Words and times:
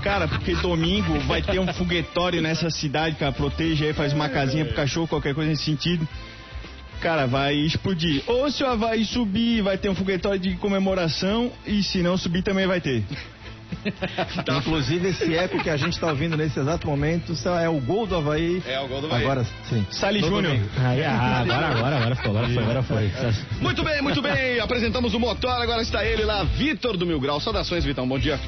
Cara, 0.03 0.27
porque 0.27 0.53
domingo 0.55 1.19
vai 1.21 1.41
ter 1.41 1.59
um 1.59 1.73
foguetório 1.73 2.41
nessa 2.41 2.69
cidade, 2.69 3.15
cara, 3.15 3.31
proteja 3.31 3.85
aí, 3.85 3.93
faz 3.93 4.13
uma 4.13 4.27
casinha 4.29 4.65
pro 4.65 4.75
cachorro, 4.75 5.07
qualquer 5.07 5.33
coisa 5.33 5.49
nesse 5.49 5.63
sentido. 5.63 6.07
Cara, 6.99 7.25
vai 7.25 7.55
explodir. 7.55 8.23
Ou 8.27 8.49
se 8.51 8.63
o 8.63 8.67
Havaí 8.67 9.05
subir, 9.05 9.61
vai 9.61 9.77
ter 9.77 9.89
um 9.89 9.95
foguetório 9.95 10.39
de 10.39 10.55
comemoração, 10.55 11.51
e 11.65 11.81
se 11.83 12.01
não 12.01 12.17
subir 12.17 12.41
também 12.41 12.67
vai 12.67 12.81
ter. 12.81 13.03
Inclusive, 14.59 15.09
esse 15.09 15.35
eco 15.35 15.61
que 15.61 15.69
a 15.69 15.77
gente 15.77 15.93
está 15.93 16.07
ouvindo 16.07 16.35
nesse 16.37 16.59
exato 16.59 16.87
momento 16.87 17.33
é 17.59 17.69
o 17.69 17.79
gol 17.79 18.05
do 18.05 18.15
Havaí. 18.15 18.61
É 18.65 18.79
o 18.79 18.87
gol 18.87 19.01
do 19.01 19.07
Havaí. 19.07 19.23
Agora 19.23 19.45
sim. 19.69 19.85
Sali 19.91 20.19
Júnior. 20.19 20.57
ah, 20.77 21.39
agora, 21.41 21.67
agora, 21.67 21.95
agora 21.97 22.15
foi, 22.15 22.29
agora 22.29 22.83
foi, 22.83 23.07
agora 23.07 23.33
foi. 23.33 23.61
Muito 23.61 23.83
bem, 23.83 24.01
muito 24.01 24.21
bem. 24.21 24.59
Apresentamos 24.59 25.13
o 25.13 25.19
motor, 25.19 25.61
agora 25.61 25.81
está 25.81 26.03
ele 26.05 26.23
lá, 26.23 26.43
Vitor 26.43 26.97
do 26.97 27.05
Mil 27.05 27.19
Grau. 27.19 27.39
Saudações, 27.39 27.83
Vitão, 27.83 28.07
bom 28.07 28.19
dia. 28.19 28.39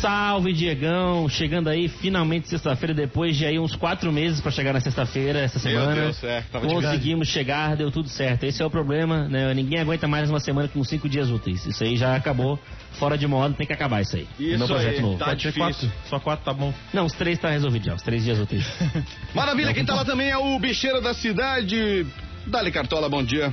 Salve, 0.00 0.52
Diegão. 0.52 1.28
Chegando 1.28 1.68
aí, 1.68 1.88
finalmente, 1.88 2.48
sexta-feira, 2.48 2.94
depois 2.94 3.36
de 3.36 3.44
aí 3.44 3.58
uns 3.58 3.74
quatro 3.74 4.12
meses 4.12 4.40
pra 4.40 4.50
chegar 4.52 4.72
na 4.72 4.80
sexta-feira, 4.80 5.40
essa 5.40 5.58
Meu 5.58 5.80
semana. 5.80 6.02
Deus, 6.02 6.22
é, 6.22 6.42
tava 6.52 6.66
de 6.66 6.74
Conseguimos 6.74 7.28
chegar, 7.28 7.76
deu 7.76 7.90
tudo 7.90 8.08
certo. 8.08 8.44
Esse 8.44 8.62
é 8.62 8.66
o 8.66 8.70
problema, 8.70 9.28
né? 9.28 9.52
Ninguém 9.54 9.80
aguenta 9.80 10.06
mais 10.06 10.30
uma 10.30 10.38
semana 10.38 10.68
com 10.68 10.82
cinco 10.84 11.08
dias 11.08 11.30
úteis. 11.30 11.66
Isso 11.66 11.82
aí 11.82 11.96
já 11.96 12.14
acabou, 12.14 12.58
fora 12.92 13.18
de 13.18 13.26
moda, 13.26 13.54
tem 13.54 13.66
que 13.66 13.72
acabar 13.72 14.00
isso 14.00 14.16
aí. 14.16 14.26
Isso 14.38 14.58
Meu 14.58 14.66
projeto 14.68 14.94
aí, 14.96 15.02
novo. 15.02 15.18
tá 15.18 15.24
Pode 15.26 15.40
difícil. 15.40 15.62
quatro? 15.62 15.92
Só 16.08 16.20
quatro 16.20 16.44
tá 16.44 16.52
bom. 16.52 16.72
Não, 16.92 17.04
os 17.04 17.12
três 17.14 17.38
tá 17.38 17.50
resolvido 17.50 17.86
já, 17.86 17.94
os 17.94 18.02
três 18.02 18.22
dias 18.22 18.38
úteis. 18.38 18.64
Maravilha, 19.34 19.74
quem 19.74 19.84
tá 19.84 19.94
lá 19.94 20.04
também 20.04 20.30
é 20.30 20.36
o 20.38 20.58
bicheiro 20.60 21.00
da 21.00 21.12
cidade. 21.12 22.06
Dali 22.46 22.70
Cartola, 22.70 23.08
bom 23.08 23.22
dia. 23.22 23.52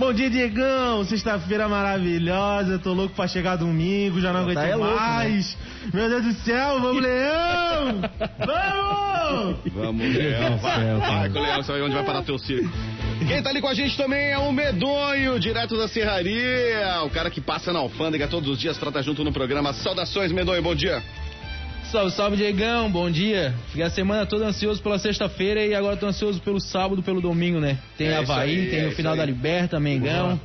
Bom 0.00 0.14
dia, 0.14 0.30
Diegão. 0.30 1.04
Sexta-feira 1.04 1.68
maravilhosa. 1.68 2.72
Eu 2.72 2.78
tô 2.78 2.94
louco 2.94 3.14
pra 3.14 3.28
chegar 3.28 3.56
domingo. 3.56 4.18
Já 4.18 4.32
não 4.32 4.46
Tá 4.46 4.50
aguento 4.50 4.64
é 4.64 4.74
louco, 4.74 4.96
mais. 4.98 5.58
Meu 5.92 6.08
Deus 6.08 6.24
do 6.24 6.32
céu. 6.42 6.80
Vamos, 6.80 7.02
Leão! 7.02 8.00
Vamos! 8.38 9.56
Vamos, 9.74 10.14
Leão. 10.16 10.56
Vai, 10.56 10.80
céu, 10.80 10.98
vai 11.00 11.28
com 11.28 11.38
o 11.38 11.42
Leão, 11.42 11.62
sabe 11.62 11.82
onde 11.82 11.94
vai 11.94 12.02
parar 12.02 12.22
teu 12.22 12.38
circo. 12.38 12.70
Quem 13.28 13.42
tá 13.42 13.50
ali 13.50 13.60
com 13.60 13.68
a 13.68 13.74
gente 13.74 13.94
também 13.94 14.30
é 14.30 14.38
o 14.38 14.50
Medonho, 14.50 15.38
direto 15.38 15.76
da 15.76 15.86
Serraria. 15.86 17.02
O 17.04 17.10
cara 17.10 17.30
que 17.30 17.42
passa 17.42 17.70
na 17.70 17.80
alfândega 17.80 18.26
todos 18.26 18.48
os 18.48 18.58
dias, 18.58 18.78
trata 18.78 19.02
junto 19.02 19.22
no 19.22 19.30
programa. 19.30 19.74
Saudações, 19.74 20.32
Medonho, 20.32 20.62
bom 20.62 20.74
dia. 20.74 21.02
Salve, 21.90 22.12
salve, 22.12 22.36
Diegão, 22.36 22.88
bom 22.88 23.10
dia. 23.10 23.52
Fiquei 23.66 23.82
a 23.82 23.90
semana 23.90 24.24
toda 24.24 24.46
ansioso 24.46 24.80
pela 24.80 24.96
sexta-feira 24.96 25.66
e 25.66 25.74
agora 25.74 25.96
tô 25.96 26.06
ansioso 26.06 26.40
pelo 26.40 26.60
sábado, 26.60 27.02
pelo 27.02 27.20
domingo, 27.20 27.58
né? 27.58 27.78
Tem 27.98 28.06
É 28.06 28.16
Havaí, 28.18 28.60
aí, 28.60 28.70
tem 28.70 28.80
é 28.82 28.86
o 28.86 28.92
final 28.92 29.16
da 29.16 29.24
Liberta, 29.24 29.80
Mengão. 29.80 30.40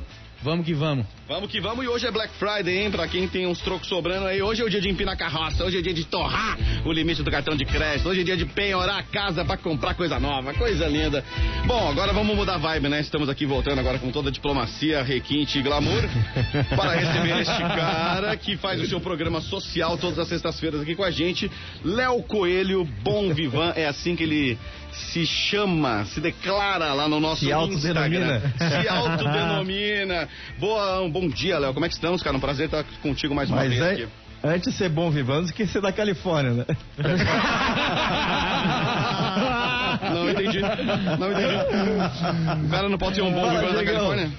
Vamos 0.46 0.64
que 0.64 0.74
vamos. 0.74 1.04
Vamos 1.26 1.50
que 1.50 1.60
vamos, 1.60 1.84
e 1.84 1.88
hoje 1.88 2.06
é 2.06 2.10
Black 2.12 2.32
Friday, 2.34 2.78
hein? 2.78 2.88
Pra 2.88 3.08
quem 3.08 3.26
tem 3.26 3.48
uns 3.48 3.58
trocos 3.58 3.88
sobrando 3.88 4.26
aí. 4.28 4.40
Hoje 4.40 4.62
é 4.62 4.64
o 4.64 4.70
dia 4.70 4.80
de 4.80 4.88
empinar 4.88 5.18
carroça, 5.18 5.64
hoje 5.64 5.78
é 5.78 5.82
dia 5.82 5.92
de 5.92 6.04
torrar 6.04 6.56
o 6.84 6.92
limite 6.92 7.20
do 7.20 7.30
cartão 7.32 7.56
de 7.56 7.64
crédito, 7.64 8.08
hoje 8.08 8.20
é 8.20 8.22
dia 8.22 8.36
de 8.36 8.46
penhorar 8.46 8.96
a 8.96 9.02
casa 9.02 9.44
pra 9.44 9.56
comprar 9.56 9.94
coisa 9.94 10.20
nova, 10.20 10.54
coisa 10.54 10.86
linda. 10.86 11.24
Bom, 11.66 11.88
agora 11.88 12.12
vamos 12.12 12.36
mudar 12.36 12.54
a 12.54 12.58
vibe, 12.58 12.88
né? 12.88 13.00
Estamos 13.00 13.28
aqui 13.28 13.44
voltando 13.44 13.80
agora 13.80 13.98
com 13.98 14.12
toda 14.12 14.28
a 14.28 14.32
diplomacia, 14.32 15.02
requinte 15.02 15.58
e 15.58 15.62
glamour 15.62 16.04
para 16.76 16.92
receber 16.92 17.40
este 17.42 17.58
cara 17.60 18.36
que 18.36 18.56
faz 18.56 18.80
o 18.80 18.86
seu 18.86 19.00
programa 19.00 19.40
social 19.40 19.98
todas 19.98 20.16
as 20.16 20.28
sextas-feiras 20.28 20.80
aqui 20.80 20.94
com 20.94 21.02
a 21.02 21.10
gente. 21.10 21.50
Léo 21.84 22.22
Coelho, 22.22 22.84
Bom 23.02 23.34
Vivan, 23.34 23.72
é 23.74 23.86
assim 23.86 24.14
que 24.14 24.22
ele 24.22 24.56
se 24.96 25.26
chama, 25.26 26.04
se 26.06 26.20
declara 26.20 26.92
lá 26.92 27.08
no 27.08 27.20
nosso 27.20 27.44
Se 27.44 27.52
autodenomina. 27.52 28.42
Instagram. 28.58 28.82
Se 28.82 28.88
autodenomina. 28.88 30.28
Boa, 30.58 31.08
bom 31.08 31.28
dia, 31.28 31.58
Léo. 31.58 31.74
Como 31.74 31.84
é 31.84 31.88
que 31.88 31.94
estamos, 31.94 32.22
cara? 32.22 32.36
Um 32.36 32.40
prazer 32.40 32.66
estar 32.66 32.84
contigo 33.02 33.34
mais 33.34 33.48
uma 33.50 33.56
Mas 33.58 33.68
vez 33.70 33.82
é, 33.82 33.92
aqui. 33.92 34.08
antes 34.42 34.72
de 34.72 34.78
ser 34.78 34.88
bom 34.88 35.10
vivando, 35.10 35.52
que 35.52 35.66
ser 35.66 35.80
da 35.80 35.92
Califórnia, 35.92 36.52
né? 36.52 36.64
Não 40.12 40.30
entendi. 40.30 40.60
Não 40.60 41.32
entendi. 41.32 42.66
O 42.66 42.70
cara 42.70 42.88
não 42.88 42.98
pode 42.98 43.16
ser 43.16 43.22
um 43.22 43.32
bom 43.32 43.40
Fala, 43.46 43.60
vivendo 43.60 43.76
da. 43.76 43.84
Califórnia? 43.84 44.30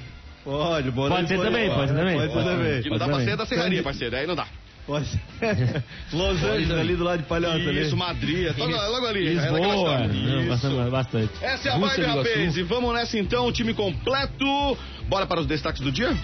Pode, 0.44 0.92
bora 0.92 1.16
Pode 1.16 1.28
ser 1.28 1.38
também, 1.40 1.70
pode 1.70 1.92
ser 1.92 1.98
também. 1.98 2.18
Pode 2.18 2.34
ser 2.34 2.44
também. 2.44 2.82
Que 2.82 2.90
não 2.90 2.98
dá 2.98 3.06
pra 3.08 3.20
ser 3.22 3.36
da 3.36 3.46
serraria, 3.46 3.84
parceiro. 3.84 4.16
Aí 4.16 4.26
não 4.26 4.36
dá. 4.36 4.46
Los 6.14 6.44
Angeles, 6.44 6.72
ali 6.72 6.96
do 6.96 7.04
lado 7.04 7.22
de 7.22 7.28
Palhoça. 7.28 7.56
ali. 7.56 7.82
Isso, 7.82 7.98
Madrid. 7.98 8.58
Logo, 8.58 8.72
logo 8.72 9.06
ali. 9.08 9.28
é 9.28 9.32
Lisboa. 9.32 10.06
Isso. 10.06 10.92
bastante. 10.92 11.34
Essa 11.42 11.70
é 11.70 11.72
a 11.72 11.76
Rússia 11.76 12.08
vibe, 12.08 12.18
rapaz. 12.18 12.58
E 12.58 12.64
vamos 12.64 12.94
nessa 12.94 13.20
então, 13.20 13.48
o 13.48 13.52
time 13.52 13.74
completo. 13.74 14.78
Bora 15.10 15.28
para 15.28 15.42
os 15.42 15.46
destaques 15.46 15.82
do 15.82 15.92
dia? 15.92 16.16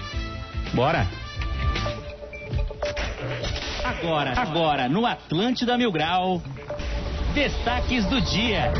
Bora. 0.74 1.06
Agora, 3.84 4.34
agora 4.40 4.90
no 4.90 5.06
Atlântida 5.06 5.78
Mil 5.78 5.92
Grau, 5.92 6.42
destaques 7.34 8.06
do 8.06 8.22
dia. 8.22 8.72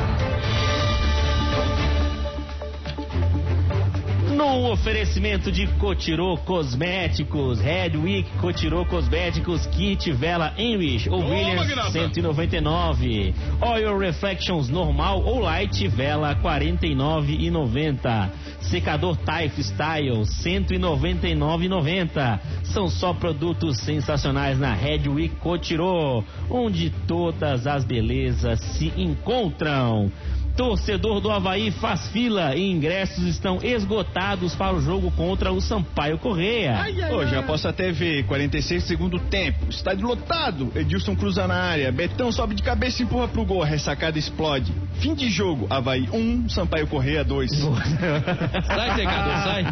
No 4.36 4.72
oferecimento 4.72 5.52
de 5.52 5.68
Cotirô 5.78 6.36
Cosméticos, 6.38 7.60
Red 7.60 7.96
Week 7.98 8.28
Cotirô 8.40 8.84
Cosméticos, 8.84 9.68
Kit 9.68 10.12
Vela 10.12 10.56
Enrich 10.58 11.08
ou 11.08 11.20
Williams 11.20 11.68
magnata. 11.68 11.92
199, 11.92 13.36
Oil 13.62 14.00
Reflections 14.00 14.70
normal 14.70 15.22
ou 15.24 15.40
light 15.40 15.88
Vela 15.88 16.36
49,90, 16.36 18.32
secador 18.62 19.16
Type 19.18 19.64
Style 19.64 20.22
199,90. 20.22 22.40
São 22.64 22.90
só 22.90 23.14
produtos 23.14 23.78
sensacionais 23.82 24.58
na 24.58 24.74
Red 24.74 25.08
Week 25.10 25.36
Cotirô, 25.36 26.24
onde 26.50 26.90
todas 27.08 27.68
as 27.68 27.86
belezas 27.86 28.60
se 28.60 28.92
encontram. 28.98 30.12
Torcedor 30.56 31.20
do 31.20 31.32
Havaí 31.32 31.72
faz 31.72 32.08
fila 32.10 32.56
e 32.56 32.70
ingressos 32.70 33.24
estão 33.26 33.58
esgotados 33.64 34.54
para 34.56 34.76
o 34.76 34.80
jogo 34.80 35.10
contra 35.12 35.52
o 35.52 35.60
Sampaio 35.60 36.20
Correia. 36.20 36.76
Hoje, 37.16 37.36
após 37.36 37.66
a 37.66 37.74
TV, 37.74 38.22
46 38.24 38.84
segundo 38.84 39.18
tempo. 39.20 39.66
Estádio 39.70 40.08
lotado. 40.08 40.72
Edilson 40.76 41.16
cruza 41.16 41.48
na 41.48 41.56
área. 41.56 41.92
Betão 41.92 42.32
sobe 42.32 42.54
de 42.54 42.62
cabeça 42.62 43.02
e 43.02 43.06
empurra 43.06 43.28
pro 43.28 43.44
gol. 43.44 43.64
A 43.64 43.66
ressacada 43.66 44.20
explode. 44.20 44.72
Fim 45.00 45.16
de 45.16 45.28
jogo. 45.30 45.66
Havaí 45.72 46.08
1, 46.14 46.48
Sampaio 46.50 46.86
Correia 46.86 47.24
2. 47.24 47.50
Sai, 48.68 48.96
secador, 48.96 49.34
sai. 49.44 49.64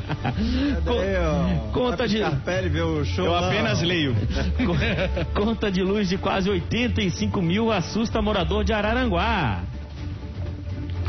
Cadê, 0.83 1.17
ó? 1.19 1.71
Conta 1.71 2.07
de- 2.07 2.23
Eu 3.27 3.35
apenas 3.35 3.81
leio. 3.83 4.15
Co- 4.65 5.41
Conta 5.45 5.71
de 5.71 5.83
luz 5.83 6.09
de 6.09 6.17
quase 6.17 6.49
85 6.49 7.39
mil 7.41 7.71
assusta 7.71 8.19
morador 8.21 8.63
de 8.63 8.73
Araranguá. 8.73 9.61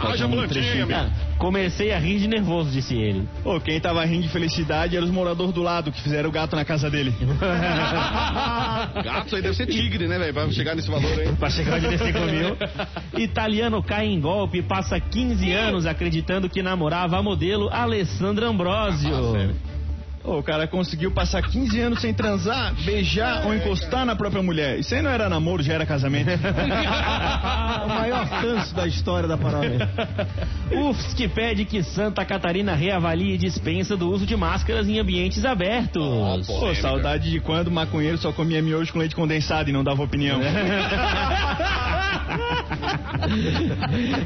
Haja 0.03 0.27
um 0.27 0.31
plantinha, 0.31 0.87
meu. 0.87 1.07
Comecei 1.39 1.93
a 1.93 1.99
rir 1.99 2.19
de 2.19 2.29
nervoso, 2.29 2.71
disse 2.71 2.95
ele. 2.95 3.29
Pô, 3.43 3.61
quem 3.61 3.81
tava 3.81 4.05
rindo 4.05 4.23
de 4.23 4.29
felicidade 4.29 4.97
era 4.97 5.05
os 5.05 5.11
moradores 5.11 5.53
do 5.53 5.63
lado 5.63 5.91
que 5.91 6.01
fizeram 6.01 6.29
o 6.29 6.33
gato 6.33 6.55
na 6.57 6.65
casa 6.65 6.91
dele. 6.91 7.15
Gato 9.03 9.37
aí 9.37 9.43
deve 9.43 9.55
ser 9.55 9.67
tigre, 9.67 10.07
né, 10.07 10.19
velho? 10.19 10.35
Pra 10.35 10.51
chegar 10.51 10.75
nesse 10.75 10.91
valor 10.91 11.19
aí. 11.19 11.33
Pra 11.37 11.51
chegar 11.51 11.77
onde 11.77 11.87
ele 11.87 11.97
mil. 11.97 12.57
Italiano 13.17 13.83
cai 13.83 14.07
em 14.07 14.21
golpe 14.21 14.59
e 14.59 14.63
passa 14.63 14.99
15 15.01 15.53
anos 15.53 15.87
acreditando 15.87 16.49
que 16.49 16.63
namorava 16.63 17.19
a 17.19 17.23
modelo 17.23 17.69
Alessandra 17.71 18.49
Ambrosio. 18.49 19.15
Ah, 19.15 19.33
sério. 19.33 19.72
Ô, 20.25 20.39
o 20.39 20.43
cara 20.43 20.69
conseguiu 20.69 21.11
passar 21.11 21.43
15 21.43 21.81
anos 21.81 22.01
sem 22.01 22.15
transar, 22.15 22.73
beijar 22.85 23.45
ou 23.45 23.53
encostar 23.53 24.07
na 24.07 24.15
própria 24.15 24.41
mulher. 24.41 24.79
Isso 24.79 24.95
aí 24.95 25.03
não 25.03 25.11
era 25.11 25.29
namoro, 25.29 25.63
já 25.63 25.75
era 25.75 25.85
casamento. 25.85 26.31
É 26.31 26.37
o 27.85 27.89
maior 27.89 28.29
tanso 28.41 28.73
da 28.75 28.87
história 28.87 29.29
da 29.29 29.37
paródia. 29.37 29.89
UFSC 30.71 31.27
pede 31.29 31.65
que 31.65 31.83
Santa 31.83 32.25
Catarina 32.25 32.73
reavalie 32.75 33.37
dispensa 33.37 33.97
do 33.97 34.09
uso 34.09 34.25
de 34.25 34.37
máscaras 34.37 34.89
em 34.89 35.01
ambientes 35.01 35.45
abertos. 35.45 36.47
Pô, 36.47 36.61
Pô, 36.61 36.75
saudade 36.77 37.29
de 37.29 37.41
quando 37.41 37.67
o 37.69 37.73
maconheiro 37.73 38.17
só 38.17 38.33
comia 38.33 38.63
miojo 38.63 38.93
com 38.93 39.01
leite 39.01 39.17
condensado 39.17 39.71
e 39.71 39.73
não 39.73 39.83
dava 39.83 40.05
opinião. 40.05 40.41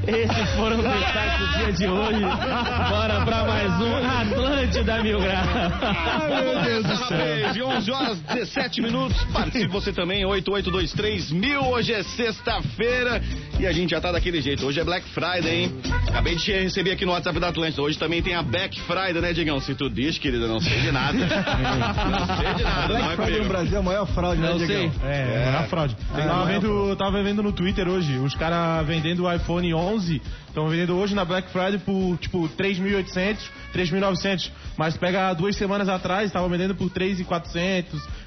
Esses 0.06 0.50
foram 0.56 0.78
os 0.78 0.84
destaques 0.84 1.38
do 1.38 1.58
dia 1.58 1.72
de 1.72 1.86
hoje. 1.86 2.20
Bora 2.20 3.24
pra 3.24 3.44
mais 3.44 3.72
um 3.80 3.96
Atlântida 3.96 5.02
Mil 5.02 5.18
Graus. 5.20 5.48
Ai, 5.52 6.44
meu 6.44 6.62
Deus 6.62 6.84
do 6.84 6.96
céu. 6.96 7.06
Parabéns, 7.08 7.52
de 7.54 7.62
11 7.62 7.90
horas 7.90 8.18
17 8.20 8.82
minutos. 8.82 9.24
Participe 9.32 9.68
você 9.68 9.92
também, 9.92 10.24
8823 10.24 11.32
mil. 11.32 11.60
Hoje 11.62 11.92
é 11.92 12.02
sexta-feira 12.02 13.20
e 13.58 13.66
a 13.66 13.72
gente 13.72 13.90
já 13.90 14.00
tá 14.00 14.12
daquele 14.12 14.40
jeito. 14.40 14.66
Hoje 14.66 14.78
é 14.80 14.84
Black 14.84 15.08
Friday, 15.10 15.48
hein? 15.64 15.74
Acabei 16.08 16.36
de 16.36 16.52
receber 16.52 16.92
aqui 16.92 17.04
no 17.06 17.12
WhatsApp 17.12 17.38
da 17.40 17.48
Atlântida. 17.48 17.82
Hoje 17.82 17.98
também 17.98 18.22
tem 18.22 18.34
a 18.34 18.42
Black 18.42 18.78
Friday, 18.82 19.20
né, 19.20 19.32
Digão? 19.32 19.58
Se 19.60 19.74
tu 19.74 19.88
diz, 19.88 20.18
querida, 20.18 20.46
não 20.46 20.60
sei 20.60 20.80
de 20.80 20.92
nada. 20.92 21.16
não 21.18 22.36
sei 22.36 22.54
de 22.54 22.62
nada, 22.62 22.88
não 22.88 22.96
é 22.96 23.16
Black 23.16 23.16
Friday 23.16 23.24
comigo. 23.26 23.42
no 23.44 23.48
Brasil 23.48 23.76
é 23.76 23.80
a 23.80 23.82
maior 23.82 24.06
fraude, 24.06 24.40
né, 24.40 24.50
Não 24.50 24.58
Diegão? 24.58 24.92
sei. 24.92 25.08
É, 25.08 25.44
é, 25.46 25.56
a 25.58 25.62
fraude. 25.64 25.96
É, 26.14 26.22
tava, 26.22 26.34
não 26.34 26.48
é 26.48 26.52
vendo, 26.52 26.96
tava 26.96 27.22
vendo 27.22 27.42
no 27.42 27.52
Twitter 27.52 27.88
hoje, 27.88 28.16
os 28.18 28.34
caras 28.34 28.86
vendendo 28.86 29.24
o 29.24 29.32
iPhone 29.32 29.72
11, 29.72 30.20
estão 30.48 30.68
vendendo 30.68 30.96
hoje 30.96 31.14
na 31.14 31.24
Black 31.24 31.50
Friday 31.50 31.78
por, 31.78 32.16
tipo, 32.18 32.48
3.800, 32.58 33.38
3.900. 33.74 34.50
Mas 34.76 34.96
pega 34.96 35.32
duas 35.32 35.56
semanas 35.56 35.88
atrás, 35.88 36.30
tava 36.30 36.48
vendendo 36.48 36.74
por 36.74 36.90
3.400, 36.90 37.84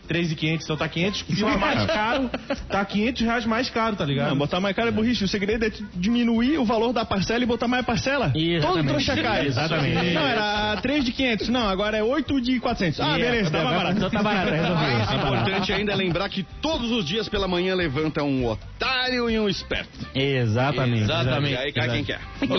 3.500. 0.09 0.63
Então 0.63 0.75
tá 0.77 0.87
500 0.89 1.21
pila 1.23 1.57
mais 1.57 1.85
caro, 1.85 2.29
tá 2.67 2.83
500 2.83 3.21
reais 3.21 3.45
mais 3.45 3.69
caro, 3.69 3.95
tá 3.95 4.05
ligado? 4.05 4.29
Não, 4.29 4.37
botar 4.37 4.59
mais 4.59 4.75
cara 4.75 4.89
é 4.89 4.91
burrice. 4.91 5.23
O 5.23 5.27
segredo 5.27 5.65
é 5.65 5.71
diminuir 5.95 6.57
o 6.57 6.65
valor 6.65 6.91
da 6.91 7.05
parcela 7.05 7.43
e 7.43 7.45
botar 7.45 7.67
mais 7.67 7.85
parcela. 7.85 8.31
Exatamente. 8.35 8.61
Todo 8.61 8.87
trouxa 8.87 9.15
cai. 9.21 9.45
Exatamente. 9.45 10.13
Não, 10.13 10.21
era 10.27 10.77
3 10.81 11.05
de 11.05 11.11
500. 11.11 11.49
Não, 11.49 11.67
agora 11.69 11.97
é 11.97 12.03
8 12.03 12.41
de 12.41 12.59
400. 12.59 12.99
Ah, 12.99 13.15
beleza, 13.17 13.51
tava 13.51 13.69
barato. 13.69 13.97
Então 13.97 14.09
tá 14.09 14.23
barato, 14.23 14.49
resolveu. 14.51 14.75
Mais 14.75 15.07
Tá 15.07 15.17
barato. 15.17 15.35
importante 15.49 15.73
ainda 15.73 15.91
é 15.91 15.95
lembrar 15.95 16.29
que 16.29 16.43
todos 16.61 16.91
os 16.91 17.05
dias 17.05 17.29
pela 17.29 17.47
manhã 17.47 17.75
levanta 17.75 18.23
um 18.23 18.45
otário 18.47 19.29
e 19.29 19.39
um 19.39 19.47
esperto. 19.47 19.89
Exatamente. 20.15 21.03
Exatamente. 21.03 21.53
E 21.53 21.57
aí 21.57 21.71
cai 21.71 21.89
quem 21.89 22.03
quer. 22.03 22.19
É 22.41 22.47
que 22.47 22.53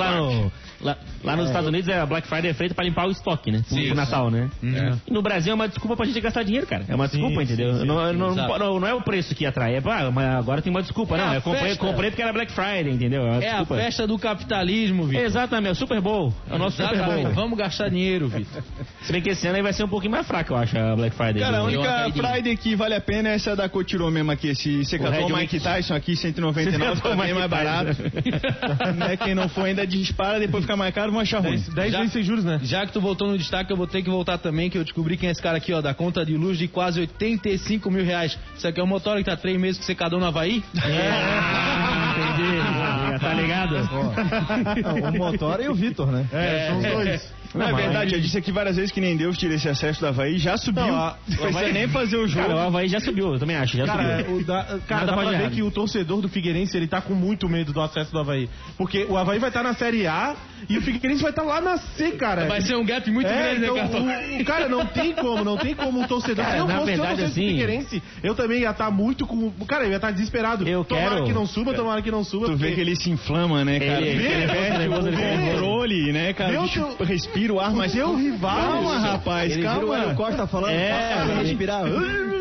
lá, 0.81 0.97
lá- 1.23 1.37
nos 1.37 1.47
Estados 1.47 1.69
Unidos 1.69 1.89
a 1.89 2.07
Black 2.07 2.27
Friday 2.29 2.51
é 2.51 2.55
feita 2.55 2.75
pra 2.75 2.85
limpar 2.85 3.07
o 3.07 3.11
estoque, 3.11 3.51
né? 3.51 3.63
Sim, 3.67 3.87
Pro 3.87 3.97
Natal, 3.97 4.31
né? 4.31 4.51
Uhum. 4.63 4.99
E 5.07 5.13
no 5.13 5.23
Brasil 5.23 5.53
é 5.53 5.55
uma 5.55 5.69
desculpa 5.69 5.97
pra 5.97 6.07
gente 6.07 6.21
gastar 6.21 6.43
dinheiro, 6.43 6.67
cara. 6.67 6.85
É 6.89 6.95
uma 6.95 7.09
desculpa, 7.09 7.37
sim, 7.37 7.43
entendeu? 7.43 7.79
sim, 7.79 7.85
não, 7.85 8.13
não, 8.13 8.35
não, 8.35 8.81
não 8.81 8.89
é 8.89 8.95
o 8.95 9.01
preço 9.01 9.35
que 9.35 9.47
atrai, 9.47 9.77
é 9.77 9.81
pá, 9.81 10.11
mas 10.11 10.27
agora 10.35 10.63
tem 10.63 10.71
uma 10.71 10.83
desculpa, 10.83 11.17
não. 11.17 11.31
a 11.31 11.35
Eu 11.37 11.43
comprei, 11.43 11.77
comprei 11.77 12.11
porque 12.11 12.23
era 12.23 12.33
Black 12.33 12.53
Friday, 12.53 12.93
entendeu? 12.93 13.23
uma 13.23 13.43
É 13.43 13.51
a 13.51 13.65
festa 13.65 14.07
do 14.07 14.19
capitalismo, 14.19 15.05
Vitor. 15.05 15.25
Exatamente, 15.25 15.69
é 15.69 15.73
o 15.73 15.75
Super 15.75 16.01
Bowl. 16.01 16.33
É 16.49 16.55
o 16.55 16.59
nosso 16.59 16.77
Super. 16.83 17.05
Bowl. 17.05 17.31
Vamos 17.33 17.59
gastar 17.59 17.89
dinheiro, 17.89 18.29
Vitor. 18.29 18.63
Se 19.03 19.13
bem 19.13 19.23
que 19.23 19.31
esse 19.31 19.47
ano 19.47 19.57
aí 19.57 19.63
vai 19.63 19.73
ser 19.73 19.85
um 19.85 19.89
pouquinho 19.89 20.13
mais 20.13 20.27
fraco, 20.27 20.53
eu 20.53 20.57
acho, 20.57 20.77
a 20.79 20.97
Black 20.97 21.15
Friday. 21.17 21.41
Cara, 21.41 21.59
a 21.59 21.63
única. 21.65 22.11
Friday 22.13 22.57
que 22.57 22.75
vale 22.75 22.95
a 22.95 23.01
pena 23.01 23.29
é 23.31 23.35
essa 23.35 23.55
da 23.55 23.69
Cotirô 23.69 24.11
mesmo 24.11 24.31
aqui. 24.31 24.49
Esse 24.49 24.85
secador 24.85 25.31
Mike. 25.31 25.61
Tyson 25.61 25.95
aqui, 25.95 26.17
199, 26.17 26.71
Secador 26.71 27.03
tá 27.03 27.09
bem 27.11 27.19
Mike 27.19 27.35
mais 27.35 27.51
barato. 27.51 27.97
né? 28.97 29.17
Quem 29.17 29.35
não 29.35 29.49
for 29.49 29.65
ainda 29.65 29.87
dispara, 29.87 30.39
depois 30.39 30.65
fica 30.65 30.70
mais 30.77 30.95
caro, 30.95 31.11
vão 31.13 31.21
achar 31.21 31.41
ruim. 31.41 31.59
10 31.75 31.93
Já- 31.93 31.99
vezes 31.99 32.13
sem 32.13 32.23
juros, 32.23 32.45
né? 32.45 32.61
Já 32.63 32.87
que 32.87 32.93
tu 32.93 33.01
voltou 33.01 33.29
no 33.29 33.37
destaque, 33.39 33.73
eu 33.73 33.77
vou 33.77 33.87
ter 33.87 34.03
que 34.03 34.11
voltar 34.11 34.39
também, 34.39 34.69
que 34.71 34.79
eu 34.79 34.85
descobri 34.85 35.17
quem 35.17 35.29
é 35.29 35.33
esse 35.33 35.43
cara 35.43 35.57
aqui, 35.59 35.73
ó, 35.73 35.81
da 35.81 35.95
conta 35.95 36.25
de 36.25 36.37
luz 36.37 36.59
de 36.59 36.69
quase 36.69 37.01
85 37.01 37.91
mil 37.91 38.05
reais. 38.05 38.39
Isso 38.57 38.67
aqui 38.67 38.81
é 38.81 38.83
o 38.83 38.87
motor 38.87 39.17
que 39.19 39.25
tá 39.25 39.37
três 39.37 39.59
meses 39.61 39.79
com 39.79 39.85
secador 39.85 40.19
no 40.21 40.27
Havaí? 40.27 40.63
Ah, 40.77 42.15
entendi. 42.17 42.61
Tá 43.21 43.35
ligado? 43.35 43.77
O 45.13 45.19
Motora 45.19 45.63
e 45.63 45.69
o 45.69 45.75
Vitor, 45.75 46.07
né? 46.11 46.27
É, 46.33 46.69
são 46.69 46.79
os 46.79 46.85
dois. 46.85 47.33
Não, 47.55 47.67
é 47.69 47.73
verdade, 47.73 48.15
eu 48.15 48.21
disse 48.21 48.39
aqui 48.39 48.53
várias 48.53 48.77
vezes 48.77 48.93
que 48.93 49.01
nem 49.01 49.17
Deus 49.17 49.37
tira 49.37 49.55
esse 49.55 49.69
acesso 49.69 50.01
do 50.01 50.07
Havaí, 50.07 50.39
já 50.39 50.57
subiu. 50.57 50.87
Não, 50.87 50.95
a- 50.95 51.17
Não 51.29 51.37
precisa 51.37 51.73
nem 51.73 51.89
fazer 51.89 52.17
o 52.17 52.27
jogo. 52.29 52.47
Cara, 52.47 52.57
o 52.57 52.67
Havaí 52.67 52.89
já 52.89 53.01
subiu, 53.01 53.33
eu 53.33 53.39
também 53.41 53.57
acho, 53.57 53.77
já 53.77 53.87
Cara, 53.87 54.19
subiu. 54.19 54.37
o 54.37 54.45
da, 54.45 54.79
cara 54.87 55.07
dá 55.07 55.13
pra 55.13 55.25
ver 55.31 55.35
errar. 55.41 55.51
que 55.51 55.63
o 55.63 55.71
torcedor 55.71 56.21
do 56.21 56.29
Figueirense, 56.29 56.77
ele 56.77 56.87
tá 56.87 57.01
com 57.01 57.13
muito 57.15 57.49
medo 57.49 57.73
do 57.73 57.81
acesso 57.81 58.13
do 58.13 58.19
Havaí. 58.21 58.49
Porque 58.79 59.05
o 59.09 59.17
Havaí 59.17 59.39
vai 59.39 59.51
estar 59.51 59.63
na 59.65 59.75
Série 59.75 60.07
A 60.07 60.37
e 60.69 60.79
o 60.79 60.83
Figueirense 60.83 61.23
vai 61.23 61.31
estar 61.31 61.43
lá 61.43 61.61
na 61.61 61.77
C, 61.77 62.13
cara. 62.13 62.47
Vai 62.47 62.61
ser 62.61 62.77
um 62.77 62.85
gap 62.85 63.11
muito 63.11 63.27
é, 63.29 63.55
grande, 63.55 63.65
então, 63.65 63.75
né, 63.75 63.81
Cartão? 63.83 64.37
o, 64.39 64.41
o- 64.41 64.45
cara, 64.45 64.69
não 64.69 64.87
tem 64.87 65.13
como, 65.13 65.45
não 65.45 65.57
tem 65.57 65.75
como 65.75 66.01
um 66.01 66.07
torcedor. 66.07 66.45
Cara, 66.45 66.57
se 66.57 66.61
eu 66.63 66.69
na 66.69 66.75
fosse 66.75 66.85
se 66.87 66.91
eu 66.93 66.97
verdade, 66.99 67.17
torcesse 67.21 67.35
pro 67.35 67.43
assim- 67.43 67.51
Figueirense, 67.51 68.03
eu 68.23 68.35
também 68.37 68.61
ia 68.61 68.71
estar 68.71 68.91
muito 68.93 69.27
com. 69.27 69.51
Cara, 69.67 69.85
eu 69.85 69.91
ia 69.91 69.97
estar 69.97 70.13
desesperado. 70.13 70.69
Eu 70.69 70.85
tomara 70.85 71.11
quero- 71.17 71.25
que 71.27 71.33
não 71.33 71.47
suba, 71.47 71.75
tomara 71.75 72.01
que 72.01 72.11
não 72.13 72.23
suba. 72.23 72.47
Tu 72.47 72.53
vê 72.57 72.69
porque- 72.69 72.75
que 72.77 72.81
ele 72.81 72.95
se 72.97 73.11
inflama, 73.11 73.65
né, 73.65 73.81
cara? 73.81 74.01
Ele- 74.01 74.09
Ele, 74.11 74.27
ele- 74.27 74.89
o 74.89 75.07
ele 75.09 75.17
fica 75.17 75.51
controle, 75.53 76.13
né, 76.13 76.33
cara? 76.33 76.53
Meu 76.53 76.61
O 76.61 76.65
bicho 76.65 76.81
teu- 76.97 77.07
respira 77.41 77.53
o 77.55 77.61
ar, 77.61 77.73
mas... 77.73 77.93
teu 77.93 78.15
rival- 78.17 78.61
Calma, 78.61 78.99
rapaz, 78.99 79.53
Ele 79.53 79.63
vira 79.63 79.85
o 79.87 79.89
calma. 79.89 80.15
Costa 80.15 80.47
falando, 80.47 80.73
É, 80.73 81.23
ele- 81.23 81.49
respirar. 81.49 81.83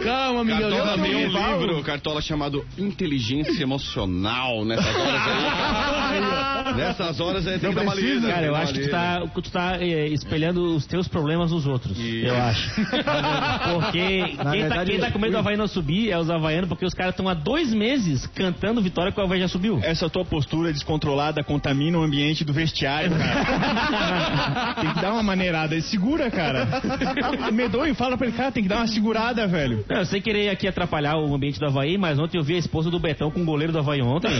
Calma, 0.03 0.43
Miguel. 0.45 0.61
Cartola 0.69 0.85
calma. 0.87 1.03
tem 1.03 1.15
um 1.15 1.27
rival. 1.27 1.59
livro, 1.61 1.83
Cartola, 1.83 2.21
chamado 2.21 2.65
Inteligência 2.77 3.61
Emocional. 3.61 4.63
Nessas 4.65 4.95
horas 4.95 5.21
aí. 5.27 6.19
Nessas 6.75 7.19
horas 7.19 7.47
aí 7.47 7.59
tem 7.59 7.69
que 7.69 7.75
dar 7.75 7.81
uma 7.81 7.95
lida. 7.95 8.27
Cara, 8.29 8.45
eu 8.45 8.55
acho 8.55 8.73
que 8.73 8.81
tu 8.81 8.89
tá, 8.89 9.21
tu 9.33 9.51
tá 9.51 9.77
é, 9.81 10.07
espelhando 10.07 10.75
os 10.75 10.85
teus 10.85 11.07
problemas 11.07 11.51
nos 11.51 11.65
outros. 11.67 11.97
Isso. 11.97 12.27
Eu 12.27 12.35
acho. 12.37 12.69
Porque 13.73 13.91
quem, 14.23 14.35
tá, 14.37 14.51
verdade, 14.51 14.91
quem 14.91 14.99
tá 14.99 15.11
com 15.11 15.19
medo 15.19 15.31
do 15.33 15.37
Havaí 15.39 15.57
não 15.57 15.67
subir 15.67 16.11
é 16.11 16.17
os 16.17 16.29
havaianos, 16.29 16.69
porque 16.69 16.85
os 16.85 16.93
caras 16.93 17.13
estão 17.13 17.27
há 17.27 17.33
dois 17.33 17.73
meses 17.73 18.25
cantando 18.27 18.81
vitória 18.81 19.11
que 19.11 19.19
o 19.19 19.23
Havaí 19.23 19.39
já 19.41 19.47
subiu. 19.47 19.79
Essa 19.83 20.09
tua 20.09 20.23
postura 20.23 20.71
descontrolada 20.71 21.43
contamina 21.43 21.97
o 21.97 22.03
ambiente 22.03 22.43
do 22.45 22.53
vestiário, 22.53 23.11
cara. 23.17 24.75
tem 24.89 24.95
que 24.95 25.01
dar 25.01 25.13
uma 25.13 25.23
maneirada. 25.23 25.79
Segura, 25.81 26.29
cara. 26.31 26.67
Medonho, 27.53 27.93
fala 27.95 28.17
pra 28.17 28.27
ele, 28.27 28.35
cara, 28.35 28.51
tem 28.51 28.63
que 28.63 28.69
dar 28.69 28.77
uma 28.77 28.87
segurada, 28.87 29.47
velho. 29.47 29.85
Não, 29.87 29.97
eu 29.97 30.05
sem 30.05 30.21
querer 30.21 30.49
aqui 30.49 30.67
atrapalhar 30.67 31.17
o 31.17 31.33
ambiente 31.33 31.59
do 31.59 31.65
Havaí, 31.65 31.97
mas 31.97 32.19
ontem 32.19 32.37
eu 32.37 32.43
vi 32.43 32.55
a 32.55 32.59
esposa 32.59 32.89
do 32.89 32.99
Betão 32.99 33.31
com 33.31 33.41
o 33.41 33.45
goleiro 33.45 33.71
do 33.71 33.79
Havaí 33.79 34.01
ontem. 34.01 34.31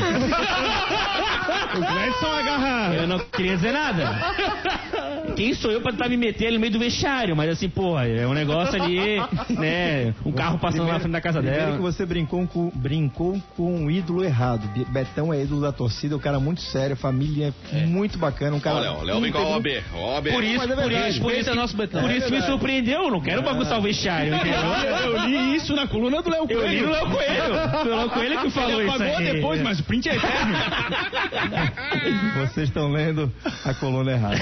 O 1.70 1.80
Gladson 1.80 2.26
agarra. 2.26 2.96
Eu 2.96 3.08
não 3.08 3.20
queria 3.20 3.56
dizer 3.56 3.72
nada. 3.72 4.10
Quem 5.36 5.54
sou 5.54 5.72
eu 5.72 5.82
pra 5.82 5.92
tentar 5.92 6.10
me 6.10 6.18
meter 6.18 6.48
ali 6.48 6.56
no 6.56 6.60
meio 6.62 6.74
do 6.74 6.80
vestiário? 6.80 7.36
Mas 7.36 7.50
assim, 7.52 7.70
porra, 7.70 8.08
é 8.08 8.26
um 8.28 8.34
negócio 8.34 8.82
ali, 8.82 9.18
né? 9.50 10.14
Um 10.26 10.32
carro 10.32 10.58
passando 10.60 10.88
na 10.88 11.00
frente 11.00 11.12
da 11.14 11.22
casa 11.22 11.40
Primeiro 11.40 11.66
que 11.66 11.72
dela. 11.78 11.82
você 11.82 12.06
brincou 12.06 12.46
com, 12.48 12.72
brincou 12.76 13.42
com 13.56 13.76
um 13.84 13.90
ídolo 13.92 14.24
errado. 14.24 14.68
Be- 14.74 14.86
Betão 14.86 15.34
é 15.34 15.42
ídolo 15.44 15.62
da 15.62 15.72
torcida, 15.72 16.16
um 16.16 16.20
cara 16.20 16.40
muito 16.40 16.62
sério, 16.62 16.96
família 16.96 17.54
muito 17.88 18.18
bacana, 18.18 18.56
um 18.56 18.60
cara. 18.60 18.78
Olha, 18.78 18.92
o 18.94 19.04
Léo 19.04 19.22
vem 19.22 19.32
com 19.32 19.38
a 19.38 19.58
OB. 19.58 19.84
OB. 19.94 20.32
Por 20.32 20.44
isso, 20.44 20.64
é 20.64 20.68
por 20.68 20.76
verdade. 20.76 21.10
isso, 21.10 21.22
por 21.22 21.28
isso, 21.32 21.38
Respeita 21.40 21.56
nosso 21.56 21.78
Betão. 21.78 22.02
por 22.02 22.12
isso 22.12 22.32
me 22.32 22.42
surpreendeu. 22.42 23.04
Eu 23.04 23.12
não 23.12 23.22
quero 23.22 23.42
bagunçar 23.42 23.78
o 23.80 23.82
vestiário, 23.82 24.34
entendeu? 24.36 24.60
Eu 25.10 25.26
li 25.28 25.56
isso 25.56 25.76
na 25.76 25.88
coluna 25.88 26.22
do 26.22 26.30
Léo 26.30 26.46
Eu 26.50 26.68
li 26.68 26.80
Coelho. 26.82 26.88
o 26.88 26.92
Léo 26.92 27.10
Coelho. 27.10 27.70
Foi 27.84 27.92
o 27.92 27.96
Léo 27.96 28.10
Coelho 28.10 28.40
que 28.42 28.50
falou 28.50 28.82
isso 28.84 29.04
aí. 29.04 29.34
depois, 29.34 29.62
mas 29.62 29.80
o 29.80 29.84
print 29.84 30.10
é 30.10 30.16
eterno. 30.16 30.56
Vocês 32.40 32.68
estão 32.70 32.92
lendo 32.92 33.32
a 33.66 33.74
coluna 33.74 34.12
errada. 34.12 34.38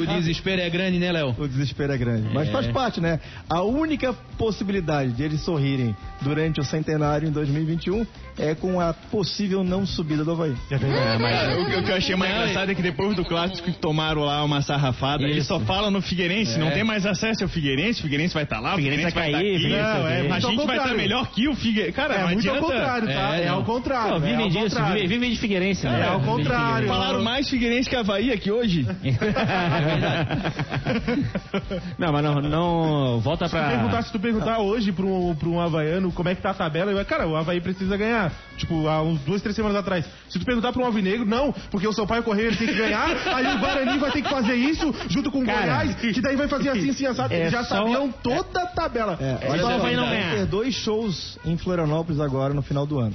O 0.00 0.06
desespero 0.06 0.60
é 0.60 0.68
grande, 0.70 0.98
né, 0.98 1.12
Léo? 1.12 1.34
O 1.38 1.48
desespero 1.48 1.92
é 1.92 1.98
grande. 1.98 2.28
Mas 2.32 2.48
faz 2.50 2.66
parte, 2.68 3.00
né? 3.00 3.20
A 3.48 3.62
única 3.62 4.12
possibilidade 4.36 5.12
de 5.12 5.22
eles 5.22 5.40
sorrirem 5.42 5.94
durante 6.20 6.60
o 6.60 6.64
centenário 6.64 7.28
em 7.28 7.32
2021 7.32 8.06
é 8.38 8.54
com 8.54 8.80
a 8.80 8.92
possível 8.92 9.64
não 9.64 9.84
subida 9.84 10.24
do 10.24 10.30
Havaí. 10.32 10.54
Cara, 10.68 11.60
o, 11.60 11.66
que- 11.66 11.76
o 11.76 11.82
que 11.84 11.90
eu 11.90 11.96
achei 11.96 12.14
mais 12.16 12.32
engraçado 12.34 12.70
é 12.70 12.74
que 12.74 12.82
depois 12.82 13.16
do 13.16 13.24
clássico 13.24 13.70
que 13.70 13.78
tomaram 13.78 14.22
lá 14.22 14.42
uma 14.44 14.62
sarrafada, 14.62 15.24
eles 15.24 15.44
só 15.46 15.58
falam 15.60 15.90
no 15.90 16.00
Figueirense, 16.00 16.58
não 16.58 16.70
tem 16.70 16.84
mais 16.84 17.04
acesso 17.04 17.42
ao 17.42 17.48
Figueirense, 17.48 18.00
o 18.00 18.02
Figueirense 18.04 18.34
vai 18.34 18.44
estar 18.44 18.60
lá, 18.60 18.74
o 18.74 18.76
Figueirense 18.76 19.06
Figueirense 19.10 19.14
vai 19.14 19.26
estar 19.28 19.38
cair, 19.38 19.56
aqui. 19.56 19.98
Não, 19.98 20.08
é, 20.08 20.30
a 20.30 20.34
ao 20.34 20.40
gente 20.40 20.56
vai 20.56 20.64
estar 20.64 20.66
contrário. 20.76 20.96
melhor 20.96 21.26
que 21.30 21.48
o 21.48 21.54
Figueirense. 21.54 21.92
Cara, 21.92 22.14
É 22.14 22.24
muito 22.26 22.48
ao 22.48 22.54
adianta. 22.56 22.60
contrário, 22.74 23.06
tá? 23.08 23.36
É, 23.36 23.44
É, 23.44 23.48
ao 23.48 23.64
contrário. 23.64 24.10
Pô, 24.10 24.16
é 24.16 24.20
vivem 24.20 24.44
ao 24.44 24.48
disso, 24.48 24.62
contrário. 24.64 24.92
vivem, 24.94 25.08
vivem 25.08 25.30
de 25.30 25.38
Figueirense, 25.38 25.86
né? 25.86 26.00
É 26.00 26.08
ao 26.08 26.20
contrário. 26.20 26.64
Figueirense. 26.66 26.88
Falaram 26.88 27.22
mais 27.22 27.48
Figueirense 27.48 27.90
que 27.90 27.96
Havaí 27.96 28.32
aqui 28.32 28.50
hoje. 28.50 28.86
Não, 31.98 32.12
mas 32.12 32.22
não, 32.24 32.34
não 32.40 33.20
volta 33.20 33.48
Se 33.48 33.54
tu 33.56 33.60
perguntar, 33.60 33.88
pra. 33.90 34.02
se 34.02 34.12
tu 34.12 34.20
perguntar 34.20 34.58
hoje 34.60 34.92
pra 34.92 35.04
um, 35.04 35.34
pra 35.34 35.48
um 35.48 35.60
havaiano 35.60 36.12
como 36.12 36.28
é 36.28 36.34
que 36.34 36.42
tá 36.42 36.50
a 36.50 36.54
tabela, 36.54 36.92
vai, 36.94 37.04
cara, 37.04 37.26
o 37.26 37.36
Havaí 37.36 37.60
precisa 37.60 37.96
ganhar. 37.96 38.32
Tipo, 38.56 38.86
há 38.88 39.02
uns 39.02 39.20
duas, 39.20 39.42
três 39.42 39.54
semanas 39.56 39.76
atrás. 39.78 40.04
Se 40.28 40.38
tu 40.38 40.44
perguntar 40.44 40.72
pra 40.72 40.82
um 40.82 40.86
alvinegro, 40.86 41.26
não, 41.26 41.52
porque 41.70 41.86
o 41.86 41.92
Sampaio 41.92 42.22
Correia 42.22 42.48
ele 42.48 42.56
tem 42.56 42.68
que 42.68 42.74
ganhar, 42.74 43.08
aí 43.34 43.46
o 43.54 43.58
Guarani 43.58 43.98
vai 43.98 44.10
ter 44.10 44.22
que 44.22 44.30
fazer 44.30 44.54
isso 44.54 44.94
junto 45.08 45.30
com 45.30 45.40
o 45.42 45.46
Cara, 45.46 45.60
Goiás, 45.84 45.94
que 45.96 46.20
daí 46.20 46.36
vai 46.36 46.48
fazer 46.48 46.70
assim, 46.70 46.90
assim, 46.90 47.06
assado. 47.06 47.32
é 47.34 47.40
Eles 47.40 47.52
já 47.52 47.64
só- 47.64 47.76
sabiam 47.76 48.10
toda 48.22 48.62
a 48.62 48.66
tabela. 48.66 49.18
É, 49.20 49.48
olha 49.50 49.62
só 49.62 49.70
só, 49.72 49.78
vai 49.78 49.96
não 49.96 50.06
vai 50.06 50.16
ganhar. 50.20 50.34
ter 50.36 50.46
dois 50.46 50.74
shows 50.74 51.38
em 51.44 51.56
Florianópolis 51.56 52.20
agora 52.20 52.54
no 52.54 52.62
final 52.62 52.86
do 52.86 52.98
ano. 52.98 53.14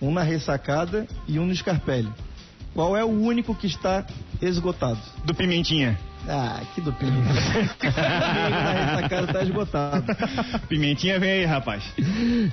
Um 0.00 0.12
na 0.12 0.22
Ressacada 0.22 1.06
e 1.26 1.38
um 1.38 1.46
no 1.46 1.54
Scarpelli. 1.54 2.08
Qual 2.74 2.96
é 2.96 3.04
o 3.04 3.08
único 3.08 3.54
que 3.54 3.66
está 3.66 4.04
esgotado? 4.42 4.98
Do 5.24 5.32
Pimentinha. 5.34 5.98
Ah, 6.26 6.60
que 6.74 6.80
do 6.80 6.90
Pimenta. 6.92 7.32
na 7.34 8.94
Ressacada 8.96 9.24
está 9.26 9.42
esgotado. 9.42 10.04
Pimentinha 10.68 11.20
vem 11.20 11.30
aí, 11.30 11.44
rapaz. 11.44 11.84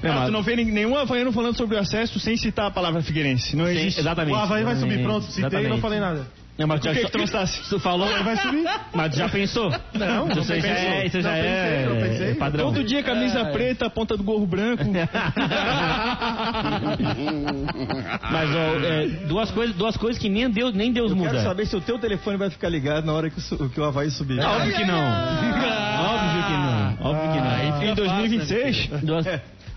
Não, 0.03 0.13
mas- 0.13 0.25
tu 0.25 0.31
não 0.31 0.43
vê 0.43 0.55
nenhum 0.57 0.95
havaiano 0.95 1.31
falando 1.31 1.55
sobre 1.55 1.77
o 1.77 1.79
acesso 1.79 2.19
sem 2.19 2.35
citar 2.35 2.67
a 2.67 2.71
palavra 2.71 3.01
Figueirense. 3.01 3.55
Não 3.55 3.65
Sim, 3.65 3.71
existe. 3.71 3.99
exatamente. 4.01 4.33
O 4.35 4.37
Havaí 4.37 4.63
vai 4.63 4.75
subir, 4.75 5.01
pronto, 5.01 5.25
citei 5.25 5.65
e 5.65 5.69
não 5.69 5.79
falei 5.79 5.99
nada. 5.99 6.27
Não, 6.57 6.67
mas 6.67 6.79
Por 6.81 6.91
que 6.93 6.99
que 7.05 7.11
tu 7.11 7.17
não 7.17 7.25
está 7.25 7.41
assim? 7.41 7.61
Tu 7.69 7.79
falou, 7.79 8.07
Vai 8.23 8.35
subir. 8.37 8.65
mas 8.93 9.15
já 9.15 9.27
pensou? 9.29 9.71
Não, 9.93 10.27
não 10.27 10.41
isso 10.41 10.53
aí 10.53 10.61
já 10.61 10.67
é, 10.69 11.05
isso 11.07 11.21
já 11.21 11.29
Não 11.29 11.35
é, 11.37 11.41
pensei, 11.41 11.85
não 11.85 11.95
pensei. 12.09 12.31
é 12.31 12.35
padrão. 12.35 12.65
Todo 12.65 12.83
dia 12.83 13.01
camisa 13.01 13.45
preta, 13.45 13.89
ponta 13.89 14.15
do 14.17 14.23
gorro 14.23 14.45
branco. 14.45 14.83
Mas 18.31 18.49
ó, 18.55 18.85
é, 18.85 19.07
duas 19.27 19.51
coisas, 19.51 19.75
duas 19.75 19.97
coisas 19.97 20.21
que 20.21 20.29
nem 20.29 20.49
Deus, 20.49 20.73
nem 20.73 20.91
Deus 20.91 21.11
Eu 21.11 21.17
muda. 21.17 21.31
quero 21.31 21.43
saber 21.43 21.65
se 21.65 21.75
o 21.75 21.81
teu 21.81 21.97
telefone 21.99 22.37
vai 22.37 22.49
ficar 22.49 22.69
ligado 22.69 23.05
na 23.05 23.13
hora 23.13 23.29
que 23.29 23.39
o, 23.55 23.69
que 23.69 23.79
o 23.79 23.83
Havaí 23.83 24.09
subir. 24.11 24.39
Óbvio 24.39 24.73
que 24.73 24.85
não. 24.85 24.99
Óbvio 24.99 26.43
que 26.43 26.53
não. 26.53 26.97
Óbvio 27.01 27.31
que 27.31 27.39
não. 27.39 27.83
em 27.91 27.95
2026. 27.95 28.87
Duas, 29.03 29.25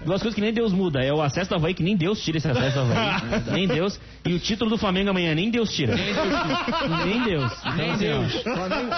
duas 0.04 0.20
coisas 0.22 0.34
que 0.34 0.40
nem 0.40 0.52
Deus 0.52 0.72
muda. 0.72 1.02
É 1.02 1.12
o 1.12 1.20
acesso 1.22 1.50
do 1.50 1.56
Havaí, 1.56 1.74
que 1.74 1.82
nem 1.82 1.96
Deus 1.96 2.22
tira 2.22 2.38
esse 2.38 2.48
acesso 2.48 2.74
do 2.76 2.80
Havaí. 2.92 3.42
nem 3.52 3.66
Deus. 3.68 3.98
E 4.24 4.32
o 4.32 4.38
título 4.38 4.70
do 4.70 4.78
Flamengo 4.78 5.10
amanhã, 5.10 5.34
nem 5.34 5.50
Deus 5.50 5.70
tira. 5.74 5.94
Nem 7.04 7.22
Deus. 7.24 7.52
Nem 7.76 7.96
Deus. 7.96 8.42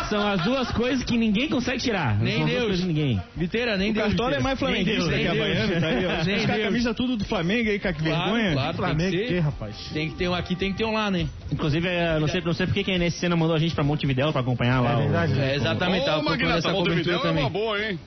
São 0.08 0.26
as 0.26 0.42
duas 0.42 0.70
coisas 0.70 1.04
que 1.04 1.16
ninguém 1.16 1.48
consegue 1.48 1.78
tirar. 1.82 2.16
Nem 2.18 2.38
São 2.38 2.46
Deus. 2.46 2.80
que 2.80 2.86
Ninguém. 2.86 3.20
Viteira, 3.36 3.76
nem 3.76 3.90
O 3.90 3.94
Deus. 3.94 4.06
Cartola 4.08 4.36
é 4.36 4.40
mais 4.40 4.58
flamenguista 4.58 5.10
Nem 5.10 5.18
que 5.26 5.28
Deus. 5.32 5.40
havaiano, 5.40 5.80
tá 5.80 5.86
aí, 5.88 6.06
ó. 6.06 6.24
Nem 6.24 6.36
Os 6.36 6.46
caras 6.46 6.62
camisa 6.64 6.94
tudo 6.94 7.16
do 7.16 7.24
Flamengo 7.24 7.68
aí, 7.70 7.78
cara, 7.78 7.94
que 7.94 8.02
Claro, 8.02 8.22
vergonha. 8.32 8.52
claro, 8.52 8.76
Flamengo, 8.76 9.10
tem 9.10 9.20
que 9.20 9.26
que, 9.26 9.32
ser. 9.34 9.40
rapaz? 9.40 9.76
Tem 9.92 10.08
que 10.10 10.14
ter 10.16 10.28
um 10.28 10.34
aqui, 10.34 10.54
tem 10.56 10.72
que 10.72 10.78
ter 10.78 10.84
um 10.84 10.92
lá, 10.92 11.10
né? 11.10 11.26
Inclusive, 11.52 11.88
é, 11.88 12.18
não 12.20 12.28
sei, 12.28 12.40
não 12.42 12.52
sei 12.52 12.66
porque 12.66 12.84
quem 12.84 12.98
nesse 12.98 13.18
cena 13.18 13.34
mandou 13.36 13.54
a 13.56 13.58
gente 13.58 13.74
pra 13.74 13.82
Montevidéu 13.84 14.32
pra 14.32 14.40
acompanhar 14.40 14.80
lá. 14.80 14.92
É 14.92 14.96
o- 14.96 14.98
verdade? 15.00 15.40
É, 15.40 15.54
exatamente, 15.56 16.04
tava 16.06 16.22
procurando 16.22 16.58
essa 16.58 16.72
cobertura 16.72 17.18
também. 17.18 17.50
boa, 17.50 17.82
hein? 17.82 17.98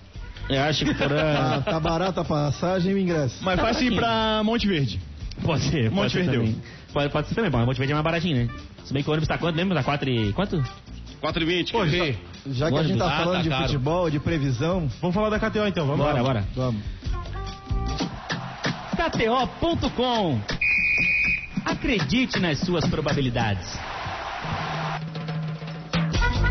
Eu 0.50 0.62
acho 0.64 0.84
que 0.86 0.94
por. 0.96 1.08
Tá, 1.10 1.56
ah, 1.58 1.62
tá 1.62 1.80
barata 1.80 2.22
a 2.22 2.26
passagem 2.26 2.92
e 2.92 2.96
o 2.96 2.98
ingresso. 2.98 3.38
Mas 3.44 3.60
faz 3.60 3.80
ir 3.82 3.96
pra 3.96 4.42
Monte 4.44 4.68
Verde. 4.68 5.00
Pode 5.44 5.64
ser, 5.64 5.84
pode 5.90 5.96
Monte 5.96 6.12
ser 6.12 6.24
Verdeu. 6.24 6.42
também. 6.42 6.62
Pode, 6.92 7.10
pode 7.14 7.28
ser 7.30 7.36
também, 7.36 7.52
bom. 7.52 7.66
Monte 7.66 7.78
Verde 7.78 7.92
é 7.94 7.96
mais 7.96 8.04
baratinho, 8.04 8.38
né? 8.46 8.50
Se 8.84 8.94
bem 8.94 9.04
que 9.04 9.10
o 9.10 9.14
ônibus 9.14 9.28
tá 9.28 9.38
quanto? 9.38 9.56
Lembra? 9.56 9.78
Tá 9.78 9.84
4 9.84 10.10
e... 10.10 10.34
Quanto? 10.34 10.64
4 11.22 11.44
e 11.44 11.46
20. 11.46 11.72
Pô, 11.72 11.86
Vê. 11.86 12.16
Já 12.48 12.72
que 12.72 12.78
a 12.78 12.84
gente 12.84 12.98
tá 12.98 13.06
Ah, 13.06 13.10
tá 13.18 13.24
falando 13.24 13.44
de 13.44 13.50
caro. 13.50 13.64
futebol, 13.66 14.10
de 14.10 14.20
previsão, 14.20 14.90
Vamos 15.02 15.14
falar 15.14 15.30
da 15.30 15.38
KTO 15.40 15.68
então, 15.68 15.86
vamos 15.86 16.04
Bora, 16.04 16.18
lá. 16.18 16.24
bora. 16.24 16.44
vamos. 16.56 16.82
KTO.com. 18.98 20.40
Acredite 21.66 22.40
nas 22.40 22.60
suas 22.60 22.86
probabilidades. 22.90 23.68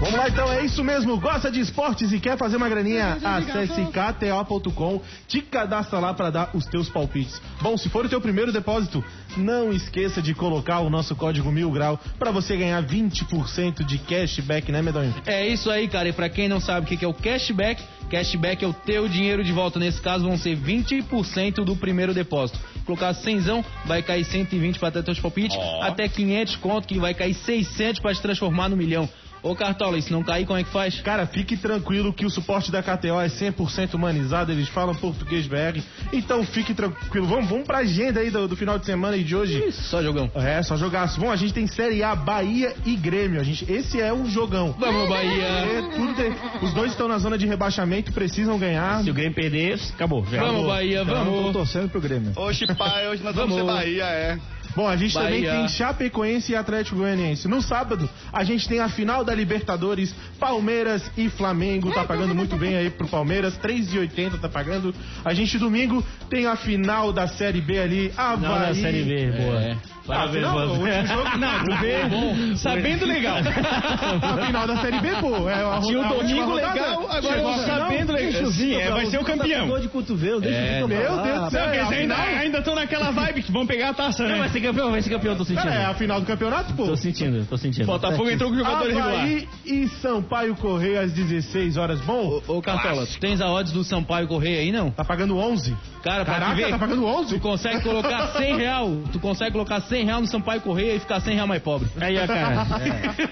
Vamos 0.01 0.15
lá 0.15 0.29
então, 0.29 0.53
é 0.53 0.65
isso 0.65 0.85
mesmo. 0.85 1.19
Gosta 1.19 1.51
de 1.51 1.59
esportes 1.59 2.13
e 2.13 2.21
quer 2.21 2.39
fazer 2.39 2.57
uma 2.57 2.69
graninha? 2.69 3.19
Acesse 3.21 3.85
kto.com, 3.87 5.03
te 5.27 5.43
cadastra 5.43 5.99
lá 5.99 6.15
para 6.15 6.31
dar 6.31 6.51
os 6.55 6.65
teus 6.67 6.89
palpites. 6.89 7.43
Bom, 7.61 7.77
se 7.77 7.89
for 7.89 8.07
o 8.07 8.09
teu 8.09 8.21
primeiro 8.21 8.53
depósito, 8.53 9.05
não 9.37 9.73
esqueça 9.73 10.23
de 10.23 10.35
colocar 10.35 10.79
o 10.81 10.89
nosso 10.89 11.17
código 11.17 11.51
mil 11.51 11.69
grau 11.73 11.99
para 12.17 12.31
você 12.31 12.57
ganhar 12.57 12.81
20% 12.81 13.85
de 13.85 13.99
cashback, 13.99 14.71
né, 14.71 14.81
Medonho? 14.83 15.13
É 15.27 15.49
isso 15.49 15.69
aí, 15.69 15.89
cara. 15.89 16.09
E 16.09 16.13
pra 16.13 16.29
quem 16.29 16.49
não 16.49 16.61
sabe 16.61 16.87
o 16.87 16.97
que 16.99 17.05
é 17.05 17.09
o 17.09 17.13
cashback, 17.13 17.83
cashback 18.09 18.65
é 18.65 18.69
o 18.69 18.73
teu 18.73 19.09
dinheiro 19.09 19.43
de 19.43 19.51
volta. 19.51 19.81
Nesse 19.81 20.01
caso, 20.01 20.25
vão 20.25 20.39
ser 20.39 20.57
20% 20.57 21.65
do 21.65 21.75
primeiro 21.75 22.15
depósito. 22.15 22.61
Colocar 22.87 23.13
100, 23.13 23.65
vai 23.85 24.01
cair 24.01 24.25
120 24.25 24.79
para 24.79 24.93
ter 24.93 25.03
teus 25.03 25.19
palpites. 25.19 25.59
Até 25.83 26.09
500 26.09 26.57
conto, 26.57 26.87
que 26.87 27.01
vai 27.01 27.15
cair 27.15 27.35
600 27.35 28.01
para 28.01 28.15
te 28.15 28.23
transformar 28.23 28.69
no 28.69 28.77
milhão. 28.77 29.09
Ô, 29.43 29.55
Cartola, 29.55 29.97
e 29.99 30.03
se 30.03 30.11
não 30.13 30.23
cair, 30.23 30.45
como 30.47 30.59
é 30.59 30.65
que 30.65 30.71
faz? 30.71 31.01
Cara, 31.01 31.25
fique 31.27 31.57
tranquilo 31.57 32.13
que 32.13 32.27
o 32.27 32.31
suporte 32.31 32.73
da 32.73 32.83
KTO 32.83 33.21
é 33.21 33.29
100% 33.29 33.95
humanizado, 33.95 34.51
eles 34.53 34.69
falam 34.69 34.95
português 34.95 35.47
BR. 35.47 35.81
Então 36.13 36.45
fique 36.45 36.75
tranquilo. 36.75 37.27
Vamos, 37.27 37.49
vamos 37.49 37.67
pra 37.67 37.79
agenda 37.79 38.21
aí 38.21 38.31
do, 38.31 38.49
do 38.49 38.57
final 38.57 38.79
de 38.79 38.87
semana 38.87 39.17
e 39.17 39.23
de 39.23 39.37
hoje. 39.37 39.71
Só 39.73 40.03
jogão. 40.03 40.31
É, 40.35 40.63
só 40.63 40.77
jogaço. 40.77 41.21
Bom, 41.21 41.31
a 41.31 41.37
gente 41.37 41.55
tem 41.55 41.67
Série 41.67 42.03
A, 42.03 42.17
Bahia 42.17 42.75
e 42.85 42.97
Grêmio. 42.97 43.41
A 43.41 43.45
gente, 43.45 43.71
esse 43.71 44.01
é 44.01 44.13
um 44.13 44.29
jogão. 44.29 44.75
Vamos, 44.79 45.09
Bahia. 45.09 45.45
É, 45.45 45.83
tudo 45.97 46.15
tem- 46.15 46.35
os 46.63 46.73
dois 46.75 46.91
estão 46.91 47.07
na 47.07 47.19
zona 47.19 47.39
de 47.39 47.47
rebaixamento, 47.47 48.13
precisam 48.13 48.59
ganhar. 48.59 49.03
Se 49.05 49.11
o 49.11 49.15
Grêmio 49.15 49.35
perder, 49.35 49.79
acabou. 49.95 50.25
Já 50.25 50.39
Vamos, 50.39 50.47
acabou. 50.51 50.67
Bahia, 50.69 51.03
Então, 51.03 51.25
tô 51.25 51.31
vamos. 51.33 51.53
torcendo 51.53 51.89
pro 51.89 52.01
Grêmio. 52.01 52.33
Hoje, 52.37 52.67
pai, 52.75 53.09
hoje 53.09 53.23
nós 53.23 53.35
vamos, 53.37 53.57
Vamos. 53.57 53.73
ser 53.73 53.79
Bahia, 53.79 54.05
é. 54.05 54.39
Bom, 54.79 54.87
a 54.87 54.95
gente 54.95 55.13
também 55.13 55.43
Bahia. 55.43 55.51
tem 55.55 55.69
Chapecoense 55.69 56.53
e 56.53 56.55
Atlético 56.55 56.99
Goianiense. 56.99 57.49
No 57.49 57.61
sábado, 57.61 58.09
a 58.33 58.45
gente 58.45 58.69
tem 58.69 58.79
a 58.79 58.89
final 58.89 59.25
da 59.25 59.35
Libertadores, 59.35 60.15
Palmeiras 60.39 61.03
e 61.17 61.29
Flamengo. 61.29 61.91
Tá 61.91 62.05
pagando 62.05 62.33
muito 62.33 62.57
bem 62.57 62.77
aí 62.77 62.89
pro 62.89 63.09
Palmeiras, 63.09 63.59
3,80 63.59 64.39
tá 64.39 64.49
pagando. 64.49 64.95
A 65.25 65.35
gente 65.35 65.59
domingo 65.59 66.01
tem 66.31 66.47
a 66.47 66.55
final 66.55 67.13
da 67.13 67.27
Série 67.27 67.61
B 67.61 67.77
ali, 67.77 68.13
Havaí. 68.17 68.49
Não, 68.49 68.57
da 68.57 68.73
Série 68.73 69.03
B, 69.03 69.33
boa. 69.33 69.61
É. 69.61 69.77
Ah, 70.09 70.29
final, 70.29 70.57
o 70.59 70.71
último 70.71 71.07
jogo, 71.07 71.39
Não, 71.39 71.77
vê, 71.81 72.57
sabendo 72.57 73.07
legal. 73.07 73.37
a 74.23 74.47
final 74.47 74.67
da 74.67 74.77
Série 74.79 75.01
B, 75.01 75.09
pô. 75.21 75.49
É 75.49 75.55
a, 75.55 75.81
Tinha 75.81 76.01
o 76.01 76.09
domingo 76.09 76.45
rodada. 76.47 76.73
legal, 76.75 77.07
agora 77.11 77.39
eu 77.39 77.55
sabendo 77.67 78.13
legal. 78.13 78.51
Sim, 78.53 78.75
é, 78.75 78.91
vai 78.91 79.07
ser 79.07 79.19
o 79.19 79.25
campeão. 79.25 79.67
Dor 79.67 79.81
de 79.81 79.89
cotovelo, 79.89 80.41
deixa 80.41 80.57
É, 80.59 80.75
Vitor 80.75 80.89
meu. 80.89 81.23
Deus 81.23 81.41
do 81.45 81.51
céu. 81.51 81.67
Não, 81.67 81.73
É, 81.73 82.03
eles 82.03 82.19
ainda 82.41 82.59
estão 82.59 82.75
naquela 82.75 83.11
vibe 83.11 83.43
que 83.43 83.53
vão 83.53 83.67
pegar 83.67 83.91
a 83.91 83.95
taça, 83.95 84.23
Não, 84.23 84.31
vai 84.31 84.41
né? 84.41 84.49
ser 84.49 84.61
campeão, 84.61 84.91
vai 84.91 85.03
ser 85.03 85.11
campeão, 85.11 85.37
tô 85.37 85.45
sentindo. 85.45 85.69
É 85.69 85.85
a 85.85 85.95
final 85.95 86.21
do 86.21 86.27
campeonato, 86.27 86.73
pô. 86.75 86.87
Tô 86.87 86.97
sentindo, 86.97 87.45
tô 87.47 87.57
sentindo. 87.57 87.87
Botafogo 87.87 88.31
entrou 88.31 88.51
com 88.51 88.57
o 88.57 88.59
jogador 88.59 88.87
regular. 88.87 89.29
E 89.67 89.89
Sampaio 90.01 90.55
Correia 90.57 91.03
às 91.03 91.13
16 91.13 91.77
horas. 91.77 92.01
Bom, 92.01 92.41
Ô, 92.47 92.63
Cartola, 92.63 93.07
tu 93.07 93.19
tens 93.19 93.41
a 93.41 93.51
odds 93.51 93.73
do 93.73 93.85
Sampaio 93.85 94.27
Correia 94.27 94.61
aí, 94.61 94.73
não? 94.73 94.91
tá 94.91 95.05
pagando 95.05 95.37
11. 95.37 95.77
Cara, 96.03 96.25
pra 96.25 96.35
Caraca, 96.35 96.55
te 96.55 96.63
ver, 96.63 96.71
tá 96.71 96.79
pagando 96.79 97.05
11? 97.05 97.35
tu 97.35 97.41
consegue 97.41 97.83
colocar 97.83 98.29
100 98.29 98.57
real, 98.57 98.91
tu 99.13 99.19
consegue 99.21 99.53
colocar 99.53 99.81
100 99.81 99.98
real 100.05 100.21
no 100.21 100.27
Sampaio 100.27 100.61
Correia 100.61 100.95
e 100.95 101.01
ficar 101.01 101.21
100 101.21 101.35
real 101.35 101.47
mais 101.47 101.63
pobre. 101.63 101.89
Aí, 102.01 102.19
ó, 102.19 102.27
cara. 102.27 102.67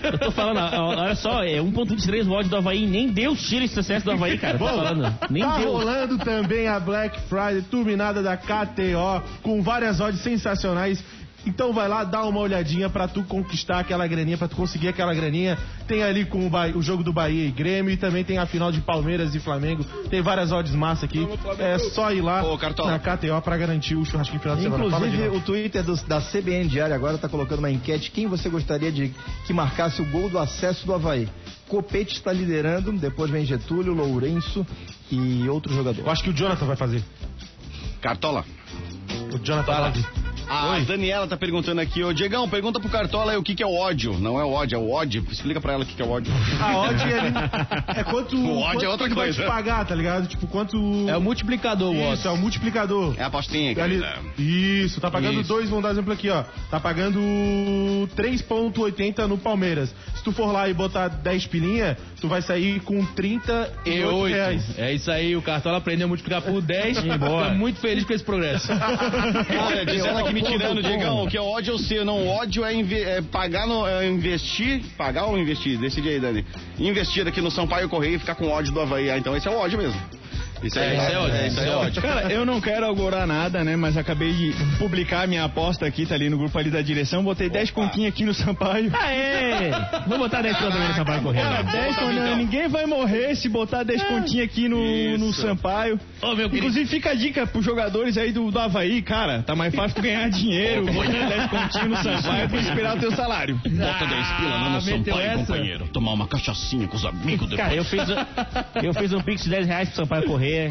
Eu 0.12 0.18
tô 0.18 0.30
falando, 0.30 0.58
ó, 0.58 0.88
olha 0.88 1.14
só, 1.14 1.42
é 1.42 1.58
1.23 1.58 2.26
o 2.26 2.32
ódio 2.32 2.50
do 2.50 2.56
Havaí. 2.56 2.86
Nem 2.86 3.08
Deus 3.08 3.40
tira 3.48 3.64
esse 3.64 3.74
sucesso 3.74 4.04
do 4.04 4.12
Havaí, 4.12 4.38
cara. 4.38 4.58
Tô 4.58 4.64
Bom, 4.64 4.76
falando. 4.76 5.14
Nem 5.30 5.42
tá 5.42 5.58
Deus. 5.58 5.70
rolando 5.70 6.18
também 6.18 6.68
a 6.68 6.78
Black 6.80 7.20
Friday 7.28 7.62
turbinada 7.62 8.22
da 8.22 8.36
KTO, 8.36 9.22
com 9.42 9.62
várias 9.62 10.00
odds 10.00 10.20
sensacionais. 10.20 11.02
Então 11.46 11.72
vai 11.72 11.86
lá, 11.88 12.02
dá 12.02 12.24
uma 12.24 12.40
olhadinha 12.40 12.90
pra 12.90 13.06
tu 13.06 13.22
conquistar 13.22 13.78
aquela 13.78 14.04
graninha, 14.06 14.36
pra 14.36 14.48
tu 14.48 14.56
conseguir 14.56 14.88
aquela 14.88 15.14
graninha. 15.14 15.56
Tem 15.86 16.02
ali 16.02 16.24
com 16.24 16.44
o, 16.44 16.50
Bahia- 16.50 16.76
o 16.76 16.82
jogo 16.82 17.04
do 17.04 17.12
Bahia 17.12 17.46
e 17.46 17.50
Grêmio 17.52 17.92
e 17.92 17.96
também 17.96 18.24
tem 18.24 18.36
a 18.38 18.46
final 18.46 18.72
de 18.72 18.80
Palmeiras 18.80 19.32
e 19.34 19.38
Flamengo. 19.38 19.84
Tem 20.10 20.20
várias 20.20 20.50
odds 20.50 20.74
massa 20.74 21.04
aqui. 21.06 21.26
É 21.58 21.78
só 21.78 22.12
ir 22.12 22.20
lá 22.20 22.42
Ô, 22.42 22.56
na 22.86 22.98
KTO 22.98 23.40
pra 23.42 23.56
garantir 23.56 23.94
o 23.94 24.04
churrasquinho 24.04 24.40
final 24.40 24.56
de 24.56 24.62
semana. 24.62 24.84
Inclusive, 24.84 25.28
o 25.28 25.40
Twitter 25.40 25.84
do- 25.84 25.96
da 26.06 26.20
CBN 26.20 26.68
Diário 26.68 26.94
agora 26.94 27.14
está 27.14 27.28
colocando 27.28 27.60
uma 27.60 27.70
enquete. 27.70 28.10
Quem 28.10 28.26
você 28.26 28.48
gostaria 28.48 28.90
de 28.90 29.14
que 29.46 29.52
marcasse 29.52 30.02
o 30.02 30.04
gol 30.06 30.28
do 30.28 30.38
acesso 30.40 30.84
do 30.84 30.92
Havaí? 30.94 31.28
Copete 31.68 32.14
está 32.16 32.32
liderando, 32.32 32.92
depois 32.92 33.30
vem 33.30 33.44
Getúlio, 33.44 33.92
Lourenço 33.94 34.66
e 35.10 35.48
outro 35.48 35.72
jogador. 35.72 36.00
Eu 36.04 36.10
acho 36.10 36.22
que 36.24 36.30
o 36.30 36.32
Jonathan 36.32 36.66
vai 36.66 36.76
fazer. 36.76 37.02
Cartola. 38.00 38.44
O 39.32 39.38
Jonathan 39.38 39.72
vai 39.72 39.92
A 40.48 40.78
Daniela 40.80 41.26
tá 41.26 41.36
perguntando 41.36 41.80
aqui, 41.80 42.04
ô 42.04 42.12
Diegão, 42.12 42.48
pergunta 42.48 42.78
pro 42.78 42.88
Cartola 42.88 43.32
aí 43.32 43.38
o 43.38 43.42
que, 43.42 43.54
que 43.54 43.62
é 43.62 43.66
o 43.66 43.74
ódio. 43.74 44.14
Não 44.18 44.38
é 44.40 44.44
o 44.44 44.50
ódio, 44.52 44.76
é 44.76 44.78
o 44.78 44.90
ódio. 44.90 45.26
Explica 45.30 45.60
pra 45.60 45.72
ela 45.72 45.82
o 45.82 45.86
que, 45.86 45.94
que 45.94 46.00
é 46.02 46.04
o 46.04 46.10
ódio. 46.10 46.32
A 46.60 46.76
odd 46.78 47.02
é, 47.02 48.00
é 48.00 48.04
quanto, 48.04 48.36
O 48.38 48.58
odd 48.62 48.72
quanto 48.74 48.84
é 48.84 48.88
outra 48.88 49.10
coisa. 49.10 49.42
te 49.42 49.46
pagar, 49.46 49.84
tá 49.84 49.94
ligado? 49.94 50.28
Tipo, 50.28 50.46
quanto... 50.46 50.76
É 51.08 51.16
o 51.16 51.20
multiplicador, 51.20 51.92
o 51.94 51.98
odds. 52.00 52.18
Isso, 52.20 52.28
é 52.28 52.30
o 52.30 52.36
multiplicador. 52.36 53.14
É 53.18 53.22
a 53.24 53.26
apostinha, 53.26 53.70
Ali- 53.70 53.74
querida. 53.98 54.14
Isso, 54.38 55.00
tá 55.00 55.10
pagando 55.10 55.40
Isso. 55.40 55.48
dois, 55.48 55.68
vamos 55.68 55.82
dar 55.82 55.90
exemplo 55.90 56.12
aqui, 56.12 56.30
ó. 56.30 56.44
Tá 56.70 56.78
pagando 56.78 57.18
3,80 58.16 59.26
no 59.26 59.38
Palmeiras. 59.38 59.92
Se 60.14 60.22
tu 60.22 60.32
for 60.32 60.52
lá 60.52 60.68
e 60.68 60.74
botar 60.74 61.08
10 61.08 61.46
pilinha, 61.46 61.96
tu 62.20 62.28
vai 62.28 62.40
sair 62.42 62.80
com 62.80 63.04
38 63.04 63.88
E 63.88 64.04
oito. 64.04 64.34
reais. 64.34 64.78
É 64.78 64.92
isso 64.92 65.10
aí, 65.10 65.36
o 65.36 65.42
Cartola 65.42 65.78
aprendeu 65.78 66.04
a 66.04 66.08
multiplicar 66.08 66.40
por 66.42 66.60
10. 66.62 67.04
Embora. 67.04 67.48
Tô 67.50 67.54
muito 67.56 67.80
feliz 67.80 68.04
com 68.04 68.12
esse 68.12 68.24
progresso. 68.24 68.68
Olha, 69.66 69.84
diz 69.84 70.04
ela 70.04 70.22
que 70.22 70.35
me 70.36 70.42
tirando, 70.42 70.82
Diegão, 70.82 71.24
o 71.24 71.28
que 71.28 71.36
é 71.36 71.40
ódio 71.40 71.72
eu 71.72 71.78
sei, 71.78 72.04
não 72.04 72.28
ódio 72.28 72.64
é, 72.64 72.74
é 72.74 73.22
pagar 73.22 73.66
no, 73.66 73.86
é 73.86 74.06
investir, 74.06 74.82
pagar 74.96 75.26
ou 75.26 75.38
investir? 75.38 75.78
Decide 75.78 76.10
aí, 76.10 76.20
Dani. 76.20 76.44
Investir 76.78 77.26
aqui 77.26 77.40
no 77.40 77.50
Sampaio 77.50 77.88
Correia 77.88 78.16
e 78.16 78.18
ficar 78.18 78.34
com 78.34 78.48
ódio 78.48 78.72
do 78.72 78.80
Havaí. 78.80 79.10
Ah, 79.10 79.16
então 79.16 79.34
esse 79.34 79.48
é 79.48 79.50
o 79.50 79.56
ódio 79.56 79.78
mesmo. 79.78 79.98
Isso 80.62 80.78
É, 80.78 80.94
isso 80.96 81.12
é 81.12 81.18
ódio, 81.18 81.36
isso 81.36 81.46
isso 81.46 81.60
é 81.60 81.68
é 81.68 81.76
ódio. 81.76 82.02
Cara, 82.02 82.32
eu 82.32 82.44
não 82.46 82.60
quero 82.60 82.86
augurar 82.86 83.26
nada, 83.26 83.62
né? 83.64 83.76
Mas 83.76 83.96
acabei 83.96 84.32
de 84.32 84.52
publicar 84.78 85.26
minha 85.28 85.44
aposta 85.44 85.86
aqui, 85.86 86.06
tá 86.06 86.14
ali 86.14 86.28
no 86.30 86.38
grupo 86.38 86.58
ali 86.58 86.70
da 86.70 86.80
direção. 86.82 87.22
Botei 87.22 87.48
10 87.48 87.70
continhos 87.70 88.08
aqui 88.12 88.24
no 88.24 88.32
Sampaio. 88.34 88.90
Aê! 88.94 89.70
Vou 90.06 90.18
botar 90.18 90.42
10 90.42 90.56
conto 90.58 90.72
também 90.72 90.88
no 90.88 90.94
Sampaio 90.94 91.22
Correia. 91.22 91.44
Cara, 91.46 91.62
10 91.62 91.94
Bota, 91.96 92.06
Vitão. 92.10 92.36
ninguém 92.36 92.68
vai 92.68 92.86
morrer 92.86 93.34
se 93.36 93.48
botar 93.48 93.82
10 93.82 94.02
continhos 94.04 94.44
aqui 94.46 94.68
no, 94.68 95.18
no. 95.18 95.32
Sampaio. 95.32 96.00
Ô, 96.22 96.28
meu 96.28 96.36
querido. 96.48 96.56
Inclusive, 96.56 96.86
fica 96.86 97.10
a 97.10 97.14
dica 97.14 97.46
pros 97.46 97.64
jogadores 97.64 98.16
aí 98.16 98.32
do, 98.32 98.50
do 98.50 98.58
Havaí, 98.58 99.02
cara. 99.02 99.42
Tá 99.42 99.54
mais 99.54 99.74
fácil 99.74 99.96
tu 99.96 100.02
ganhar 100.02 100.28
dinheiro 100.30 100.86
botando 100.86 101.28
10 101.28 101.50
continhos 101.50 101.88
no 101.90 101.96
Sampaio 102.22 102.48
pra 102.48 102.60
esperar 102.60 102.96
o 102.96 103.00
teu 103.00 103.12
salário. 103.12 103.56
Bota 103.56 104.06
10 104.06 104.26
pila 104.38 104.50
lá 104.50 104.70
no 104.70 104.76
Ah, 104.76 104.80
Sampaio, 104.80 105.20
essa? 105.20 105.38
companheiro. 105.38 105.88
Tomar 105.88 106.12
uma 106.12 106.26
cachaçinha 106.26 106.88
com 106.88 106.96
os 106.96 107.04
amigos 107.04 107.48
depois. 107.48 107.56
Cara, 107.56 107.74
eu 107.74 107.84
fiz, 107.84 108.02
eu 108.82 108.94
fiz 108.94 109.12
um 109.12 109.20
pix 109.20 109.42
de 109.44 109.50
10 109.50 109.66
reais 109.66 109.88
pro 109.90 109.96
Sampaio 109.96 110.24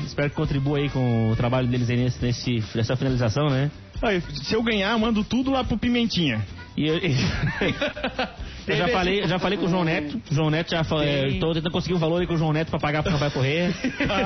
Espero 0.06 0.30
que 0.30 0.36
contribua 0.36 0.78
aí 0.78 0.90
com 0.90 1.32
o 1.32 1.36
trabalho 1.36 1.68
deles 1.68 1.90
aí 1.90 1.98
nesse, 1.98 2.64
nessa 2.76 2.96
finalização, 2.96 3.50
né? 3.50 3.72
Aí, 4.08 4.22
se 4.22 4.54
eu 4.54 4.62
ganhar, 4.64 4.98
mando 4.98 5.24
tudo 5.24 5.52
lá 5.52 5.64
pro 5.64 5.78
Pimentinha. 5.78 6.46
E 6.78 6.88
eu, 6.88 7.00
eu 8.68 8.76
já 8.76 8.90
falei, 8.90 9.26
já 9.26 9.40
falei 9.40 9.58
com 9.58 9.66
o 9.66 9.70
João 9.70 9.86
Neto. 9.86 10.22
O 10.30 10.36
João 10.36 10.50
Neto 10.50 10.72
já 10.72 10.84
falou. 10.84 11.06
É, 11.06 11.32
tô 11.40 11.54
tentando 11.54 11.72
conseguir 11.72 11.94
um 11.94 12.00
valor 12.00 12.20
aí 12.20 12.28
com 12.28 12.34
o 12.34 12.38
João 12.38 12.52
Neto 12.52 12.70
pra 12.70 12.78
pagar 12.78 13.02
pro 13.02 13.14
Sampaio 13.14 13.32
Correia. 13.32 13.74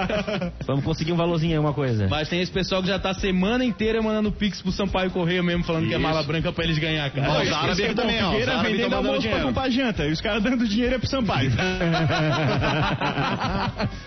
Vamos 0.65 0.83
conseguir 0.83 1.11
um 1.11 1.15
valorzinho 1.15 1.53
aí, 1.53 1.59
uma 1.59 1.73
coisa. 1.73 2.07
Mas 2.09 2.27
tem 2.27 2.41
esse 2.41 2.51
pessoal 2.51 2.81
que 2.81 2.87
já 2.87 2.97
tá 2.97 3.11
a 3.11 3.13
semana 3.13 3.63
inteira 3.63 4.01
mandando 4.01 4.31
pix 4.31 4.63
pro 4.63 4.71
Sampaio 4.71 5.11
Correia 5.11 5.43
mesmo, 5.43 5.63
falando 5.63 5.87
que 5.87 5.93
é 5.93 5.97
Isso. 5.97 6.01
mala 6.01 6.23
branca 6.23 6.51
pra 6.51 6.63
eles 6.63 6.79
ganhar, 6.79 7.07
cara. 7.11 7.29
Ó, 7.29 7.43
os 7.43 7.51
árabes 7.51 7.85
aqui 7.85 7.93
também, 7.93 8.23
ó. 8.23 8.35
Os 8.35 8.47
árabes 8.47 8.71
vendendo 8.71 8.95
almoço 8.95 9.13
pra 9.13 9.21
dinheiro. 9.21 9.45
comprar 9.45 9.69
janta. 9.69 10.07
E 10.07 10.11
os 10.11 10.21
caras 10.21 10.41
dando 10.41 10.67
dinheiro 10.67 10.95
é 10.95 10.97
pro 10.97 11.07
Sampaio. 11.07 11.51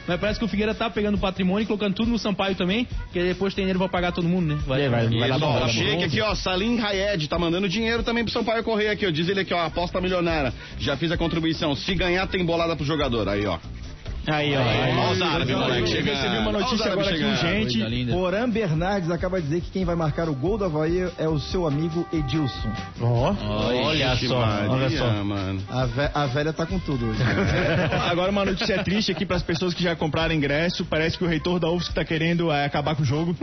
Mas 0.08 0.18
parece 0.18 0.40
que 0.40 0.44
o 0.44 0.48
Figueira 0.48 0.74
tá 0.74 0.90
pegando 0.90 1.16
patrimônio 1.16 1.62
e 1.62 1.66
colocando 1.66 1.94
tudo 1.94 2.10
no 2.10 2.18
Sampaio 2.18 2.56
também, 2.56 2.88
que 3.12 3.22
depois 3.22 3.54
tem 3.54 3.62
dinheiro 3.62 3.78
pra 3.78 3.88
pagar 3.88 4.10
todo 4.10 4.28
mundo, 4.28 4.48
né? 4.48 4.58
Vai, 4.66 4.88
vai, 4.88 5.06
vai 5.08 5.28
dar 5.28 5.36
Isso, 5.36 5.38
bom, 5.38 5.46
ó, 5.46 5.52
vai 5.52 5.60
dar 5.60 5.61
o 5.64 5.66
bom. 5.66 5.72
Sheik 5.72 6.04
aqui, 6.04 6.20
ó, 6.20 6.34
Salim 6.34 6.80
Hayed, 6.80 7.28
tá 7.28 7.38
mandando 7.38 7.68
dinheiro 7.68 8.02
também 8.02 8.24
pro 8.24 8.32
Sampaio 8.32 8.62
Correia 8.62 8.92
aqui, 8.92 9.06
ó. 9.06 9.10
Diz 9.10 9.28
ele 9.28 9.40
aqui, 9.40 9.54
ó, 9.54 9.64
aposta 9.64 10.00
milionária. 10.00 10.52
Já 10.78 10.96
fiz 10.96 11.10
a 11.10 11.16
contribuição. 11.16 11.74
Se 11.74 11.94
ganhar, 11.94 12.26
tem 12.26 12.44
bolada 12.44 12.76
pro 12.76 12.84
jogador. 12.84 13.28
Aí, 13.28 13.46
ó. 13.46 13.58
Aí, 14.24 14.54
ó. 14.56 14.60
Ó 15.08 15.12
os 15.12 15.20
árabes, 15.20 15.52
moleque, 15.56 15.96
Eu 15.96 16.04
recebi 16.04 16.38
uma 16.38 16.50
Ó 16.50 16.52
notícia 16.52 16.92
agora 16.92 17.10
aqui 17.10 17.24
urgente. 17.24 18.06
Porã 18.12 18.48
Bernardes 18.48 19.10
acaba 19.10 19.40
de 19.40 19.48
dizer 19.48 19.60
que 19.62 19.70
quem 19.72 19.84
vai 19.84 19.96
marcar 19.96 20.28
o 20.28 20.34
gol 20.34 20.56
do 20.56 20.64
Havaí 20.64 21.10
é 21.18 21.28
o 21.28 21.40
seu 21.40 21.66
amigo 21.66 22.06
Edilson. 22.12 22.70
Olha 23.00 24.14
Ixi, 24.14 24.28
só, 24.28 24.38
Maria, 24.38 24.70
olha 24.70 24.90
só. 24.90 25.24
mano. 25.24 25.60
A, 25.68 25.86
ve- 25.86 26.10
a 26.14 26.26
velha 26.26 26.52
tá 26.52 26.64
com 26.64 26.78
tudo 26.78 27.06
hoje. 27.06 27.20
Agora 28.08 28.30
uma 28.30 28.44
notícia 28.44 28.82
triste 28.84 29.10
aqui 29.10 29.26
para 29.26 29.36
as 29.36 29.42
pessoas 29.42 29.74
que 29.74 29.82
já 29.82 29.96
compraram 29.96 30.32
ingresso. 30.32 30.84
Parece 30.84 31.18
que 31.18 31.24
o 31.24 31.26
reitor 31.26 31.58
da 31.58 31.68
UFSC 31.68 31.92
tá 31.92 32.04
querendo 32.04 32.52
é, 32.52 32.64
acabar 32.64 32.94
com 32.94 33.02
o 33.02 33.04
jogo. 33.04 33.34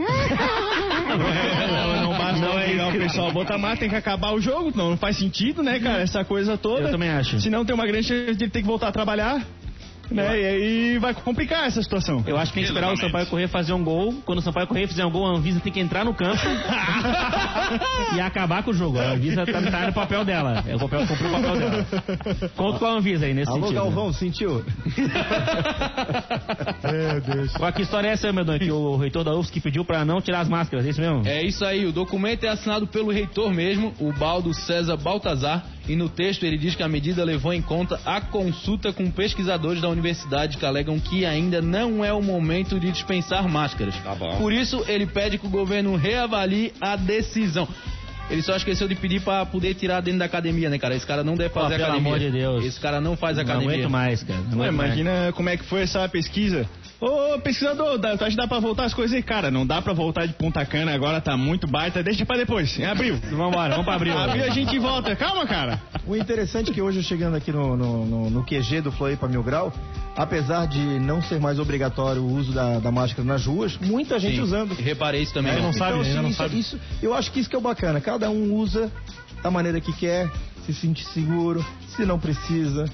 não, 1.10 1.96
não 1.99 1.99
não 2.38 2.58
é 2.58 2.66
legal 2.66 2.90
o 2.90 2.92
pessoal 2.92 3.32
botar 3.32 3.58
mais, 3.58 3.78
tem 3.78 3.88
que 3.88 3.96
acabar 3.96 4.32
o 4.32 4.40
jogo. 4.40 4.72
Não, 4.74 4.90
não 4.90 4.96
faz 4.96 5.16
sentido, 5.16 5.62
né, 5.62 5.78
cara? 5.80 6.02
Essa 6.02 6.24
coisa 6.24 6.56
toda. 6.56 6.82
Eu 6.82 6.90
também 6.90 7.08
acho. 7.08 7.40
Senão 7.40 7.64
tem 7.64 7.74
uma 7.74 7.86
grande 7.86 8.06
chance 8.06 8.36
de 8.36 8.44
ele 8.44 8.50
ter 8.50 8.60
que 8.60 8.66
voltar 8.66 8.88
a 8.88 8.92
trabalhar. 8.92 9.44
Né? 10.10 10.40
E 10.40 10.46
aí 10.46 10.98
vai 10.98 11.14
complicar 11.14 11.66
essa 11.66 11.82
situação. 11.82 12.22
Eu 12.26 12.36
acho 12.36 12.52
que 12.52 12.56
tem 12.56 12.64
que 12.64 12.70
esperar 12.70 12.92
o 12.92 12.96
Sampaio 12.96 13.26
Correia 13.26 13.48
fazer 13.48 13.72
um 13.72 13.84
gol. 13.84 14.14
Quando 14.24 14.38
o 14.38 14.42
Sampaio 14.42 14.66
Correia 14.66 14.88
fizer 14.88 15.04
um 15.04 15.10
gol, 15.10 15.26
a 15.26 15.36
Anvisa 15.36 15.60
tem 15.60 15.72
que 15.72 15.80
entrar 15.80 16.04
no 16.04 16.14
campo 16.14 16.40
e 18.16 18.20
acabar 18.20 18.62
com 18.62 18.72
o 18.72 18.74
jogo. 18.74 18.98
A 18.98 19.12
Anvisa 19.12 19.46
tá, 19.46 19.62
tá 19.62 19.86
no 19.86 19.92
papel 19.92 20.24
dela. 20.24 20.64
É 20.66 20.74
o 20.74 20.78
papel, 20.78 21.06
cumpriu 21.06 21.28
o 21.28 21.32
papel 21.32 21.58
dela. 21.58 21.86
Conto 22.56 22.78
com 22.78 22.86
a 22.86 22.90
Anvisa 22.90 23.26
aí 23.26 23.34
nesse 23.34 23.50
Alô, 23.50 23.68
sentido. 23.68 23.76
Galvão, 23.76 24.12
sentiu? 24.12 24.64
Qual 27.56 27.72
que 27.72 27.82
história 27.82 28.08
é 28.08 28.12
essa, 28.12 28.32
meu 28.32 28.44
dono? 28.44 28.58
Que 28.58 28.70
o 28.70 28.96
reitor 28.96 29.24
da 29.24 29.34
UFSC 29.34 29.60
pediu 29.60 29.84
pra 29.84 30.04
não 30.04 30.20
tirar 30.20 30.40
as 30.40 30.48
máscaras, 30.48 30.86
é 30.86 30.90
isso 30.90 31.00
mesmo? 31.00 31.26
É 31.26 31.42
isso 31.42 31.64
aí, 31.64 31.86
o 31.86 31.92
documento 31.92 32.44
é 32.44 32.48
assinado 32.48 32.86
pelo 32.86 33.10
reitor 33.10 33.52
mesmo, 33.52 33.94
o 34.00 34.12
Baldo 34.12 34.52
César 34.52 34.96
Baltazar, 34.96 35.64
e 35.90 35.96
no 35.96 36.08
texto 36.08 36.44
ele 36.44 36.56
diz 36.56 36.74
que 36.76 36.82
a 36.82 36.88
medida 36.88 37.24
levou 37.24 37.52
em 37.52 37.60
conta 37.60 38.00
a 38.06 38.20
consulta 38.20 38.92
com 38.92 39.10
pesquisadores 39.10 39.82
da 39.82 39.88
universidade 39.88 40.56
que 40.56 40.64
alegam 40.64 40.98
que 41.00 41.26
ainda 41.26 41.60
não 41.60 42.04
é 42.04 42.12
o 42.12 42.22
momento 42.22 42.78
de 42.78 42.90
dispensar 42.92 43.48
máscaras. 43.48 43.94
Tá 44.04 44.14
bom. 44.14 44.36
Por 44.38 44.52
isso, 44.52 44.84
ele 44.86 45.06
pede 45.06 45.36
que 45.38 45.46
o 45.46 45.50
governo 45.50 45.96
reavalie 45.96 46.72
a 46.80 46.94
decisão. 46.96 47.66
Ele 48.30 48.42
só 48.42 48.54
esqueceu 48.54 48.86
de 48.86 48.94
pedir 48.94 49.20
pra 49.22 49.44
poder 49.44 49.74
tirar 49.74 50.00
dentro 50.00 50.20
da 50.20 50.26
academia, 50.26 50.70
né, 50.70 50.78
cara? 50.78 50.94
Esse 50.94 51.04
cara 51.04 51.24
não 51.24 51.34
deve 51.34 51.52
fazer 51.52 51.74
Ah, 51.74 51.78
pelo 51.78 51.82
academia. 51.88 52.08
amor 52.14 52.18
de 52.20 52.30
Deus. 52.30 52.64
Esse 52.64 52.78
cara 52.78 53.00
não 53.00 53.16
faz 53.16 53.36
não 53.36 53.42
academia. 53.42 53.70
aguento 53.74 53.90
mais, 53.90 54.22
cara. 54.22 54.38
Não 54.48 54.58
Ué, 54.60 54.66
aguento 54.68 54.76
mais. 54.76 54.96
imagina 54.96 55.32
como 55.32 55.48
é 55.48 55.56
que 55.56 55.64
foi 55.64 55.80
essa 55.82 56.08
pesquisa. 56.08 56.64
Ô, 57.00 57.38
pesquisador, 57.40 57.96
dá, 57.98 58.14
tu 58.14 58.24
acha 58.24 58.32
que 58.32 58.36
dá 58.36 58.46
pra 58.46 58.58
voltar 58.58 58.84
as 58.84 58.92
coisas 58.92 59.16
aí? 59.16 59.22
Cara, 59.22 59.50
não 59.50 59.66
dá 59.66 59.80
pra 59.80 59.94
voltar 59.94 60.26
de 60.26 60.34
Punta 60.34 60.64
Cana 60.66 60.92
agora, 60.94 61.18
tá 61.18 61.34
muito 61.34 61.66
baita. 61.66 62.02
Deixa 62.02 62.26
pra 62.26 62.36
depois, 62.36 62.78
em 62.78 62.84
abril. 62.84 63.16
Vambora, 63.32 63.70
vamos 63.70 63.86
pra 63.86 63.94
abril. 63.94 64.18
Abril 64.18 64.44
a 64.44 64.50
gente 64.50 64.78
volta. 64.78 65.16
Calma, 65.16 65.46
cara. 65.46 65.80
O 66.06 66.14
interessante 66.14 66.70
é 66.70 66.74
que 66.74 66.82
hoje, 66.82 66.98
eu 66.98 67.02
chegando 67.02 67.36
aqui 67.36 67.50
no, 67.50 67.74
no, 67.74 68.04
no, 68.04 68.30
no 68.30 68.44
QG 68.44 68.82
do 68.82 68.92
Floripa 68.92 69.26
Mil 69.26 69.42
Grau, 69.42 69.72
apesar 70.14 70.66
de 70.66 70.78
não 70.78 71.22
ser 71.22 71.40
mais 71.40 71.58
obrigatório 71.58 72.20
o 72.20 72.34
uso 72.36 72.52
da, 72.52 72.78
da 72.80 72.92
máscara 72.92 73.24
nas 73.26 73.46
ruas, 73.46 73.78
muita 73.78 74.18
gente 74.18 74.36
Sim, 74.36 74.42
usando. 74.42 74.74
Reparei 74.74 75.22
isso 75.22 75.32
também. 75.32 75.52
É, 75.52 75.54
não 75.54 75.70
então, 75.70 75.72
sabe, 75.72 76.00
assim, 76.00 76.10
ainda 76.10 76.22
não 76.22 76.28
isso, 76.28 76.36
sabe. 76.38 76.58
isso- 76.58 76.78
eu 77.02 77.14
acho 77.14 77.32
que 77.32 77.40
isso 77.40 77.48
que 77.48 77.56
é 77.56 77.58
o 77.58 77.62
bacana. 77.62 77.98
Cada 78.02 78.28
um 78.28 78.52
usa 78.54 78.92
da 79.42 79.50
maneira 79.50 79.80
que 79.80 79.92
quer, 79.94 80.30
se 80.66 80.74
sente 80.74 81.02
seguro, 81.06 81.64
se 81.96 82.04
não 82.04 82.18
precisa. 82.18 82.84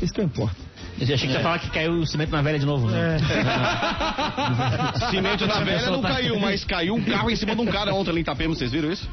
Isso 0.00 0.12
que 0.12 0.20
importa. 0.22 0.56
Eu 1.00 1.14
achei 1.14 1.16
que 1.16 1.26
você 1.26 1.32
ia 1.32 1.40
falar 1.40 1.58
que 1.58 1.70
caiu 1.70 1.92
o 1.94 2.06
cimento 2.06 2.30
na 2.30 2.42
velha 2.42 2.58
de 2.58 2.66
novo, 2.66 2.88
né? 2.88 3.18
Cimento 5.10 5.46
na 5.46 5.60
velha 5.60 5.90
não 5.90 6.00
tá- 6.00 6.10
caiu, 6.10 6.38
mas 6.38 6.64
caiu 6.64 6.94
um 6.94 7.02
carro 7.02 7.30
em 7.30 7.36
cima 7.36 7.54
de 7.56 7.60
um 7.60 7.66
cara 7.66 7.94
ontem 7.94 8.10
ali 8.10 8.20
em 8.20 8.22
Itapema, 8.22 8.54
vocês 8.54 8.70
viram 8.70 8.92
isso? 8.92 9.08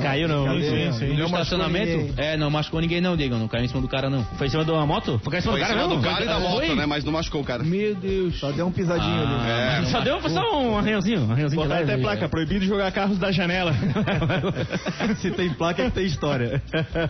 Caiu 0.00 0.26
não. 0.28 0.44
Cadê? 0.46 0.58
No 0.70 0.90
Não 0.90 0.90
machucou 0.90 1.26
estacionamento? 1.26 2.14
É, 2.20 2.36
não 2.36 2.50
machucou 2.50 2.80
ninguém 2.80 3.00
não, 3.00 3.16
Diego. 3.16 3.36
Não 3.36 3.46
caiu 3.48 3.64
em 3.64 3.68
cima 3.68 3.80
do 3.80 3.88
cara, 3.88 4.08
não. 4.08 4.24
Foi 4.24 4.46
em 4.46 4.50
cima 4.50 4.64
de 4.64 4.70
uma 4.70 4.86
moto? 4.86 5.20
Foi 5.22 5.36
em 5.36 5.40
cima 5.40 5.52
Foi 5.52 5.60
do 5.60 5.64
em 5.64 5.68
cara, 5.68 5.80
cima 5.82 5.94
não? 5.94 6.00
do 6.00 6.02
cara 6.08 6.24
e 6.24 6.26
da 6.26 6.38
moto, 6.40 6.54
Foi? 6.66 6.74
né? 6.74 6.86
Mas 6.86 7.04
não 7.04 7.12
machucou 7.12 7.40
o 7.42 7.44
cara. 7.44 7.62
Meu 7.62 7.94
Deus. 7.94 8.38
Só 8.40 8.50
deu 8.52 8.66
um 8.66 8.72
pisadinho 8.72 9.14
ali. 9.14 9.50
É, 9.50 9.84
Só 9.90 10.00
deu 10.00 10.20
só 10.30 10.60
um 10.62 10.78
arranhãozinho. 10.78 11.20
Um 11.26 11.32
arranhãozinho 11.32 11.62
Botar 11.62 11.80
até 11.80 11.96
placa, 11.98 12.28
proibido 12.28 12.64
jogar 12.64 12.90
carros 12.92 13.18
da 13.18 13.30
janela. 13.30 13.72
Se 15.18 15.30
tem 15.30 15.50
placa, 15.50 15.82
é 15.82 15.84
que 15.86 15.90
tem 15.92 16.06
história. 16.06 16.62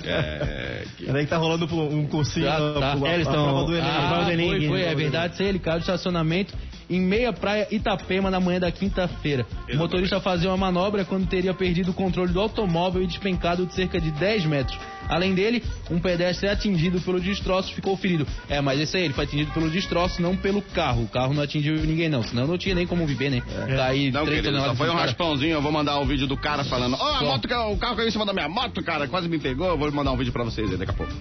é, 0.05 0.85
que- 0.97 1.07
Peraí 1.07 1.25
que 1.25 1.31
tá 1.31 1.37
rolando 1.37 1.67
um 1.75 2.07
cursinho. 2.07 2.49
Ah, 2.51 2.75
tá. 2.81 2.97
pro- 2.97 3.07
É, 3.07 3.15
eles 3.15 3.29
a 3.29 3.33
tão- 3.33 3.45
prova 3.45 3.65
do 3.67 3.73
Enem. 3.77 3.89
Ah, 3.91 4.21
Ah, 4.21 4.25
foi, 4.25 4.37
né? 4.37 4.69
foi, 4.69 4.83
é 4.83 4.95
verdade, 4.95 5.35
isso 5.35 5.43
aí, 5.43 5.49
ele 5.49 5.59
caiu 5.59 5.79
do 5.79 5.83
estacionamento 5.83 6.55
em 6.97 7.01
meia 7.01 7.33
praia 7.33 7.67
Itapema 7.71 8.31
na 8.31 8.39
manhã 8.41 8.61
da 8.61 8.71
quinta-feira. 8.71 9.47
O 9.73 9.77
motorista 9.77 10.21
fazia 10.21 10.49
uma 10.51 10.57
manobra 10.57 11.05
quando 11.05 11.27
teria 11.27 11.55
perdido 11.55 11.91
o 11.91 11.95
controle 11.95 12.33
do 12.33 12.41
automóvel 12.41 13.03
e 13.03 13.07
despencado 13.07 13.67
de 13.67 13.75
cerca 13.75 14.01
de 14.01 14.11
10 14.11 14.45
metros. 14.47 14.79
Além 15.09 15.35
dele, 15.35 15.63
um 15.91 15.99
pedestre 15.99 16.49
atingido 16.49 17.01
pelo 17.01 17.21
destroço 17.21 17.75
ficou 17.75 17.97
ferido. 17.97 18.27
É, 18.49 18.61
mas 18.61 18.81
esse 18.81 18.97
aí, 18.97 19.05
ele 19.05 19.13
foi 19.15 19.25
atingido 19.25 19.51
pelo 19.53 19.69
destroço, 19.69 20.23
não 20.23 20.37
pelo 20.37 20.63
carro. 20.63 21.03
O 21.05 21.09
carro 21.09 21.35
não 21.35 21.43
atingiu 21.43 21.75
ninguém, 21.77 22.09
não. 22.09 22.23
Senão 22.23 22.47
não 22.47 22.57
tinha 22.57 22.75
nem 22.75 22.87
como 22.87 23.07
viver, 23.07 23.31
né? 23.31 23.41
Cair 23.77 24.13
Não, 24.13 24.25
três 24.25 24.41
querido, 24.41 24.45
só 24.45 24.51
toneladas 24.75 24.79
foi 24.79 24.89
um 24.89 24.93
cara. 24.93 25.03
raspãozinho. 25.07 25.53
Eu 25.53 25.63
vou 25.63 25.73
mandar 25.73 25.99
o 25.99 26.05
vídeo 26.07 26.27
do 26.27 26.37
cara 26.37 26.63
falando: 26.65 26.97
Ó, 26.99 27.05
a 27.17 27.19
Só. 27.19 27.25
moto, 27.25 27.49
ca- 27.49 27.67
o 27.69 27.77
carro 27.77 27.97
caiu 27.97 28.09
em 28.09 28.13
cima 28.13 28.25
da 28.25 28.33
minha 28.33 28.49
moto, 28.49 28.83
cara. 28.83 29.09
Quase 29.09 29.29
me 29.29 29.39
pegou. 29.39 29.67
Eu 29.67 29.77
vou 29.77 29.91
mandar 29.93 30.13
um 30.13 30.17
vídeo 30.17 30.33
pra 30.33 30.45
vocês 30.45 30.71
aí 30.71 30.77
daqui 30.77 30.93
a 30.93 30.95
pouco. 30.95 31.13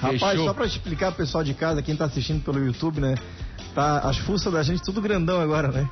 Rapaz, 0.00 0.20
Fechou. 0.20 0.46
só 0.46 0.54
pra 0.54 0.64
explicar 0.66 1.12
pro 1.12 1.24
pessoal 1.24 1.44
de 1.44 1.52
casa, 1.54 1.82
quem 1.82 1.94
tá 1.94 2.06
assistindo 2.06 2.42
pelo 2.42 2.58
YouTube, 2.64 3.00
né? 3.00 3.14
Tá, 3.74 3.98
as 4.00 4.18
fuças 4.18 4.52
da 4.52 4.62
gente 4.62 4.82
tudo 4.82 5.00
grandão 5.00 5.40
agora, 5.40 5.68
né? 5.68 5.88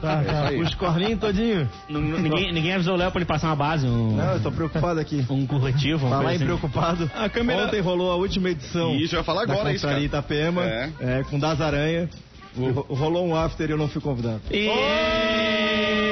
tá, 0.00 0.22
tá. 0.22 0.50
Os 0.62 0.74
corninhos 0.74 1.18
todinho. 1.18 1.68
Não- 1.88 2.00
Ninguém, 2.00 2.52
ninguém 2.52 2.74
avisou 2.74 2.94
o 2.94 2.96
Léo 2.96 3.10
pra 3.10 3.20
ele 3.20 3.26
passar 3.26 3.48
uma 3.48 3.56
base, 3.56 3.86
um, 3.86 4.16
Não, 4.16 4.34
eu 4.34 4.40
tô 4.40 4.52
preocupado 4.52 5.00
aqui. 5.00 5.24
um 5.30 5.46
corretivo. 5.46 6.08
Falar 6.08 6.16
coisa 6.16 6.32
em 6.32 6.36
assim. 6.36 6.44
preocupado. 6.44 7.10
A 7.16 7.28
câmera- 7.28 7.64
Ontem 7.64 7.80
rolou 7.80 8.12
a 8.12 8.16
última 8.16 8.50
edição. 8.50 8.94
Isso, 8.96 9.14
eu 9.14 9.20
ia 9.20 9.24
falar 9.24 9.42
agora 9.42 9.72
isso, 9.72 9.86
Confraria 9.86 10.08
cara. 10.08 10.20
Itapema, 10.22 10.64
É. 10.64 10.90
é, 11.00 11.24
com 11.24 11.38
Das 11.38 11.60
Aranha. 11.60 12.08
E 12.56 12.68
ro- 12.70 12.86
Rolou 12.90 13.26
um 13.26 13.36
after 13.36 13.68
e 13.68 13.72
eu 13.72 13.78
não 13.78 13.88
fui 13.88 14.00
convidado. 14.02 14.40
E... 14.50 14.68
É 14.68 16.07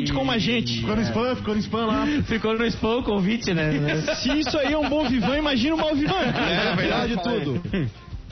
gente 0.00 0.12
como 0.12 0.30
a 0.30 0.38
gente. 0.38 0.80
Ficou 0.80 0.96
no 0.96 1.02
spam, 1.02 1.36
ficou 1.36 1.54
no 1.54 1.60
spam 1.60 1.86
lá. 1.86 2.06
Ficou 2.24 2.58
no 2.58 2.66
spam 2.66 2.96
o 2.98 3.02
convite, 3.02 3.54
né? 3.54 3.70
Se 4.22 4.38
isso 4.38 4.58
aí 4.58 4.72
é 4.72 4.78
um 4.78 4.88
bom 4.88 5.08
vivan, 5.08 5.38
imagina 5.38 5.74
um 5.74 5.78
mau 5.78 5.94
vivan. 5.94 6.16
É, 6.16 6.32
Pior 6.62 6.76
verdade. 6.76 7.16
de 7.16 7.22
tudo. 7.22 7.62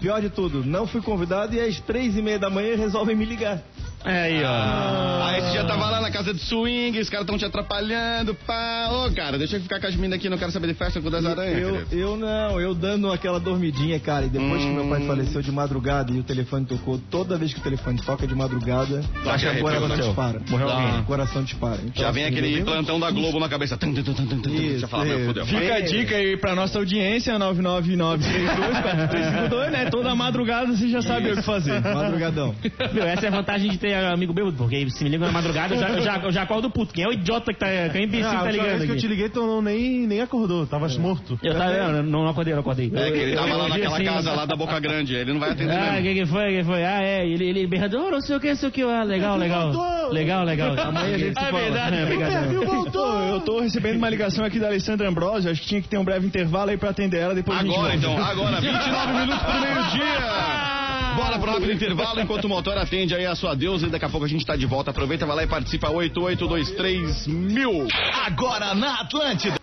Pior 0.00 0.20
de 0.20 0.30
tudo, 0.30 0.64
não 0.64 0.86
fui 0.86 1.02
convidado 1.02 1.56
e 1.56 1.60
às 1.60 1.80
três 1.80 2.16
e 2.16 2.22
meia 2.22 2.38
da 2.38 2.48
manhã 2.48 2.76
resolvem 2.76 3.16
me 3.16 3.24
ligar. 3.24 3.60
É 4.04 4.22
aí, 4.22 4.42
ó. 4.44 5.24
Aí 5.26 5.40
você 5.42 5.54
já 5.56 5.64
tava 5.64 5.90
lá 5.90 6.00
na 6.00 6.10
casa 6.10 6.32
de 6.32 6.40
swing, 6.40 6.96
os 6.98 7.10
caras 7.10 7.26
tão 7.26 7.36
te 7.36 7.44
atrapalhando, 7.44 8.32
pá. 8.34 8.88
Ô, 8.92 9.10
cara, 9.12 9.36
deixa 9.36 9.56
eu 9.56 9.60
ficar 9.60 9.80
com 9.80 9.86
as 9.88 9.94
meninas 9.96 10.18
aqui, 10.18 10.28
não 10.28 10.38
quero 10.38 10.52
saber 10.52 10.68
de 10.68 10.74
festa 10.74 11.00
com 11.00 11.10
das 11.10 11.24
aranhas. 11.26 11.58
Eu, 11.58 11.72
querido. 11.72 11.94
eu 11.96 12.16
não, 12.16 12.60
eu 12.60 12.74
dando 12.74 13.10
aquela 13.10 13.40
dormidinha, 13.40 13.98
cara. 13.98 14.26
E 14.26 14.28
depois 14.28 14.62
que 14.62 14.68
meu 14.70 14.84
Hum. 14.84 14.90
pai 14.90 15.04
faleceu 15.06 15.42
de 15.42 15.50
madrugada 15.50 16.12
e 16.12 16.18
o 16.20 16.22
telefone 16.22 16.64
tocou, 16.64 16.98
toda 17.10 17.36
vez 17.36 17.52
que 17.52 17.58
o 17.60 17.62
telefone 17.62 18.00
toca 18.00 18.26
de 18.26 18.34
madrugada, 18.34 19.02
Tu 19.22 19.28
acha 19.30 19.50
que 19.52 19.58
o 19.58 19.62
coração 19.62 19.84
arrepio, 19.86 20.04
dispara. 20.06 20.40
Morreu 20.48 20.70
alguém? 20.70 21.00
O 21.00 21.04
coração 21.04 21.42
dispara. 21.42 21.78
Então, 21.84 22.04
Já 22.04 22.10
vem 22.12 22.24
assim, 22.24 22.32
aquele 22.38 22.62
plantão 22.62 23.00
da 23.00 23.10
Globo 23.10 23.40
na 23.40 23.48
cabeça. 23.48 23.76
Tum, 23.76 23.92
tum, 23.92 24.02
tum, 24.02 24.14
tum, 24.14 24.26
tum, 24.26 24.40
tum. 24.42 24.54
Isso, 24.54 24.78
Já 24.78 24.88
fala, 24.88 25.04
meu, 25.04 25.18
é. 25.18 25.24
fudeu. 25.26 25.44
Fica 25.46 25.74
a 25.74 25.80
dica 25.80 26.14
aí 26.16 26.36
pra 26.36 26.54
nossa 26.54 26.78
audiência, 26.78 27.36
999324352, 27.38 29.70
né? 29.70 29.90
Toda 29.90 30.14
madrugada 30.14 30.72
você 30.74 30.88
já 30.88 31.02
sabe 31.02 31.32
o 31.32 31.36
que 31.36 31.42
fazer. 31.42 31.80
Madrugadão. 31.82 32.54
Meu, 32.92 33.04
essa 33.04 33.26
é 33.26 33.28
a 33.28 33.32
vantagem 33.32 33.70
de 33.70 33.78
ter 33.78 33.87
amigo 33.94 34.32
bêbado, 34.32 34.56
porque 34.56 34.88
se 34.90 35.04
me 35.04 35.10
liga 35.10 35.26
na 35.26 35.32
madrugada, 35.32 35.74
eu 35.74 35.80
já, 35.80 35.88
eu 35.90 36.02
já, 36.02 36.16
eu 36.18 36.32
já 36.32 36.42
acordo 36.42 36.70
puto. 36.70 36.92
Quem 36.92 37.04
é 37.04 37.08
o 37.08 37.12
idiota 37.12 37.52
que 37.52 37.58
tá. 37.58 37.66
Quem 37.66 38.02
é 38.02 38.04
o 38.04 38.08
imbecil 38.08 38.26
Ah, 38.26 38.30
que 38.30 38.36
a 38.36 38.40
tá 38.40 38.50
ligando 38.50 38.68
vez 38.68 38.84
que 38.84 38.90
eu 38.90 38.96
te 38.96 39.06
liguei, 39.08 39.28
tu 39.28 39.40
não, 39.46 39.62
nem, 39.62 40.06
nem 40.06 40.20
acordou, 40.20 40.66
tava 40.66 40.88
morto. 40.98 41.38
Eu 41.42 41.54
tava, 41.54 42.02
não, 42.02 42.22
não 42.22 42.28
acordei, 42.28 42.52
não 42.54 42.60
acordei. 42.60 42.90
É, 42.94 43.10
que 43.10 43.18
ele 43.18 43.34
tava 43.36 43.54
lá 43.56 43.68
naquela 43.68 43.96
assim, 43.96 44.04
casa 44.04 44.32
lá 44.32 44.44
da 44.46 44.56
Boca 44.56 44.78
Grande, 44.80 45.14
ele 45.14 45.32
não 45.32 45.40
vai 45.40 45.50
atender 45.50 45.72
Ah, 45.74 45.92
mesmo. 45.92 46.02
quem 46.02 46.14
que 46.14 46.26
foi? 46.26 46.48
Quem 46.54 46.64
foi? 46.64 46.84
Ah, 46.84 47.02
é, 47.02 47.26
ele, 47.26 47.44
ele 47.48 47.66
berrando, 47.66 47.98
oh, 47.98 48.10
não 48.10 48.20
sei 48.20 48.36
o 48.36 48.40
que, 48.40 48.48
não 48.48 48.56
sei 48.56 48.68
o 48.68 48.72
que. 48.72 48.82
Ah, 48.82 49.02
legal, 49.04 49.36
legal. 49.36 49.72
Legal, 50.10 50.44
legal. 50.44 50.74
Amanhã 50.78 51.14
a 51.14 51.18
gente 51.18 51.38
se 51.38 51.44
Ah, 51.44 51.50
fala. 51.50 51.62
verdade, 51.62 51.96
é, 51.96 52.02
obrigado. 52.04 52.90
Pô, 52.92 53.06
eu 53.30 53.40
tô 53.40 53.60
recebendo 53.60 53.96
uma 53.96 54.08
ligação 54.10 54.44
aqui 54.44 54.58
da 54.58 54.66
Alessandra 54.68 55.08
Ambrosio, 55.08 55.50
acho 55.50 55.60
que 55.62 55.68
tinha 55.68 55.82
que 55.82 55.88
ter 55.88 55.98
um 55.98 56.04
breve 56.04 56.26
intervalo 56.26 56.70
aí 56.70 56.76
pra 56.76 56.90
atender 56.90 57.18
ela, 57.18 57.34
depois 57.34 57.58
a 57.58 57.62
gente 57.62 57.74
Agora 57.74 57.94
então, 57.94 58.22
agora, 58.22 58.60
29 58.60 59.12
minutos 59.12 59.42
pro 59.42 59.60
meio-dia. 59.60 60.68
Bora 61.18 61.36
pro 61.36 61.50
rápido 61.50 61.72
intervalo 61.72 62.20
enquanto 62.20 62.44
o 62.44 62.48
motor 62.48 62.78
atende 62.78 63.12
aí 63.12 63.26
a 63.26 63.34
sua 63.34 63.52
deusa 63.56 63.88
e 63.88 63.90
daqui 63.90 64.04
a 64.04 64.08
pouco 64.08 64.24
a 64.24 64.28
gente 64.28 64.46
tá 64.46 64.54
de 64.54 64.66
volta. 64.66 64.92
Aproveita, 64.92 65.26
vai 65.26 65.34
lá 65.34 65.42
e 65.42 65.48
participa 65.48 65.90
8823 65.90 67.26
mil. 67.26 67.88
Agora 68.24 68.72
na 68.72 69.00
Atlântida. 69.00 69.56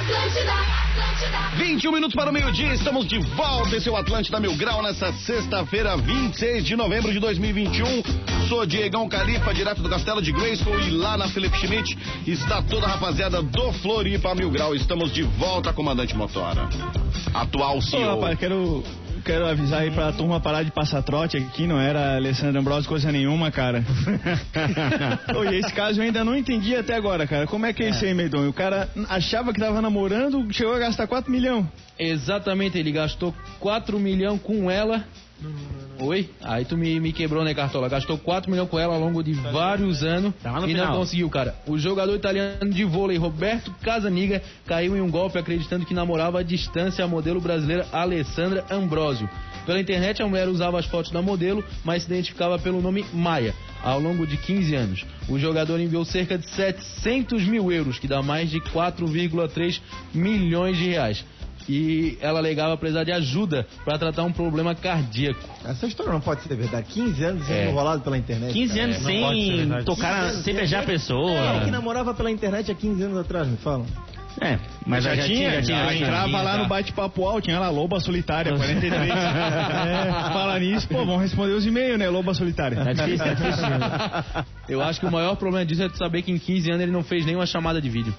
Atlântida, 0.00 0.52
Atlântida. 0.52 1.56
21 1.56 1.92
minutos 1.92 2.16
para 2.16 2.28
o 2.28 2.32
meio-dia, 2.32 2.74
estamos 2.74 3.06
de 3.06 3.20
volta. 3.20 3.76
Esse 3.76 3.88
é 3.88 3.92
o 3.92 3.96
Atlântida 3.96 4.40
Mil 4.40 4.56
Grau 4.56 4.82
nessa 4.82 5.12
sexta-feira, 5.12 5.96
26 5.96 6.64
de 6.64 6.74
novembro 6.74 7.12
de 7.12 7.20
2021. 7.20 8.02
Sou 8.48 8.66
Diegão 8.66 9.08
Califa, 9.08 9.54
direto 9.54 9.80
do 9.80 9.88
Castelo 9.88 10.20
de 10.20 10.32
Grayskull 10.32 10.80
e 10.80 10.90
lá 10.90 11.16
na 11.16 11.28
Felipe 11.28 11.56
Schmidt 11.56 11.96
está 12.26 12.60
toda 12.62 12.86
a 12.86 12.90
rapaziada 12.90 13.40
do 13.40 13.72
Floripa 13.74 14.34
Mil 14.34 14.50
Grau. 14.50 14.74
Estamos 14.74 15.12
de 15.12 15.22
volta, 15.22 15.72
comandante 15.72 16.16
Motora. 16.16 16.68
Atual 17.34 17.78
Ô, 17.78 17.82
CEO. 17.82 18.14
rapaz, 18.14 18.38
quero, 18.38 18.82
quero 19.24 19.46
avisar 19.46 19.80
aí 19.80 19.90
pra 19.90 20.12
turma 20.12 20.40
parar 20.40 20.62
de 20.62 20.70
passar 20.70 21.02
trote 21.02 21.36
aqui, 21.36 21.66
não 21.66 21.78
era 21.78 22.16
Alessandro 22.16 22.60
Ambrosio 22.60 22.88
coisa 22.88 23.10
nenhuma, 23.10 23.50
cara. 23.50 23.84
Ô, 25.36 25.44
e 25.44 25.58
esse 25.58 25.72
caso 25.72 26.00
eu 26.00 26.04
ainda 26.04 26.24
não 26.24 26.36
entendi 26.36 26.74
até 26.74 26.94
agora, 26.94 27.26
cara. 27.26 27.46
Como 27.46 27.66
é 27.66 27.72
que 27.72 27.82
é, 27.82 27.90
isso 27.90 28.04
aí, 28.04 28.14
Meidon? 28.14 28.48
O 28.48 28.52
cara 28.52 28.88
achava 29.08 29.52
que 29.52 29.60
tava 29.60 29.80
namorando, 29.80 30.46
chegou 30.52 30.74
a 30.74 30.78
gastar 30.78 31.06
4 31.06 31.30
milhões. 31.30 31.66
Exatamente, 31.98 32.78
ele 32.78 32.92
gastou 32.92 33.34
4 33.60 33.98
milhões 33.98 34.40
com 34.42 34.70
ela. 34.70 35.04
Oi? 36.04 36.28
Aí 36.42 36.64
tu 36.64 36.76
me, 36.76 36.98
me 36.98 37.12
quebrou, 37.12 37.44
né, 37.44 37.54
Cartola? 37.54 37.88
Gastou 37.88 38.18
4 38.18 38.50
milhões 38.50 38.68
com 38.68 38.78
ela 38.78 38.94
ao 38.94 39.00
longo 39.00 39.22
de 39.22 39.32
vários 39.32 40.02
anos 40.02 40.34
Tá 40.42 40.50
e 40.50 40.54
não 40.54 40.68
final. 40.68 40.96
conseguiu, 40.96 41.30
cara. 41.30 41.54
O 41.66 41.78
jogador 41.78 42.14
italiano 42.14 42.70
de 42.70 42.84
vôlei, 42.84 43.16
Roberto 43.16 43.72
Casaniga, 43.82 44.42
caiu 44.66 44.96
em 44.96 45.00
um 45.00 45.10
golpe 45.10 45.38
acreditando 45.38 45.86
que 45.86 45.94
namorava 45.94 46.40
à 46.40 46.42
distância 46.42 47.04
a 47.04 47.08
modelo 47.08 47.40
brasileira 47.40 47.86
Alessandra 47.92 48.64
Ambrosio. 48.70 49.28
Pela 49.64 49.78
internet, 49.80 50.20
a 50.20 50.26
mulher 50.26 50.48
usava 50.48 50.78
as 50.80 50.86
fotos 50.86 51.12
da 51.12 51.22
modelo, 51.22 51.64
mas 51.84 52.02
se 52.02 52.08
identificava 52.12 52.58
pelo 52.58 52.82
nome 52.82 53.04
Maia. 53.12 53.54
Ao 53.80 53.98
longo 54.00 54.26
de 54.26 54.36
15 54.36 54.74
anos, 54.74 55.06
o 55.28 55.38
jogador 55.38 55.78
enviou 55.78 56.04
cerca 56.04 56.36
de 56.36 56.46
700 56.48 57.44
mil 57.44 57.70
euros, 57.70 57.98
que 57.98 58.08
dá 58.08 58.22
mais 58.22 58.50
de 58.50 58.60
4,3 58.60 59.80
milhões 60.12 60.76
de 60.76 60.88
reais. 60.88 61.24
E 61.68 62.18
ela 62.20 62.38
alegava 62.38 62.76
precisar 62.76 63.04
de 63.04 63.12
ajuda 63.12 63.66
para 63.84 63.98
tratar 63.98 64.24
um 64.24 64.32
problema 64.32 64.74
cardíaco. 64.74 65.40
Essa 65.64 65.86
história 65.86 66.12
não 66.12 66.20
pode 66.20 66.42
ser 66.42 66.54
verdade. 66.56 66.86
15 66.90 67.24
anos 67.24 67.46
sendo 67.46 67.56
É. 67.56 67.68
enrolado 67.70 68.02
pela 68.02 68.18
internet. 68.18 68.52
15 68.52 68.80
anos 68.80 68.96
ser 68.96 69.02
sem 69.04 69.84
tocar, 69.84 70.30
sem 70.30 70.54
beijar 70.54 70.80
a 70.82 70.86
pessoa. 70.86 71.30
É 71.56 71.64
que 71.64 71.70
namorava 71.70 72.12
pela 72.14 72.30
internet 72.30 72.70
há 72.70 72.74
15 72.74 73.02
anos 73.02 73.18
atrás, 73.18 73.46
me 73.48 73.56
fala? 73.56 73.84
É, 74.40 74.58
mas 74.86 75.04
já, 75.04 75.10
tinha, 75.12 75.22
já 75.26 75.26
tinha. 75.26 75.62
já 75.62 75.84
já 75.84 75.88
tinha. 75.90 76.02
entrava 76.06 76.40
lá 76.40 76.56
no 76.56 76.66
bate-papo 76.66 77.26
alto, 77.26 77.42
tinha 77.42 77.60
lá 77.60 77.68
Loba 77.68 78.00
Solitária, 78.00 78.50
43. 78.56 79.10
é, 79.10 80.10
fala 80.32 80.58
nisso, 80.58 80.88
pô, 80.88 81.04
vamos 81.04 81.20
responder 81.20 81.52
os 81.52 81.66
e-mails, 81.66 81.98
né, 81.98 82.08
Loba 82.08 82.32
Solitária. 82.32 82.82
Tá 82.82 82.92
difícil, 82.94 83.18
tá 83.18 83.34
difícil. 83.34 83.64
Eu 84.70 84.82
acho 84.82 85.00
que 85.00 85.06
o 85.06 85.10
maior 85.12 85.36
problema 85.36 85.66
disso 85.66 85.82
é 85.82 85.88
tu 85.88 85.98
saber 85.98 86.22
que 86.22 86.32
em 86.32 86.38
15 86.38 86.70
anos 86.70 86.82
ele 86.82 86.90
não 86.92 87.02
fez 87.04 87.26
nenhuma 87.26 87.44
chamada 87.46 87.80
de 87.80 87.90
vídeo. 87.90 88.14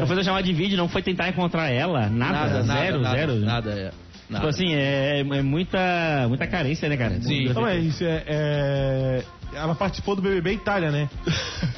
Não 0.00 0.06
foi 0.06 0.24
chamar 0.24 0.42
de 0.42 0.52
vídeo, 0.52 0.76
não 0.76 0.88
foi 0.88 1.02
tentar 1.02 1.28
encontrar 1.28 1.70
ela, 1.70 2.08
nada, 2.08 2.62
zero, 2.62 3.00
nada, 3.00 3.16
zero. 3.16 3.34
Nada, 3.40 3.70
é. 3.70 3.90
Tipo 4.24 4.32
Nada. 4.32 4.48
assim, 4.48 4.74
é, 4.74 5.20
é 5.20 5.42
muita, 5.42 6.26
muita 6.28 6.46
carência, 6.46 6.88
né, 6.88 6.96
cara? 6.96 7.20
Sim. 7.20 7.52
Não, 7.52 7.66
é 7.66 7.76
isso, 7.76 8.02
é, 8.04 8.22
é- 8.26 9.22
Ela 9.54 9.74
participou 9.74 10.16
do 10.16 10.22
BBB 10.22 10.52
Itália, 10.54 10.90
né? 10.90 11.08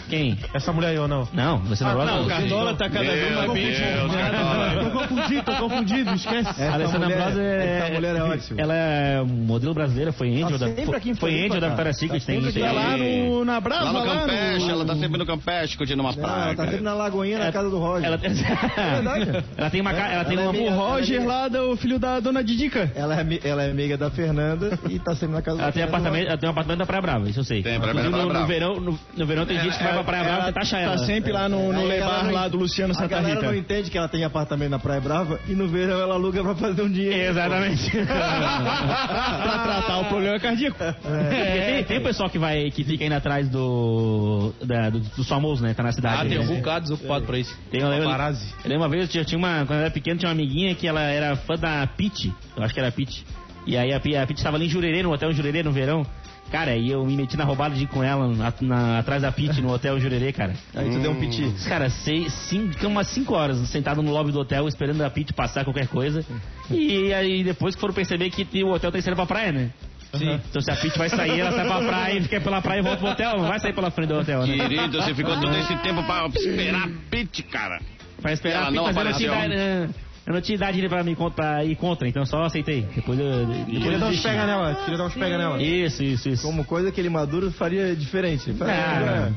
Quem? 0.09 0.39
Essa 0.55 0.73
mulher 0.73 0.89
aí 0.91 0.99
ou 0.99 1.09
não? 1.09 1.29
Não, 1.33 1.59
você 1.59 1.83
não, 1.85 1.91
Ah, 1.91 1.95
gosta? 1.95 2.13
não, 2.17 2.25
O 2.25 2.29
Cartola 2.29 2.75
tá 2.75 2.89
cada 2.89 3.05
vez 3.11 3.35
mais 3.35 3.51
Cartola. 3.51 4.85
Tô 4.85 4.91
confundido, 4.99 5.43
tô 5.43 5.53
confundido, 5.57 6.15
esquece. 6.15 6.49
Essa 6.51 6.73
Alessandra 6.73 7.01
mulher, 7.09 7.21
Ambrosio 7.21 7.43
é, 7.43 7.79
essa 7.79 7.93
mulher 7.95 8.17
é 8.17 8.23
ótima. 8.23 8.61
Ela 8.61 8.75
é 8.75 9.23
modelo 9.25 9.75
brasileira, 9.75 10.13
foi 10.13 10.29
Angel 10.31 10.51
Tá 10.53 10.57
da, 10.59 10.67
sempre 10.69 10.85
foi, 10.87 10.97
aqui 10.97 11.11
em 11.11 11.15
foi 11.15 11.31
Angel 11.35 11.49
da 11.61 11.71
cara. 11.71 11.71
Victoria's 11.93 11.97
Secret, 11.99 12.21
Tá 12.21 12.27
tem, 12.27 12.53
tem 12.53 12.63
Tá 12.63 12.73
lá 12.73 12.97
no, 12.97 13.45
na 13.45 13.61
Brava, 13.61 13.85
Lá 13.85 13.93
no 13.93 14.05
Campeche, 14.21 14.71
ela 14.71 14.85
tá 14.85 14.97
sempre 14.97 15.19
no 15.19 15.27
Campeche, 15.27 15.77
curtindo 15.77 16.03
uma 16.03 16.13
praia. 16.15 16.43
ela 16.45 16.55
tá 16.55 16.65
sempre 16.65 16.81
na 16.85 16.95
Lagoinha, 16.95 17.39
na 17.39 17.53
casa 17.53 17.69
do 17.71 17.79
Roger. 17.79 18.07
Ela, 18.07 18.17
verdade. 18.17 19.45
ela 19.57 19.71
tem 19.71 19.81
uma, 19.81 19.91
ela 19.93 20.25
tem 20.25 20.39
Ela 20.39 20.43
é 20.43 20.49
uma 20.49 20.61
O 20.61 20.77
Roger 20.77 21.27
lá, 21.27 21.49
do 21.49 21.77
filho 21.77 21.99
da 21.99 22.21
dona 22.21 22.43
Didica. 22.45 22.91
Ela 22.95 23.17
é, 23.17 23.21
ami- 23.21 23.41
ela 23.45 23.63
é 23.65 23.71
amiga 23.71 23.97
da 23.97 24.11
Fernanda 24.11 24.79
e 24.89 24.99
tá 24.99 25.15
sempre 25.15 25.35
na 25.35 25.43
casa 25.43 25.61
ela 25.63 25.73
Fernanda. 25.73 25.97
apartamento, 25.97 26.29
ela 26.29 26.39
tem 26.39 26.49
um 26.49 26.53
apartamento 26.53 26.79
da 26.79 26.87
Praia 26.87 27.03
Brava, 27.03 27.29
isso 27.29 27.41
eu 27.41 27.45
sei. 27.45 27.63
Tem, 27.67 27.81
Praia 27.81 27.95
Brava, 27.95 28.11
no, 28.11 28.33
no 28.33 28.47
verão, 28.47 28.81
no, 28.81 28.99
no 29.17 29.27
verão 29.27 29.45
tem 29.45 29.59
gente 29.61 29.77
que 29.77 29.83
vai 29.83 29.93
pra 29.95 30.05
Praia 30.05 30.25
Brava 30.25 30.51
e 30.51 30.53
taxa 30.53 30.79
ela. 30.79 30.97
Tá 30.97 31.05
sempre 31.05 31.33
lá 31.33 31.49
no, 31.49 31.73
no 31.73 31.85
Lebar 31.85 32.21
ela 32.27 32.31
lá 32.33 32.49
do 32.49 32.57
Luciano 32.59 32.93
A 32.93 32.95
Santa 32.97 33.09
galera 33.09 33.35
Rita. 33.35 33.47
não 33.47 33.55
entende 33.55 33.91
que 33.91 33.99
ela 33.99 34.09
tem 34.09 34.23
apartamento 34.25 34.71
na 34.71 34.79
Praia 34.79 35.01
Brava 35.01 35.41
e 35.49 35.53
no 35.53 35.67
verão 35.69 36.01
ela 36.01 36.15
aluga 36.15 36.43
pra 36.43 36.55
fazer 36.55 36.83
um 36.83 36.91
dinheiro. 36.91 37.17
Exatamente. 37.31 37.91
pra 38.07 39.59
tratar 39.65 39.99
o 39.99 40.05
problema 40.07 40.39
cardíaco. 40.39 40.77
Porque 40.79 41.61
tem, 41.67 41.85
tem 41.85 41.99
o 41.99 42.03
pessoal 42.03 42.31
que 42.31 42.39
vai, 42.39 42.71
que 42.71 42.85
fica 42.85 43.05
indo 43.05 43.15
atrás 43.15 43.49
do, 43.49 44.53
da, 44.65 44.91
do, 44.91 45.01
dos 45.01 45.29
famosos, 45.29 45.61
né? 45.61 45.75
Tá 45.75 45.83
na 45.83 45.93
cidade. 45.93 46.23
Ah, 46.23 46.29
tem 46.29 46.39
né? 46.39 46.45
um 46.45 46.57
bocado 46.57 46.83
desocupado 46.85 47.25
pra 47.27 47.39
isso. 47.39 47.57
Tem, 47.71 47.81
eu 47.81 47.89
lembro, 47.89 48.05
Paparazzi. 48.07 48.47
eu 48.65 48.71
lembro 48.71 48.85
uma 48.85 48.89
vez, 48.89 49.15
eu 49.15 49.25
tinha, 49.25 49.39
uma, 49.39 49.65
quando 49.67 49.79
eu 49.79 49.85
era 49.87 49.91
pequeno, 49.91 50.19
tinha 50.19 50.29
uma 50.29 50.35
amiguinha 50.35 50.75
que 50.75 50.87
ela 50.87 51.03
era 51.03 51.37
fã 51.37 51.55
da 51.57 51.87
Pete. 51.87 52.33
Eu 52.57 52.63
acho 52.63 52.73
que 52.73 52.81
era 52.81 52.89
a 52.89 52.93
Pete. 52.93 53.25
E 53.67 53.77
aí 53.77 53.93
a, 53.93 53.99
Pi- 53.99 54.17
a 54.17 54.27
Pete 54.27 54.39
estava 54.39 54.57
ali 54.57 54.67
em 54.67 54.69
Jurerê, 54.69 55.03
no 55.03 55.13
hotel 55.13 55.33
Jurerê, 55.33 55.63
no 55.63 55.73
verão. 55.73 56.07
Cara, 56.51 56.77
e 56.77 56.91
eu 56.91 57.05
me 57.05 57.17
meti 57.17 57.37
na 57.37 57.45
roubada 57.45 57.75
de 57.75 57.85
ir 57.85 57.87
com 57.89 58.03
ela 58.05 58.29
na- 58.29 58.53
na- 58.61 58.99
atrás 59.01 59.21
da 59.23 59.33
Pete, 59.33 59.61
no 59.61 59.73
hotel 59.73 59.99
Jurerê, 59.99 60.33
cara. 60.33 60.55
Aí 60.75 60.89
tu 60.91 60.99
deu 61.01 61.11
um 61.11 61.17
piti. 61.17 61.53
Cara, 61.69 61.91
seis, 61.91 62.33
cinco, 62.33 62.73
ficamos 62.75 62.97
umas 62.97 63.09
5 63.09 63.35
horas 63.35 63.57
sentado 63.69 64.03
no 64.03 64.13
lobby 64.13 64.31
do 64.33 64.39
hotel 64.41 64.69
esperando 64.69 65.03
a 65.03 65.11
Pete 65.11 65.33
passar 65.33 65.65
qualquer 65.65 65.89
coisa. 65.89 66.25
E 66.71 67.13
aí 67.13 67.43
depois 67.43 67.75
que 67.75 67.81
foram 67.81 67.93
perceber 67.93 68.31
que 68.31 68.63
o 68.63 68.69
hotel 68.73 68.93
tá 68.93 69.01
saindo 69.03 69.17
pra 69.17 69.27
praia, 69.27 69.53
né? 69.53 69.71
Sim. 70.15 70.41
Então 70.49 70.63
se 70.63 70.71
a 70.71 70.77
Pete 70.77 70.97
vai 70.97 71.09
sair, 71.09 71.41
ela 71.41 71.51
sai 71.53 71.67
pra 71.67 71.81
praia 71.83 72.19
e 72.19 72.23
fica 72.23 72.41
pela 72.41 72.63
praia 72.63 72.79
e 72.79 72.83
volta 72.83 72.99
pro 72.99 73.09
hotel. 73.09 73.33
Não 73.39 73.49
vai 73.49 73.59
sair 73.59 73.73
pela 73.75 73.91
frente 73.91 74.09
do 74.09 74.15
hotel, 74.19 74.47
né? 74.47 74.57
Querido, 74.57 75.03
você 75.03 75.15
ficou 75.15 75.35
todo 75.41 75.57
esse 75.59 75.77
tempo 75.79 76.03
pra 76.05 76.27
esperar 76.27 76.85
a 76.85 76.89
Pete, 77.11 77.43
cara. 77.43 77.81
Pra 78.23 78.33
esperar 78.33 78.57
Ela 78.57 78.63
a 78.63 78.71
Pete, 78.71 78.77
não 78.77 78.85
mas 78.85 78.95
não, 78.95 79.13
tinha 79.19 79.33
apareceu. 79.33 79.91
Né? 80.27 80.31
eu 80.31 80.35
não 80.35 80.41
tinha 80.41 80.57
idade 80.57 80.89
pra, 80.89 81.03
me, 81.05 81.17
pra 81.35 81.65
ir 81.65 81.77
contra, 81.77 82.09
então 82.09 82.25
só 82.27 82.43
aceitei. 82.45 82.87
Depois 82.95 83.19
eu. 83.19 83.47
Depois 83.47 83.67
Queria 83.67 83.93
eu 83.93 83.99
dar 84.01 84.07
uns 84.09 84.21
pega 84.23 84.47
nela, 84.47 84.75
queria 84.75 84.99
dar 84.99 85.05
uns 85.07 85.15
pega 85.15 85.39
nela. 85.39 85.63
Isso, 85.63 86.03
isso, 86.03 86.29
isso. 86.29 86.43
Como 86.47 86.65
coisa 86.65 86.91
que 86.91 87.01
ele 87.01 87.09
maduro 87.09 87.51
faria 87.53 87.95
diferente. 87.95 88.53
Faria- 88.55 88.75
Ah, 88.75 89.31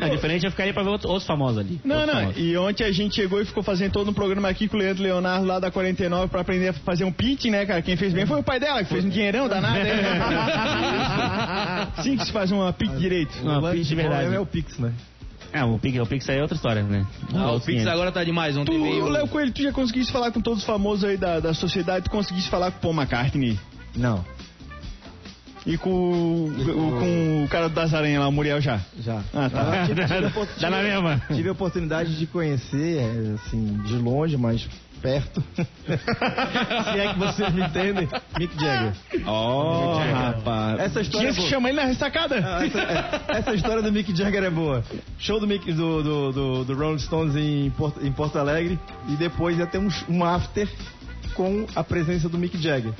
não, 0.00 0.08
diferente 0.08 0.44
eu 0.44 0.50
ficaria 0.52 0.72
pra 0.72 0.82
ver 0.84 0.90
outros, 0.90 1.10
outros 1.10 1.26
famosos 1.26 1.58
ali. 1.58 1.80
Não, 1.84 2.06
não. 2.06 2.14
famosos. 2.14 2.36
E 2.40 2.56
ontem 2.56 2.84
a 2.84 2.92
gente 2.92 3.16
chegou 3.16 3.40
e 3.40 3.44
ficou 3.44 3.62
fazendo 3.64 3.90
todo 3.92 4.10
um 4.10 4.14
programa 4.14 4.48
aqui 4.48 4.68
com 4.68 4.76
o 4.76 4.80
Leandro 4.80 5.02
Leonardo 5.02 5.44
lá 5.46 5.58
da 5.58 5.70
49 5.72 6.28
pra 6.28 6.40
aprender 6.40 6.68
a 6.68 6.72
fazer 6.72 7.04
um 7.04 7.12
pitch, 7.12 7.46
né, 7.46 7.66
cara? 7.66 7.82
Quem 7.82 7.96
fez 7.96 8.12
bem 8.12 8.24
foi 8.26 8.38
o 8.38 8.42
pai 8.42 8.60
dela, 8.60 8.82
que 8.84 8.90
fez 8.90 9.04
um 9.04 9.08
dinheirão 9.08 9.48
danado. 9.48 9.76
hein? 9.78 9.84
Sim, 12.02 12.16
que 12.16 12.24
se 12.26 12.32
faz 12.32 12.50
uma 12.52 12.72
pitch 12.72 12.92
direito. 12.92 13.32
Uma 13.42 13.70
pitch 13.72 13.88
de 13.88 13.94
verdade. 13.94 14.34
é 14.34 14.40
o 14.40 14.46
Pix, 14.46 14.78
né? 14.78 14.92
Ah, 15.52 15.64
o 15.66 15.78
Pix, 15.78 15.98
o 15.98 16.06
Pix 16.06 16.28
aí 16.28 16.38
é 16.38 16.42
outra 16.42 16.56
história, 16.56 16.82
né? 16.82 17.06
Ah, 17.34 17.52
o 17.52 17.60
Pix 17.60 17.66
500. 17.82 17.86
agora 17.92 18.12
tá 18.12 18.22
demais. 18.22 18.56
Ontem 18.56 18.76
Tu, 18.76 18.82
veio... 18.82 19.06
Léo 19.08 19.28
Coelho, 19.28 19.50
tu 19.52 19.62
já 19.62 19.72
conseguiste 19.72 20.12
falar 20.12 20.30
com 20.30 20.40
todos 20.40 20.60
os 20.60 20.64
famosos 20.66 21.04
aí 21.04 21.16
da, 21.16 21.40
da 21.40 21.54
sociedade, 21.54 22.04
tu 22.04 22.10
conseguiste 22.10 22.50
falar 22.50 22.70
com 22.70 22.78
o 22.78 22.80
Paul 22.80 22.94
McCartney 22.94 23.58
Não, 23.96 24.24
e 25.66 25.76
com, 25.76 25.90
o- 25.90 26.48
o- 26.48 26.98
com 26.98 27.44
o 27.44 27.48
cara 27.48 27.68
das 27.68 27.92
aranhas 27.92 28.20
lá, 28.20 28.28
o 28.28 28.32
Muriel 28.32 28.60
já. 28.60 28.80
já. 29.00 29.22
Ah, 29.34 29.50
tá. 29.50 29.82
Ah, 29.82 29.86
tive, 29.86 30.02
tive, 30.58 30.70
mesma. 30.82 31.22
tive 31.34 31.48
a 31.48 31.52
oportunidade 31.52 32.16
de 32.16 32.26
conhecer, 32.26 32.98
é, 32.98 33.34
assim, 33.34 33.78
de 33.84 33.94
longe, 33.94 34.36
mas 34.36 34.66
perto. 35.00 35.42
Se 35.56 36.98
é 36.98 37.12
que 37.12 37.18
vocês 37.18 37.52
me 37.52 37.62
entendem, 37.62 38.08
Mick 38.38 38.54
Jagger. 38.60 38.92
Ó, 39.26 39.98
rapaz. 39.98 40.80
Essa 40.80 41.00
história 41.00 41.30
Tinha 41.32 41.40
é 41.40 41.44
que 41.44 41.50
chamar 41.50 41.68
ele 41.70 41.80
na 41.80 41.86
ressacada. 41.86 42.36
Ah, 42.44 42.64
essa, 42.66 42.80
é- 42.80 43.38
essa 43.38 43.54
história 43.54 43.82
do 43.82 43.92
Mick 43.92 44.14
Jagger 44.14 44.44
é 44.44 44.50
boa. 44.50 44.84
Show 45.18 45.40
do, 45.40 45.46
Mick, 45.46 45.72
do, 45.72 46.02
do, 46.02 46.32
do, 46.32 46.64
do 46.64 46.74
Rolling 46.74 46.98
Stones 46.98 47.36
em 47.36 47.70
Porto, 47.70 48.04
em 48.04 48.12
Porto 48.12 48.38
Alegre 48.38 48.78
e 49.08 49.16
depois 49.16 49.58
ia 49.58 49.66
ter 49.66 49.78
um, 49.78 49.88
um 50.08 50.24
after 50.24 50.68
com 51.34 51.66
a 51.74 51.84
presença 51.84 52.28
do 52.28 52.38
Mick 52.38 52.56
Jagger. 52.60 52.92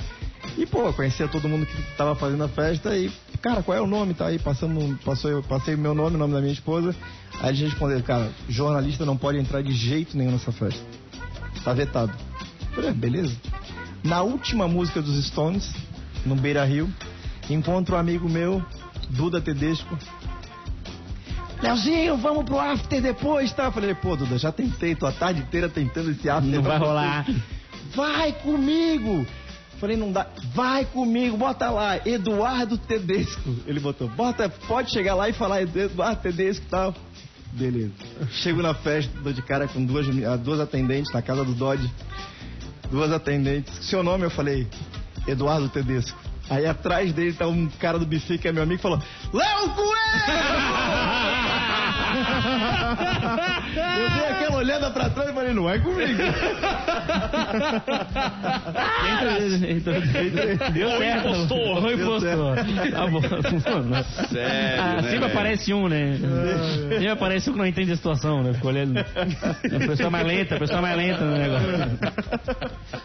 E, 0.57 0.65
pô, 0.65 0.91
conhecia 0.93 1.27
todo 1.27 1.47
mundo 1.47 1.65
que 1.65 1.81
tava 1.95 2.15
fazendo 2.15 2.43
a 2.43 2.47
festa 2.47 2.95
e, 2.97 3.11
cara, 3.41 3.61
qual 3.61 3.77
é 3.77 3.81
o 3.81 3.87
nome? 3.87 4.13
Tá 4.13 4.27
aí, 4.27 4.39
passando, 4.39 4.97
passou, 5.03 5.29
eu 5.29 5.43
passei 5.43 5.75
o 5.75 5.77
meu 5.77 5.93
nome, 5.93 6.15
o 6.15 6.19
nome 6.19 6.33
da 6.33 6.41
minha 6.41 6.53
esposa. 6.53 6.95
Aí 7.41 7.49
eles 7.49 7.59
responderam, 7.61 8.01
cara, 8.01 8.29
jornalista 8.47 9.05
não 9.05 9.15
pode 9.17 9.37
entrar 9.37 9.61
de 9.61 9.71
jeito 9.71 10.17
nenhum 10.17 10.31
nessa 10.31 10.51
festa. 10.51 10.81
Tá 11.69 11.73
vetado. 11.73 12.11
Falei, 12.73 12.89
"Ah, 12.89 12.93
beleza. 12.93 13.35
Na 14.03 14.23
última 14.23 14.67
música 14.67 15.03
dos 15.03 15.23
Stones, 15.27 15.71
no 16.25 16.35
Beira 16.35 16.65
Rio, 16.65 16.91
encontro 17.47 17.95
um 17.95 17.99
amigo 17.99 18.27
meu, 18.27 18.65
Duda 19.11 19.39
Tedesco. 19.39 19.95
Leozinho, 21.61 22.17
vamos 22.17 22.45
pro 22.45 22.59
after 22.59 22.99
depois, 22.99 23.53
tá? 23.53 23.71
Falei, 23.71 23.93
pô, 23.93 24.15
Duda, 24.15 24.39
já 24.39 24.51
tentei, 24.51 24.95
tô 24.95 25.05
a 25.05 25.11
tarde 25.11 25.41
inteira 25.41 25.69
tentando 25.69 26.09
esse 26.09 26.27
after. 26.27 26.49
Não 26.55 26.63
vai 26.63 26.79
rolar. 26.79 27.27
Vai 27.93 28.31
comigo! 28.33 29.27
Falei, 29.79 29.95
não 29.95 30.11
dá. 30.11 30.25
Vai 30.55 30.85
comigo, 30.85 31.37
bota 31.37 31.69
lá, 31.69 31.97
Eduardo 32.03 32.79
Tedesco. 32.79 33.55
Ele 33.67 33.79
botou, 33.79 34.09
bota, 34.09 34.49
pode 34.49 34.89
chegar 34.89 35.13
lá 35.13 35.29
e 35.29 35.33
falar 35.33 35.61
Eduardo 35.61 36.19
Tedesco 36.19 36.65
e 36.65 36.69
tal. 36.69 36.95
Beleza. 37.53 37.93
Chego 38.31 38.61
na 38.61 38.73
festa, 38.73 39.11
dou 39.21 39.33
de 39.33 39.41
cara 39.41 39.67
com 39.67 39.83
duas, 39.83 40.07
ah, 40.25 40.35
duas 40.35 40.59
atendentes 40.59 41.11
na 41.13 41.21
casa 41.21 41.43
do 41.43 41.53
Dodge. 41.53 41.89
Duas 42.91 43.11
atendentes. 43.11 43.73
Seu 43.85 44.03
nome, 44.03 44.25
eu 44.25 44.29
falei, 44.29 44.67
Eduardo 45.27 45.69
Tedesco. 45.69 46.17
Aí 46.49 46.65
atrás 46.65 47.13
dele 47.13 47.33
tá 47.33 47.47
um 47.47 47.67
cara 47.79 47.99
do 47.99 48.05
buffet 48.05 48.39
que 48.39 48.47
é 48.47 48.51
meu 48.51 48.63
amigo 48.63 48.79
e 48.79 48.81
falou, 48.81 48.99
Léo 49.31 49.69
Coelho! 49.69 49.99
olhada 54.59 54.91
pra 54.91 55.09
trás 55.09 55.29
e 55.29 55.33
falei, 55.33 55.53
não 55.53 55.69
é 55.69 55.79
comigo. 55.79 56.21
Deu 60.73 60.97
certo. 60.97 61.27
impostor. 61.27 61.81
Foi 61.81 61.95
Deu 61.95 62.05
impostor. 62.05 62.55
Tá 62.91 63.07
bom. 63.07 63.21
Sério, 64.29 64.81
Ah, 64.81 64.93
né, 64.95 65.01
sempre 65.03 65.19
velho? 65.19 65.25
aparece 65.25 65.73
um, 65.73 65.87
né? 65.87 66.17
Sempre 66.89 67.07
aparece 67.09 67.49
um 67.49 67.53
que 67.53 67.59
não 67.59 67.65
entende 67.65 67.91
a 67.91 67.95
situação, 67.95 68.43
né? 68.43 68.53
Ficou 68.53 68.71
olhando. 68.71 68.97
A 68.99 69.87
pessoa 69.87 70.09
mais 70.09 70.25
lenta, 70.27 70.55
a 70.55 70.59
pessoa 70.59 70.81
mais 70.81 70.97
lenta 70.97 71.23
no 71.23 71.37
negócio. 71.37 71.67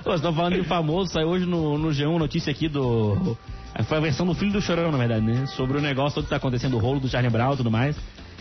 Pô, 0.02 0.10
vocês 0.10 0.16
estão 0.16 0.34
falando 0.34 0.54
de 0.54 0.64
famoso, 0.64 1.12
saiu 1.12 1.28
hoje 1.28 1.46
no, 1.46 1.78
no 1.78 1.88
G1 1.88 2.18
notícia 2.18 2.50
aqui 2.50 2.68
do. 2.68 3.36
Foi 3.84 3.98
a 3.98 4.00
versão 4.00 4.24
do 4.24 4.34
filho 4.34 4.52
do 4.52 4.60
Chorão, 4.62 4.92
na 4.92 4.98
verdade, 4.98 5.24
né? 5.26 5.46
Sobre 5.46 5.78
o 5.78 5.80
negócio 5.80 6.14
todo 6.16 6.24
que 6.24 6.30
tá 6.30 6.36
acontecendo, 6.36 6.74
o 6.76 6.78
rolo 6.78 7.00
do 7.00 7.08
Charlie 7.08 7.30
Brown 7.30 7.54
e 7.54 7.56
tudo 7.56 7.70
mais. 7.70 7.96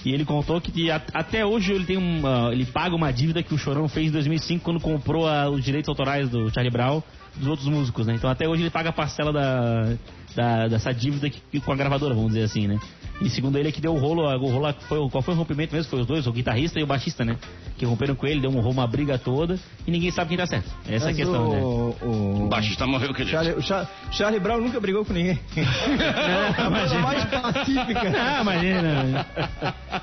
E 0.05 0.11
ele 0.11 0.25
contou 0.25 0.59
que 0.59 0.91
a- 0.91 1.01
até 1.13 1.45
hoje 1.45 1.71
ele 1.71 1.85
tem 1.85 1.97
um, 1.97 2.25
ah, 2.27 2.49
ele 2.51 2.65
paga 2.65 2.95
uma 2.95 3.11
dívida 3.11 3.41
que 3.41 3.53
o 3.53 3.57
Chorão 3.57 3.87
fez 3.87 4.07
em 4.07 4.11
2005 4.11 4.63
quando 4.63 4.79
comprou 4.79 5.27
ah, 5.27 5.49
os 5.49 5.63
direitos 5.63 5.87
autorais 5.89 6.29
do 6.29 6.49
Charlie 6.53 6.71
Brown 6.71 7.01
dos 7.35 7.47
outros 7.47 7.67
músicos, 7.67 8.05
né? 8.07 8.13
Então 8.15 8.29
até 8.29 8.47
hoje 8.47 8.63
ele 8.63 8.69
paga 8.69 8.89
a 8.89 8.93
parcela 8.93 9.31
da, 9.33 9.93
da- 10.35 10.67
dessa 10.67 10.93
dívida 10.93 11.29
que- 11.29 11.59
com 11.59 11.71
a 11.71 11.75
gravadora, 11.75 12.13
vamos 12.13 12.29
dizer 12.33 12.43
assim, 12.43 12.67
né? 12.67 12.79
E 13.21 13.29
segundo 13.29 13.57
ele 13.57 13.69
é 13.69 13.71
que 13.71 13.79
deu 13.79 13.93
o 13.93 13.99
rolo, 13.99 14.23
o 14.23 14.49
rolo 14.51 14.73
foi, 14.87 14.97
qual 15.09 15.21
foi 15.21 15.33
o 15.33 15.37
rompimento 15.37 15.73
mesmo? 15.73 15.89
Foi 15.89 16.01
os 16.01 16.05
dois, 16.07 16.25
o 16.27 16.31
guitarrista 16.31 16.79
e 16.79 16.83
o 16.83 16.87
baixista, 16.87 17.23
né? 17.23 17.37
Que 17.77 17.85
romperam 17.85 18.15
com 18.15 18.25
ele, 18.27 18.41
deu 18.41 18.49
um 18.49 18.55
rolo, 18.59 18.71
uma 18.71 18.87
briga 18.87 19.17
toda 19.17 19.57
e 19.87 19.91
ninguém 19.91 20.11
sabe 20.11 20.29
quem 20.29 20.37
tá 20.37 20.45
certo. 20.45 20.69
Essa 20.87 20.91
é 20.91 20.97
a 20.97 21.05
Mas 21.11 21.15
questão, 21.15 21.49
né? 21.51 21.61
o, 21.61 21.95
o, 22.01 22.45
O 22.45 22.47
baixista 22.49 22.85
morreu, 22.87 23.13
quer 23.13 23.23
dizer. 23.23 23.31
Charlie, 23.37 23.53
o 23.53 23.61
Char- 23.61 23.89
Charlie 24.11 24.39
Brown 24.39 24.59
nunca 24.61 24.79
brigou 24.79 25.05
com 25.05 25.13
ninguém. 25.13 25.39
Não, 25.55 26.67
imagina. 26.67 27.01
mais 27.01 27.25
pacífica. 27.25 28.13
Ah, 28.17 28.41
imagina. 28.41 29.25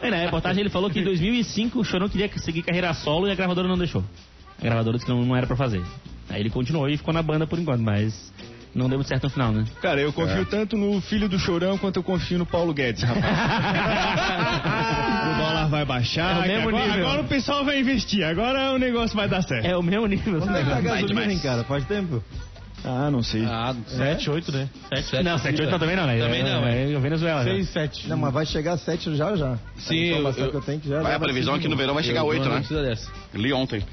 Aí, 0.01 0.11
na 0.11 0.16
reportagem 0.19 0.61
ele 0.61 0.71
falou 0.71 0.88
que 0.88 1.01
em 1.01 1.05
2005 1.05 1.81
o 1.81 1.85
Chorão 1.85 2.09
queria 2.09 2.31
seguir 2.38 2.62
carreira 2.62 2.95
solo 2.95 3.27
e 3.29 3.33
a 3.33 3.35
gravadora 3.35 3.69
não 3.69 3.77
deixou. 3.79 4.05
A 4.61 4.64
gravadora 4.64 4.96
disse 4.99 5.07
que 5.07 5.12
não, 5.12 5.25
não 5.25 5.37
era 5.37 5.46
pra 5.46 5.57
fazer. 5.57 5.83
Aí 6.29 6.40
ele 6.40 6.51
continuou 6.51 6.88
e 6.88 6.96
ficou 6.96 7.12
na 7.14 7.23
banda 7.23 7.46
por 7.46 7.59
enquanto, 7.59 7.81
mas 7.83 8.33
não 8.75 8.88
deu 8.88 8.99
muito 8.99 9.09
certo 9.09 9.25
no 9.25 9.31
final, 9.31 9.53
né? 9.53 9.64
Cara, 9.83 10.01
eu 10.01 10.12
confio 10.12 10.44
tanto 10.46 10.77
no 10.77 11.01
filho 11.01 11.29
do 11.29 11.38
Chorão 11.38 11.77
quanto 11.79 11.96
eu 11.96 12.03
confio 12.03 12.38
no 12.38 12.46
Paulo 12.46 12.73
Guedes, 12.73 13.03
rapaz. 13.03 13.25
o 15.35 15.38
dólar 15.42 15.68
vai 15.68 15.85
baixar. 15.85 16.37
É 16.37 16.38
o 16.38 16.42
mesmo 16.53 16.68
agora, 16.68 16.87
nível. 16.87 17.07
agora 17.07 17.23
o 17.23 17.29
pessoal 17.29 17.64
vai 17.64 17.81
investir. 17.81 18.25
Agora 18.25 18.73
o 18.73 18.79
negócio 18.79 19.16
vai 19.16 19.29
dar 19.29 19.42
certo. 19.42 19.66
É 19.66 19.77
o 19.77 19.83
mesmo 19.83 20.07
nível. 20.07 20.38
Quando 20.38 20.57
é 20.57 20.61
que 20.62 20.66
tá 20.66 20.70
a 20.70 20.75
Vai 20.75 20.83
gasolina, 20.83 21.09
demais. 21.09 21.31
hein, 21.33 21.38
cara? 21.42 21.64
Faz 21.64 21.85
tempo? 21.87 22.23
Ah, 22.83 23.11
não 23.11 23.23
sei. 23.23 23.44
Ah, 23.44 23.75
7, 23.87 24.31
8, 24.31 24.53
né? 24.53 24.66
Não, 25.23 25.37
7, 25.37 25.61
8 25.62 25.79
também 25.79 25.96
não, 25.96 26.07
né? 26.07 26.18
Também 26.18 26.42
não, 26.42 26.64
é. 26.66 26.92
É 26.92 26.99
Venezuela. 26.99 27.44
né? 27.44 27.53
6, 27.57 27.68
7. 27.68 28.09
Não, 28.09 28.16
mas 28.16 28.33
vai 28.33 28.46
chegar 28.46 28.73
a 28.73 28.79
7 28.79 29.14
já 29.16 29.37
já. 29.37 29.59
Sim, 29.77 30.03
a 30.03 30.07
informação 30.12 30.44
eu- 30.44 30.51
que 30.51 30.57
eu 30.57 30.62
tenho 30.62 30.81
que 30.81 30.88
já 30.88 31.03
Vai, 31.03 31.14
a 31.14 31.20
previsão 31.20 31.55
aqui 31.55 31.68
no 31.68 31.77
verão 31.77 31.92
vai 31.92 32.03
chegar 32.03 32.20
a 32.20 32.25
8, 32.25 32.42
Não 32.44 32.53
né? 32.53 32.59
precisa 32.61 32.83
dessa. 32.83 33.11
Li 33.35 33.53
ontem. 33.53 33.85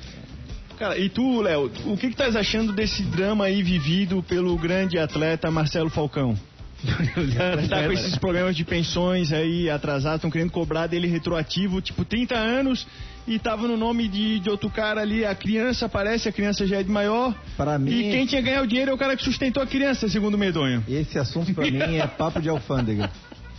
Cara, 0.77 0.97
e 0.97 1.09
tu, 1.09 1.41
Léo, 1.41 1.71
o 1.85 1.97
que 1.97 2.07
que 2.07 2.13
estás 2.13 2.35
achando 2.35 2.71
desse 2.71 3.01
drama 3.03 3.45
aí 3.45 3.63
vivido 3.63 4.21
pelo 4.21 4.55
grande 4.57 4.99
atleta 4.99 5.49
Marcelo 5.49 5.89
Falcão? 5.89 6.37
tá 7.67 7.83
com 7.83 7.91
esses 7.91 8.15
problemas 8.19 8.55
de 8.55 8.63
pensões 8.63 9.33
aí 9.33 9.67
atrasados, 9.67 10.17
estão 10.17 10.29
querendo 10.29 10.51
cobrar 10.51 10.85
dele 10.85 11.07
retroativo, 11.07 11.81
tipo 11.81 12.05
30 12.05 12.35
anos, 12.35 12.85
e 13.27 13.39
tava 13.39 13.67
no 13.67 13.75
nome 13.75 14.07
de, 14.07 14.39
de 14.39 14.49
outro 14.49 14.69
cara 14.69 15.01
ali, 15.01 15.25
a 15.25 15.33
criança 15.33 15.87
aparece, 15.87 16.29
a 16.29 16.31
criança 16.31 16.67
já 16.67 16.77
é 16.77 16.83
de 16.83 16.91
maior, 16.91 17.33
Para 17.57 17.79
mim, 17.79 17.89
e 17.89 18.11
quem 18.11 18.25
tinha 18.27 18.41
ganhar 18.41 18.61
o 18.61 18.67
dinheiro 18.67 18.91
é 18.91 18.93
o 18.93 18.97
cara 18.97 19.17
que 19.17 19.23
sustentou 19.23 19.63
a 19.63 19.65
criança, 19.65 20.07
segundo 20.07 20.35
o 20.35 20.37
Medonho. 20.37 20.83
esse 20.87 21.17
assunto 21.17 21.51
pra 21.55 21.65
mim 21.65 21.97
é 21.97 22.05
papo 22.05 22.39
de 22.39 22.49
alfândega. 22.49 23.09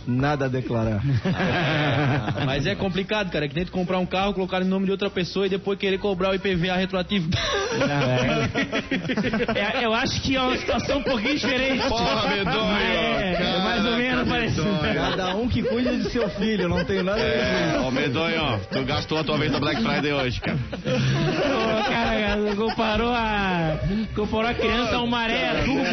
Nada 0.09 0.45
a 0.45 0.47
declarar. 0.47 1.01
Mas 2.45 2.65
é 2.65 2.73
complicado, 2.73 3.29
cara. 3.31 3.45
É 3.45 3.47
que 3.47 3.55
nem 3.55 3.63
tu 3.65 3.71
comprar 3.71 3.99
um 3.99 4.05
carro, 4.05 4.33
colocar 4.33 4.59
em 4.61 4.65
nome 4.65 4.85
de 4.85 4.91
outra 4.91 5.09
pessoa 5.09 5.45
e 5.45 5.49
depois 5.49 5.77
querer 5.77 5.99
cobrar 5.99 6.31
o 6.31 6.35
IPVA 6.35 6.73
retroativo. 6.75 7.29
É, 9.55 9.85
eu 9.85 9.93
acho 9.93 10.21
que 10.21 10.35
é 10.35 10.41
uma 10.41 10.57
situação 10.57 10.97
um 10.99 11.03
pouquinho 11.03 11.35
diferente. 11.35 11.87
Porra, 11.87 12.27
Medonho! 12.29 12.77
É, 12.77 13.33
é 13.33 13.59
mais 13.59 13.85
ou 13.85 13.91
menos 13.97 14.27
parecido. 14.27 14.67
Cada 14.93 15.35
um 15.35 15.47
que 15.47 15.61
cuida 15.63 15.95
de 15.97 16.09
seu 16.09 16.27
filho, 16.31 16.67
não 16.67 16.83
tenho 16.83 17.03
nada 17.03 17.21
a 17.21 17.23
ver 17.23 17.31
com 17.31 17.43
É, 17.43 17.75
isso. 17.77 17.87
ô 17.87 17.91
Medonho, 17.91 18.59
tu 18.71 18.83
gastou 18.83 19.19
a 19.19 19.23
tua 19.23 19.37
vez 19.37 19.51
da 19.51 19.59
Black 19.59 19.81
Friday 19.81 20.11
hoje, 20.13 20.41
cara. 20.41 20.57
Pô, 20.71 21.89
cara, 21.89 22.55
comparou 22.55 23.11
a. 23.13 23.77
Comparou 24.15 24.49
a 24.49 24.53
criança 24.53 24.95
a 24.95 25.01
um 25.03 25.07
maré 25.07 25.63
turbo. 25.63 25.83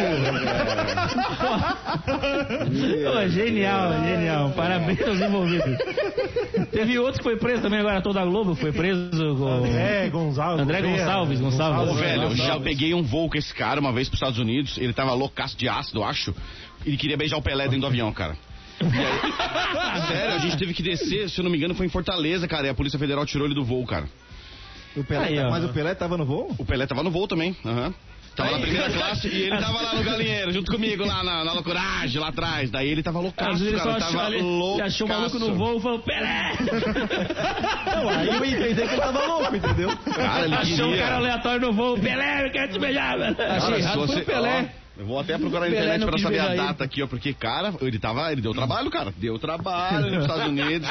Pô, 3.11 3.27
genial, 3.29 3.91
genial. 4.03 4.51
Parabéns 4.51 5.01
aos 5.01 5.19
envolvidos. 5.19 5.77
Teve 6.71 6.99
outro 6.99 7.19
que 7.19 7.23
foi 7.23 7.37
preso 7.37 7.61
também 7.61 7.79
agora, 7.79 8.01
toda 8.01 8.21
a 8.21 8.25
Globo 8.25 8.55
foi 8.55 8.71
preso. 8.71 9.09
Com... 9.37 9.65
É, 9.65 10.07
Gonzalez. 10.09 10.61
André 10.61 10.81
Gouveia. 10.81 11.03
Gonçalves, 11.05 11.39
Gonçalves. 11.39 11.91
Ô, 11.91 11.95
velho, 11.95 12.21
eu 12.23 12.29
já 12.35 12.43
Gonçalves. 12.43 12.63
peguei 12.63 12.93
um 12.93 13.03
voo 13.03 13.29
com 13.29 13.37
esse 13.37 13.53
cara 13.53 13.79
uma 13.79 13.91
vez 13.91 14.07
pros 14.09 14.17
Estados 14.21 14.39
Unidos. 14.39 14.77
Ele 14.77 14.93
tava 14.93 15.13
loucaço 15.13 15.57
de 15.57 15.67
ácido, 15.67 15.99
eu 15.99 16.03
acho. 16.03 16.33
Ele 16.85 16.97
queria 16.97 17.17
beijar 17.17 17.37
o 17.37 17.41
Pelé 17.41 17.63
dentro 17.65 17.81
do 17.81 17.87
avião, 17.87 18.11
cara. 18.13 18.35
Aí- 18.81 18.87
Sério, 20.07 20.35
a 20.35 20.39
gente 20.39 20.57
teve 20.57 20.73
que 20.73 20.83
descer, 20.83 21.29
se 21.29 21.39
eu 21.39 21.43
não 21.43 21.51
me 21.51 21.57
engano, 21.57 21.73
foi 21.73 21.85
em 21.85 21.89
Fortaleza, 21.89 22.47
cara. 22.47 22.67
E 22.67 22.69
a 22.69 22.73
Polícia 22.73 22.99
Federal 22.99 23.25
tirou 23.25 23.45
ele 23.47 23.55
do 23.55 23.63
voo, 23.63 23.85
cara. 23.85 24.05
O 24.95 25.03
Pelé, 25.03 25.25
Aí, 25.27 25.39
ó. 25.39 25.49
mas 25.49 25.63
o 25.63 25.69
Pelé 25.69 25.93
tava 25.95 26.17
no 26.17 26.25
voo? 26.25 26.53
O 26.57 26.65
Pelé 26.65 26.85
tava 26.87 27.03
no 27.03 27.11
voo 27.11 27.27
também. 27.27 27.55
aham. 27.65 27.93
Tava 28.37 28.51
na 28.51 28.59
primeira 28.59 28.89
classe 28.93 29.27
e 29.27 29.41
ele 29.43 29.57
tava 29.57 29.81
lá 29.81 29.95
no 29.95 30.03
galinheiro, 30.03 30.51
junto 30.51 30.71
comigo, 30.71 31.03
lá 31.05 31.23
na, 31.23 31.43
na 31.43 31.53
loucuragem, 31.53 32.21
lá 32.21 32.27
atrás. 32.27 32.69
Daí 32.69 32.87
ele 32.87 33.01
tava 33.01 33.19
loucaço, 33.19 33.51
Às 33.51 33.59
vezes 33.59 33.73
ele 33.73 33.81
só 33.81 33.91
cara. 33.93 34.05
achou, 34.05 34.19
Tava 34.19 34.35
ele, 34.35 34.45
ele 34.73 34.81
achou 34.83 35.07
o 35.07 35.09
maluco 35.09 35.39
no 35.39 35.55
voo 35.55 35.77
e 35.77 35.81
falou: 35.81 35.99
Pelé! 35.99 36.51
Não, 37.95 38.09
aí 38.09 38.27
eu 38.27 38.45
entendi 38.45 38.75
que 38.75 38.81
ele 38.81 38.97
tava 39.01 39.25
louco, 39.25 39.55
entendeu? 39.55 39.89
Cara, 40.15 40.45
ele 40.45 40.55
Achou 40.55 40.93
um 40.93 40.97
cara 40.97 41.15
aleatório 41.15 41.61
no 41.67 41.73
voo: 41.73 41.97
Pelé, 41.99 42.45
eu 42.45 42.51
quero 42.51 42.71
te 42.71 42.79
beijar, 42.79 43.17
velho. 43.17 43.35
Achei 43.39 43.75
errado, 43.79 44.07
foi 44.07 44.21
o 44.21 44.25
Pelé. 44.25 44.69
ó, 44.73 44.86
eu 44.97 45.05
vou 45.05 45.19
até 45.19 45.37
procurar 45.37 45.61
na 45.61 45.67
internet 45.69 46.11
quis 46.11 46.21
saber 46.21 46.39
a 46.39 46.55
data 46.55 46.83
aqui, 46.83 47.03
ó, 47.03 47.07
porque, 47.07 47.31
cara, 47.31 47.73
ele 47.81 47.99
tava. 47.99 48.31
Ele 48.31 48.41
deu 48.41 48.51
trabalho, 48.53 48.89
cara. 48.89 49.13
Deu 49.15 49.37
trabalho 49.37 50.09
nos 50.09 50.23
Estados 50.23 50.47
Unidos. 50.47 50.89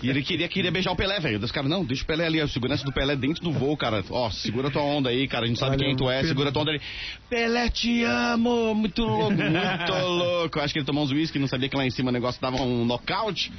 E 0.00 0.08
ele 0.08 0.22
queria, 0.22 0.46
queria 0.48 0.70
beijar 0.70 0.92
o 0.92 0.96
Pelé, 0.96 1.18
velho. 1.18 1.42
Os 1.42 1.50
caras, 1.50 1.68
não, 1.68 1.84
deixa 1.84 2.04
o 2.04 2.06
Pelé 2.06 2.26
ali, 2.26 2.40
a 2.40 2.46
segurança 2.46 2.84
do 2.84 2.92
Pelé 2.92 3.16
dentro 3.16 3.42
do 3.42 3.50
voo, 3.50 3.76
cara. 3.76 4.04
Ó, 4.10 4.30
segura 4.30 4.70
tua 4.70 4.82
onda 4.82 5.10
aí, 5.10 5.26
cara. 5.26 5.44
A 5.44 5.48
gente 5.48 5.58
sabe 5.58 5.76
Olha, 5.76 5.84
quem 5.86 5.96
tu 5.96 6.08
é, 6.08 6.16
Pedro. 6.16 6.28
segura 6.28 6.52
tua 6.52 6.62
onda 6.62 6.70
ali. 6.70 6.80
Pelé, 7.28 7.68
te 7.68 8.04
amo! 8.04 8.74
Muito 8.76 9.02
louco, 9.02 9.32
muito 9.32 9.92
louco. 10.06 10.60
Acho 10.60 10.72
que 10.72 10.78
ele 10.78 10.86
tomou 10.86 11.02
uns 11.02 11.10
uísque, 11.10 11.38
não 11.38 11.48
sabia 11.48 11.68
que 11.68 11.76
lá 11.76 11.84
em 11.84 11.90
cima 11.90 12.10
o 12.10 12.12
negócio 12.12 12.40
dava 12.40 12.62
um 12.62 12.84
nocaute. 12.84 13.52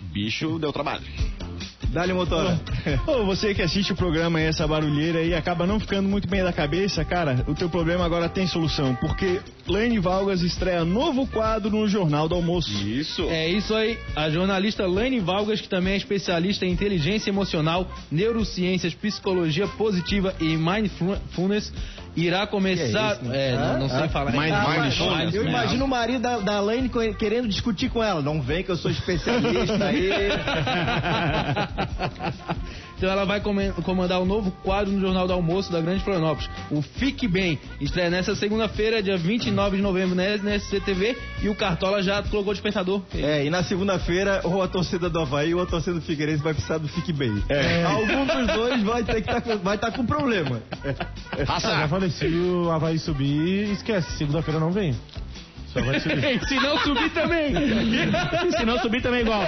Bicho 0.00 0.58
deu 0.58 0.72
trabalho. 0.72 1.04
Dá-lhe 1.88 2.12
motora. 2.12 2.60
Ô, 3.06 3.24
você 3.24 3.54
que 3.54 3.62
assiste 3.62 3.92
o 3.92 3.96
programa 3.96 4.38
aí, 4.38 4.44
essa 4.46 4.66
barulheira 4.66 5.20
aí, 5.20 5.34
acaba 5.34 5.66
não 5.66 5.80
ficando 5.80 6.08
muito 6.08 6.28
bem 6.28 6.42
da 6.42 6.52
cabeça, 6.52 7.04
cara, 7.04 7.44
o 7.46 7.54
teu 7.54 7.68
problema 7.68 8.04
agora 8.04 8.28
tem 8.28 8.46
solução, 8.46 8.94
porque 8.96 9.40
Lane 9.66 9.98
Valgas 9.98 10.42
estreia 10.42 10.84
novo 10.84 11.26
quadro 11.26 11.70
no 11.70 11.88
Jornal 11.88 12.28
do 12.28 12.34
Almoço. 12.34 12.70
Isso. 12.86 13.22
É 13.30 13.48
isso 13.48 13.74
aí. 13.74 13.98
A 14.14 14.28
jornalista 14.30 14.86
Laine 14.86 15.20
Valgas, 15.20 15.60
que 15.60 15.68
também 15.68 15.94
é 15.94 15.96
especialista 15.96 16.66
em 16.66 16.70
inteligência 16.70 17.30
emocional, 17.30 17.90
neurociências, 18.10 18.94
psicologia 18.94 19.66
positiva 19.66 20.34
e 20.40 20.56
mindfulness, 20.56 21.72
irá 22.26 22.46
começar. 22.46 23.16
Que 23.16 23.28
é 23.30 23.36
É, 23.36 23.50
isso, 23.52 23.60
né? 23.60 23.72
não, 23.72 23.78
não 23.80 23.88
sei 23.88 24.04
Ah, 24.04 24.08
falar. 24.08 24.32
Mind- 24.32 24.52
Ah, 24.52 24.64
mas 25.18 25.34
eu 25.34 25.44
imagino 25.46 25.84
o 25.84 25.88
marido 25.88 26.20
da, 26.20 26.38
da 26.38 26.60
querendo 27.14 27.48
discutir 27.48 27.88
com 27.90 28.02
ela. 28.02 28.22
Não 28.22 28.40
vem 28.40 28.62
que 28.62 28.70
eu 28.70 28.76
sou 28.76 28.90
especialista 28.90 29.84
aí. 29.84 30.10
Então 32.98 33.08
ela 33.08 33.24
vai 33.24 33.40
comandar 33.40 34.20
o 34.20 34.24
novo 34.24 34.50
quadro 34.62 34.92
no 34.92 35.00
Jornal 35.00 35.26
do 35.26 35.32
Almoço 35.32 35.70
da 35.70 35.80
Grande 35.80 36.02
Florianópolis, 36.02 36.50
o 36.68 36.82
Fique 36.82 37.28
Bem. 37.28 37.56
Estreia 37.80 38.10
nessa 38.10 38.34
segunda-feira, 38.34 39.00
dia 39.00 39.16
29 39.16 39.76
de 39.76 39.82
novembro, 39.82 40.16
na 40.16 40.36
na 40.38 40.56
SCTV. 40.56 41.16
E 41.40 41.48
o 41.48 41.54
Cartola 41.54 42.02
já 42.02 42.20
colocou 42.24 42.50
o 42.50 42.54
despertador. 42.54 43.00
É, 43.14 43.44
e 43.44 43.50
na 43.50 43.62
segunda-feira, 43.62 44.40
ou 44.42 44.60
a 44.60 44.66
torcida 44.66 45.08
do 45.08 45.20
Havaí 45.20 45.54
ou 45.54 45.62
a 45.62 45.66
torcida 45.66 45.94
do 45.94 46.02
Figueirense 46.02 46.42
vai 46.42 46.52
precisar 46.52 46.78
do 46.78 46.88
Fique 46.88 47.12
Bem. 47.12 47.42
Algum 47.86 48.26
dos 48.26 48.46
dois 48.54 48.82
vai 48.82 49.04
ter 49.04 49.22
que 49.22 49.28
tá 49.28 49.40
vai 49.62 49.76
estar 49.76 49.92
com 49.92 50.04
problema. 50.04 50.60
Ah, 51.46 51.52
Raça. 51.52 51.68
já 51.68 51.88
falei, 51.88 52.10
se 52.10 52.26
o 52.26 52.68
Havaí 52.70 52.98
subir, 52.98 53.70
esquece. 53.70 54.10
Segunda-feira 54.18 54.58
não 54.58 54.72
vem. 54.72 54.94
Só 55.78 55.84
vai 55.84 56.00
subir. 56.00 56.40
Se 56.48 56.54
não 56.56 56.78
subir 56.78 57.10
também. 57.10 57.52
Se 58.56 58.64
não 58.64 58.78
subir 58.80 59.02
também 59.02 59.20
é 59.20 59.22
igual. 59.22 59.42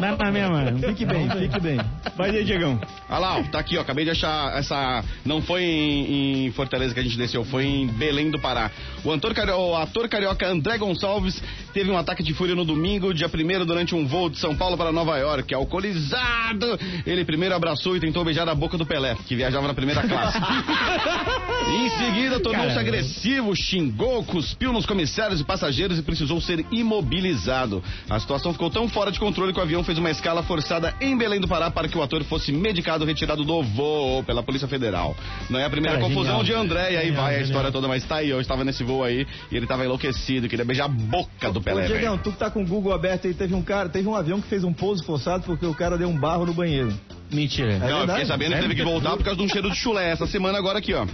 Na, 0.00 0.16
na 0.16 0.32
mesma. 0.32 0.64
Fique 0.88 1.04
bem, 1.06 1.28
fique 1.30 1.60
bem. 1.60 1.80
Vai 2.16 2.30
aí, 2.30 2.44
Diegão. 2.44 2.80
Olha 3.08 3.18
lá, 3.18 3.38
ó, 3.38 3.42
tá 3.44 3.58
aqui, 3.58 3.76
ó. 3.76 3.80
Acabei 3.80 4.04
de 4.04 4.10
achar 4.10 4.56
essa. 4.56 5.04
Não 5.24 5.40
foi 5.42 5.62
em, 5.62 6.46
em 6.46 6.50
Fortaleza 6.52 6.94
que 6.94 7.00
a 7.00 7.02
gente 7.02 7.16
desceu, 7.16 7.44
foi 7.44 7.64
em 7.64 7.86
Belém 7.86 8.30
do 8.30 8.40
Pará. 8.40 8.70
O 9.04 9.12
ator, 9.12 9.34
cario- 9.34 9.56
o 9.56 9.76
ator 9.76 10.08
carioca 10.08 10.46
André 10.46 10.78
Gonçalves 10.78 11.42
teve 11.72 11.90
um 11.90 11.96
ataque 11.98 12.22
de 12.22 12.32
fúria 12.34 12.54
no 12.54 12.64
domingo, 12.64 13.12
dia 13.12 13.28
1 13.28 13.64
durante 13.66 13.94
um 13.94 14.06
voo 14.06 14.28
de 14.28 14.38
São 14.38 14.56
Paulo 14.56 14.76
para 14.76 14.92
Nova 14.92 15.16
York. 15.18 15.52
Alcoolizado! 15.54 16.78
Ele 17.06 17.24
primeiro 17.24 17.54
abraçou 17.54 17.96
e 17.96 18.00
tentou 18.00 18.24
beijar 18.24 18.48
a 18.48 18.54
boca 18.54 18.76
do 18.78 18.86
Pelé, 18.86 19.16
que 19.26 19.34
viajava 19.36 19.66
na 19.66 19.74
primeira 19.74 20.02
classe. 20.02 20.38
em 21.70 21.90
seguida, 21.90 22.40
tornou-se 22.40 22.78
agressivo, 22.78 23.54
xingou, 23.54 24.24
cuspiu 24.24 24.72
nos 24.72 24.86
comissários 24.86 25.40
e 25.40 25.44
passageiros 25.56 25.98
e 25.98 26.02
precisou 26.02 26.40
ser 26.40 26.64
imobilizado. 26.70 27.82
A 28.10 28.20
situação 28.20 28.52
ficou 28.52 28.70
tão 28.70 28.88
fora 28.88 29.10
de 29.10 29.18
controle 29.18 29.52
que 29.52 29.58
o 29.58 29.62
avião 29.62 29.82
fez 29.82 29.96
uma 29.98 30.10
escala 30.10 30.42
forçada 30.42 30.94
em 31.00 31.16
Belém 31.16 31.40
do 31.40 31.48
Pará 31.48 31.70
para 31.70 31.88
que 31.88 31.96
o 31.96 32.02
ator 32.02 32.22
fosse 32.24 32.52
medicado 32.52 33.04
e 33.04 33.06
retirado 33.06 33.44
do 33.44 33.62
voo 33.62 34.22
pela 34.22 34.42
Polícia 34.42 34.68
Federal. 34.68 35.16
Não 35.48 35.58
é 35.58 35.64
a 35.64 35.70
primeira 35.70 35.96
Cara, 35.98 36.08
confusão 36.08 36.44
genial. 36.44 36.44
de 36.44 36.52
André, 36.52 36.92
e 36.92 36.96
aí 36.96 37.06
Genial, 37.06 37.22
vai 37.22 37.30
a 37.30 37.38
genial. 37.38 37.46
história 37.46 37.72
toda, 37.72 37.88
mas 37.88 38.04
tá 38.04 38.16
aí, 38.16 38.28
eu 38.30 38.40
estava 38.40 38.64
nesse 38.64 38.84
voo 38.84 39.02
aí 39.02 39.26
e 39.50 39.56
ele 39.56 39.66
tava 39.66 39.84
enlouquecido, 39.84 40.48
queria 40.48 40.64
beijar 40.64 40.84
a 40.84 40.88
boca 40.88 41.50
do 41.50 41.58
Ô, 41.58 41.62
Pelé. 41.62 41.86
Diegão, 41.86 42.18
tu 42.18 42.30
que 42.32 42.38
tá 42.38 42.50
com 42.50 42.62
o 42.62 42.66
Google 42.66 42.92
aberto 42.92 43.26
aí, 43.26 43.34
teve 43.34 43.54
um 43.54 43.62
cara, 43.62 43.88
teve 43.88 44.06
um 44.08 44.14
avião 44.14 44.40
que 44.40 44.48
fez 44.48 44.62
um 44.64 44.72
pouso 44.72 45.02
forçado 45.04 45.44
porque 45.44 45.64
o 45.66 45.74
cara 45.74 45.96
deu 45.96 46.08
um 46.08 46.16
barro 46.18 46.44
no 46.46 46.52
banheiro. 46.52 46.92
Mentira. 47.32 47.72
É 47.72 47.78
Não, 47.78 47.86
eu 47.86 47.90
fiquei 47.92 48.06
verdade? 48.06 48.26
sabendo 48.28 48.54
que 48.54 48.60
teve 48.60 48.74
que 48.74 48.84
voltar 48.84 49.16
por 49.16 49.24
causa 49.24 49.38
de 49.38 49.44
um 49.44 49.48
cheiro 49.48 49.70
de 49.70 49.76
chulé 49.76 50.10
essa 50.12 50.26
semana 50.26 50.58
agora 50.58 50.78
aqui, 50.78 50.94
ó. 50.94 51.06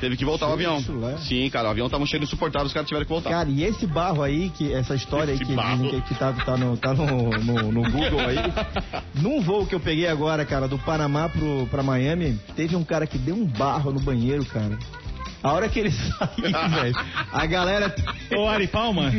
Teve 0.00 0.16
que 0.16 0.24
voltar 0.24 0.48
o 0.48 0.52
avião. 0.52 0.80
de? 0.80 1.20
Sim, 1.26 1.48
cara, 1.50 1.68
o 1.68 1.70
avião 1.70 1.88
tava 1.88 2.02
um 2.02 2.06
cheiro 2.06 2.24
insuportável, 2.24 2.66
os 2.66 2.72
caras 2.72 2.88
tiveram 2.88 3.04
que 3.04 3.12
voltar. 3.12 3.30
Cara, 3.30 3.48
e 3.48 3.62
esse 3.62 3.86
barro 3.86 4.22
aí, 4.22 4.50
que 4.50 4.72
essa 4.72 4.94
história 4.94 5.32
aí 5.32 5.36
Esse 5.36 5.44
que 5.44 5.54
barro. 5.54 5.84
dizem 5.84 6.00
que, 6.00 6.08
que 6.08 6.14
tá, 6.18 6.32
tá, 6.32 6.56
no, 6.56 6.76
tá 6.76 6.94
no, 6.94 7.30
no, 7.30 7.72
no 7.72 7.82
Google 7.90 8.20
aí, 8.20 8.38
num 9.20 9.40
voo 9.42 9.66
que 9.66 9.74
eu 9.74 9.80
peguei 9.80 10.06
agora, 10.08 10.44
cara, 10.44 10.66
do 10.66 10.78
Panamá 10.78 11.28
pro, 11.28 11.66
pra 11.70 11.82
Miami, 11.82 12.38
teve 12.56 12.74
um 12.76 12.84
cara 12.84 13.06
que 13.06 13.18
deu 13.18 13.34
um 13.34 13.44
barro 13.44 13.92
no 13.92 14.00
banheiro, 14.00 14.44
cara. 14.46 14.78
A 15.42 15.52
hora 15.52 15.68
que 15.68 15.78
ele 15.80 15.90
saiu, 15.92 16.68
velho, 16.70 16.94
a 17.32 17.46
galera. 17.46 17.94
Ô, 18.36 18.46
Ari 18.48 18.66
Palma. 18.66 19.10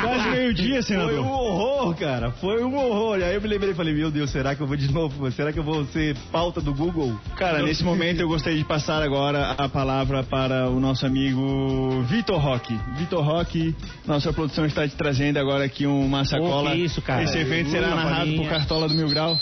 Quase 0.00 0.28
meio-dia, 0.30 0.82
Foi 0.82 0.96
um 0.96 1.08
senador. 1.08 1.26
horror, 1.26 1.94
cara. 1.96 2.30
Foi 2.32 2.62
um 2.62 2.74
horror. 2.76 3.18
E 3.18 3.24
aí 3.24 3.34
eu 3.34 3.40
me 3.40 3.48
lembrei 3.48 3.70
e 3.72 3.74
falei, 3.74 3.94
meu 3.94 4.10
Deus, 4.10 4.30
será 4.30 4.54
que 4.54 4.60
eu 4.62 4.66
vou 4.66 4.76
de 4.76 4.92
novo? 4.92 5.30
Será 5.32 5.52
que 5.52 5.58
eu 5.58 5.62
vou 5.64 5.84
ser 5.86 6.16
pauta 6.30 6.60
do 6.60 6.74
Google? 6.74 7.18
Cara, 7.36 7.62
nesse 7.62 7.82
momento 7.82 8.20
eu 8.20 8.28
gostaria 8.28 8.58
de 8.58 8.64
passar 8.64 9.02
agora 9.02 9.52
a 9.52 9.68
palavra 9.68 10.22
para 10.22 10.68
o 10.68 10.78
nosso 10.80 11.06
amigo 11.06 12.02
Vitor 12.08 12.38
Roque. 12.38 12.78
Vitor 12.96 13.24
Roque, 13.24 13.74
nossa 14.06 14.32
produção 14.32 14.66
está 14.66 14.86
te 14.86 14.94
trazendo 14.96 15.38
agora 15.38 15.64
aqui 15.64 15.86
uma 15.86 16.24
sacola. 16.24 16.72
que 16.72 16.78
isso, 16.78 17.00
cara. 17.02 17.22
Esse 17.24 17.38
evento 17.38 17.70
será 17.70 17.94
narrado 17.94 18.32
por 18.34 18.48
Cartola 18.48 18.88
do 18.88 18.94
Mil 18.94 19.08
Grau. 19.08 19.36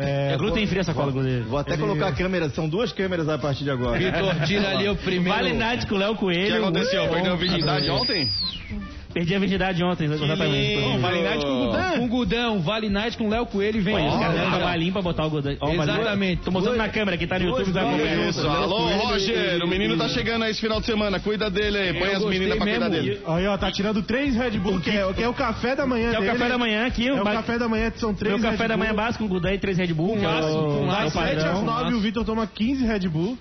É, 0.00 0.32
É 0.34 0.36
glúten 0.36 0.64
frio 0.66 0.80
essa 0.80 0.94
cola, 0.94 1.10
goleiro. 1.10 1.44
Vou 1.46 1.58
até 1.58 1.76
colocar 1.76 2.08
a 2.08 2.12
câmera, 2.12 2.48
são 2.50 2.68
duas 2.68 2.92
câmeras 2.92 3.28
a 3.28 3.36
partir 3.36 3.64
de 3.64 3.70
agora. 3.70 3.98
Vitor, 3.98 4.46
tira 4.46 4.70
ali 4.70 4.88
o 4.88 4.94
primeiro. 4.96 5.28
Vale 5.36 5.52
night 5.52 5.86
com 5.86 5.96
o 5.96 5.98
Léo 5.98 6.12
O 6.12 6.14
que 6.14 6.20
Coelho. 6.20 6.56
aconteceu? 6.62 7.08
Perdeu 7.08 7.32
a 7.32 7.36
virgindade 7.36 7.90
ontem? 7.90 8.28
Perdi 9.12 9.34
a 9.34 9.38
virgindade 9.38 9.82
ontem, 9.82 10.04
exatamente. 10.04 10.76
lindo. 10.76 10.98
Vale 11.00 11.22
night 11.22 11.44
com 11.44 11.50
o 11.50 11.66
Gudan. 11.66 11.90
Com 11.98 12.04
o 12.04 12.08
Gudão, 12.08 12.60
Vale 12.60 12.88
Night 12.90 13.16
com 13.16 13.24
o 13.26 13.30
Léo 13.30 13.46
Coelho 13.46 13.78
e 13.78 13.80
vem. 13.80 13.94
Olha, 13.94 14.08
os 14.08 14.18
caras 14.20 14.34
deram 14.34 14.48
ó, 14.48 14.50
cavalinho 14.52 14.92
pra 14.92 15.02
botar 15.02 15.24
o 15.26 15.30
Godão. 15.30 15.56
Ó, 15.60 15.70
Exatamente. 15.72 16.42
Tô 16.42 16.50
mostrando 16.50 16.76
na 16.76 16.88
câmera, 16.88 17.16
quem 17.16 17.26
tá 17.26 17.38
no 17.38 17.46
YouTube 17.46 17.66
juntas. 17.72 18.36
Isso, 18.36 18.46
alô, 18.48 18.86
Roger, 18.88 19.64
o 19.64 19.66
menino 19.66 19.96
tá 19.96 20.08
chegando 20.08 20.44
aí 20.44 20.50
esse 20.50 20.60
final 20.60 20.78
de 20.80 20.86
semana, 20.86 21.18
cuida 21.18 21.50
dele 21.50 21.78
aí, 21.78 21.94
põe 21.94 22.12
as 22.12 22.24
meninas 22.24 22.56
pra 22.58 22.66
cuidar 22.66 22.88
dele. 22.90 23.20
Aí, 23.26 23.46
ó, 23.46 23.56
tá 23.56 23.72
tirando 23.72 24.02
três 24.02 24.34
Red 24.36 24.58
Bull, 24.58 24.78
que 24.80 24.90
é, 24.90 25.12
que 25.14 25.22
é 25.22 25.28
o 25.28 25.34
café 25.34 25.74
da 25.74 25.86
manhã 25.86 26.10
Que 26.10 26.16
é 26.16 26.20
o 26.20 26.26
café 26.26 26.48
da 26.48 26.58
manhã 26.58 26.86
aqui. 26.86 27.08
É 27.08 27.14
o 27.14 27.24
café 27.24 27.58
da 27.58 27.68
manhã, 27.68 27.92
são 27.96 28.12
três 28.14 28.34
Meu 28.34 28.42
café 28.42 28.62
Red 28.64 28.68
da 28.68 28.76
manhã 28.76 28.94
básico 28.94 29.24
com 29.24 29.28
Gudã 29.28 29.52
e 29.52 29.58
três 29.58 29.78
Red 29.78 29.92
Bull. 29.94 30.16
que 30.18 30.24
é 30.24 30.28
o- 30.28 30.32
máximo, 30.32 30.58
é 30.82 30.86
máximo. 30.86 30.86
Das 30.86 31.12
7 31.12 31.36
às 31.38 31.44
padrão. 31.44 31.64
9 31.64 31.94
o 31.94 32.00
Vitor 32.00 32.24
toma 32.24 32.46
15 32.46 32.84
Red 32.86 33.08
Bull. 33.08 33.38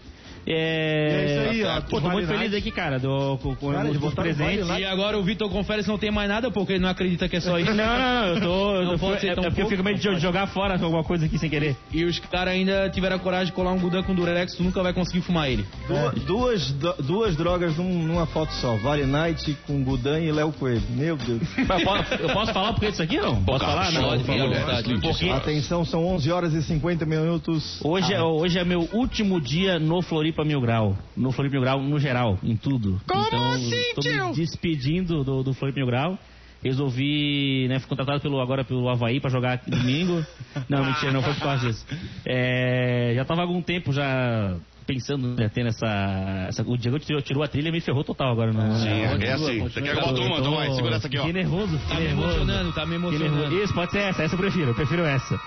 É... 0.48 1.08
É 1.18 1.26
isso 1.26 1.50
aí, 1.50 1.64
ó. 1.64 1.82
Pô, 1.82 2.00
tô 2.02 2.10
muito 2.10 2.28
feliz 2.28 2.54
aqui, 2.54 2.72
cara, 2.72 2.98
do, 2.98 3.38
com, 3.42 3.56
com 3.56 3.72
Cara, 3.74 3.90
os 3.90 4.14
presentes. 4.14 4.68
E 4.78 4.86
agora 4.86 5.18
o 5.18 5.24
Vitor 5.24 5.50
confere 5.50 5.84
se 5.84 5.90
não 5.90 5.98
tem 5.98 6.10
mais 6.10 6.30
nada, 6.30 6.50
porque 6.50 6.74
ele 6.74 6.80
não 6.84 6.90
acredita 6.90 7.28
que 7.28 7.36
é 7.36 7.40
só 7.42 7.60
isso. 7.60 7.68
Não, 7.78 7.86
não, 7.86 8.28
eu 8.28 8.42
tô. 8.42 8.76
eu 8.76 8.84
Não 8.86 8.92
tô- 8.94 9.00
pode 9.00 9.22
ser 9.22 9.28
é, 9.30 9.36
tão 9.36 9.44
é 9.44 9.48
porque 9.50 9.62
eu 9.62 9.68
fico 9.68 9.84
medo 9.84 10.00
não 10.04 10.14
de 10.16 10.20
jogar 10.22 10.48
fora 10.48 10.74
alguma 10.82 11.04
coisa 11.04 11.26
aqui 11.26 11.38
sem 11.38 11.50
querer. 11.50 11.76
E 11.92 12.04
os 12.06 12.18
caras 12.20 12.54
ainda 12.54 12.90
tiveram 12.90 13.18
a 13.18 13.20
coragem 13.20 13.48
de 13.48 13.52
colar 13.52 13.72
um 13.74 13.80
Gudan 13.80 14.04
com 14.04 14.16
Durex, 14.16 14.56
tu 14.56 14.64
nunca 14.64 14.82
vai 14.82 14.94
conseguir 14.94 15.22
fumar 15.22 15.50
ele. 15.50 15.66
Du- 15.88 16.20
Duas, 16.22 16.72
du- 16.72 16.96
duas 17.04 17.36
drogas 17.36 17.76
num- 17.78 18.04
numa 18.04 18.26
foto 18.26 18.52
só. 18.54 18.76
Vale 18.78 19.06
Night 19.06 19.56
com 19.68 19.84
Gudan 19.84 20.20
e 20.22 20.32
Léo 20.32 20.52
Coelho. 20.54 20.82
Meu 20.92 21.18
Deus. 21.18 21.42
Eu 21.58 21.66
posso, 21.84 22.14
eu 22.16 22.30
posso 22.30 22.54
falar 22.54 22.74
por 22.74 22.80
que 22.80 22.90
disso 22.92 23.04
aqui, 23.04 23.18
não? 23.18 23.44
Posso 23.44 23.66
falar? 23.66 23.92
Não, 23.92 24.02
Pode. 24.10 25.00
Porque 25.02 25.30
Atenção, 25.30 25.84
são 25.86 26.06
11 26.06 26.32
horas 26.32 26.54
e 26.54 26.62
50 26.64 27.06
minutos. 27.06 27.80
hoje 27.84 28.14
é, 28.14 28.22
hoje 28.22 28.58
é 28.58 28.64
meu 28.64 28.88
último 28.94 29.40
dia 29.42 29.78
no 29.80 30.02
Floripa 30.02 30.37
Mil 30.44 30.62
Grau. 30.62 30.98
No 31.16 31.32
Floripa 31.32 31.54
Mil 31.54 31.62
Grau, 31.62 31.82
no 31.82 32.00
geral, 32.00 32.38
em 32.44 32.56
tudo. 32.56 33.00
Como 33.08 33.24
então, 33.26 33.52
assim, 33.52 33.94
tô 33.96 34.02
tio? 34.02 34.28
me 34.30 34.34
despedindo 34.34 35.24
do, 35.24 35.44
do 35.44 35.54
Floripa 35.54 35.80
Mil 35.80 35.88
Grau. 35.88 36.18
Resolvi, 36.64 37.68
né, 37.70 37.80
fui 37.80 37.88
contratado 37.88 38.20
pelo, 38.20 38.42
agora 38.42 38.64
pelo 38.66 38.90
Havaí 38.90 39.20
pra 39.20 39.30
jogar 39.30 39.62
domingo. 39.68 40.26
Não, 40.68 40.84
mentira, 40.84 41.12
não 41.12 41.22
foi 41.22 41.34
por 41.36 41.44
causa 41.44 41.68
disso. 41.68 41.86
É, 42.26 43.14
já 43.16 43.24
tava 43.24 43.42
há 43.42 43.44
algum 43.44 43.62
tempo 43.62 43.94
já 43.94 44.58
pensando, 44.88 45.36
né, 45.36 45.50
tendo 45.54 45.68
essa, 45.68 46.46
essa- 46.48 46.64
O 46.64 46.78
Diego 46.78 46.98
tirou, 46.98 47.22
tirou 47.22 47.44
a 47.44 47.48
trilha 47.48 47.70
e 47.70 47.72
me 47.72 47.82
ferrou 47.82 48.04
total 48.04 48.32
agora. 48.32 48.52
Não, 48.54 48.76
Sim, 48.76 48.90
é, 48.90 49.08
Continua, 49.10 49.34
assim. 49.36 49.60
Você 49.60 49.82
quer 49.82 49.94
uma 49.98 50.18
Eu 50.18 50.38
Então 50.40 50.56
vai, 50.56 50.72
segura 50.72 50.96
essa 50.96 51.08
aqui, 51.08 51.18
ó. 51.18 51.26
Fiquei 51.26 51.42
nervoso, 51.42 51.78
Tá 51.88 51.96
me 51.96 52.06
emocionando, 52.08 52.74
tá 52.74 52.86
me 52.86 52.90
Que 52.92 52.96
emocionando. 52.96 53.56
Isso, 53.64 53.74
pode 53.74 53.92
ser 53.92 54.00
essa, 54.00 54.24
essa 54.24 54.34
eu 54.36 54.40
prefiro, 54.40 54.72
eu 54.72 54.76
prefiro 54.76 55.06
essa. 55.06 55.40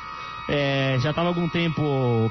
É, 0.52 0.98
já 0.98 1.10
estava 1.10 1.28
algum 1.28 1.48
tempo 1.48 1.80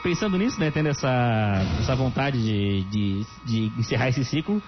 pensando 0.04 0.38
nisso, 0.38 0.60
né? 0.60 0.70
Tendo 0.70 0.90
essa, 0.90 1.66
essa 1.80 1.96
vontade 1.96 2.38
de, 2.38 2.84
de, 2.84 3.26
de 3.46 3.80
encerrar 3.80 4.10
esse 4.10 4.26
ciclo. 4.26 4.62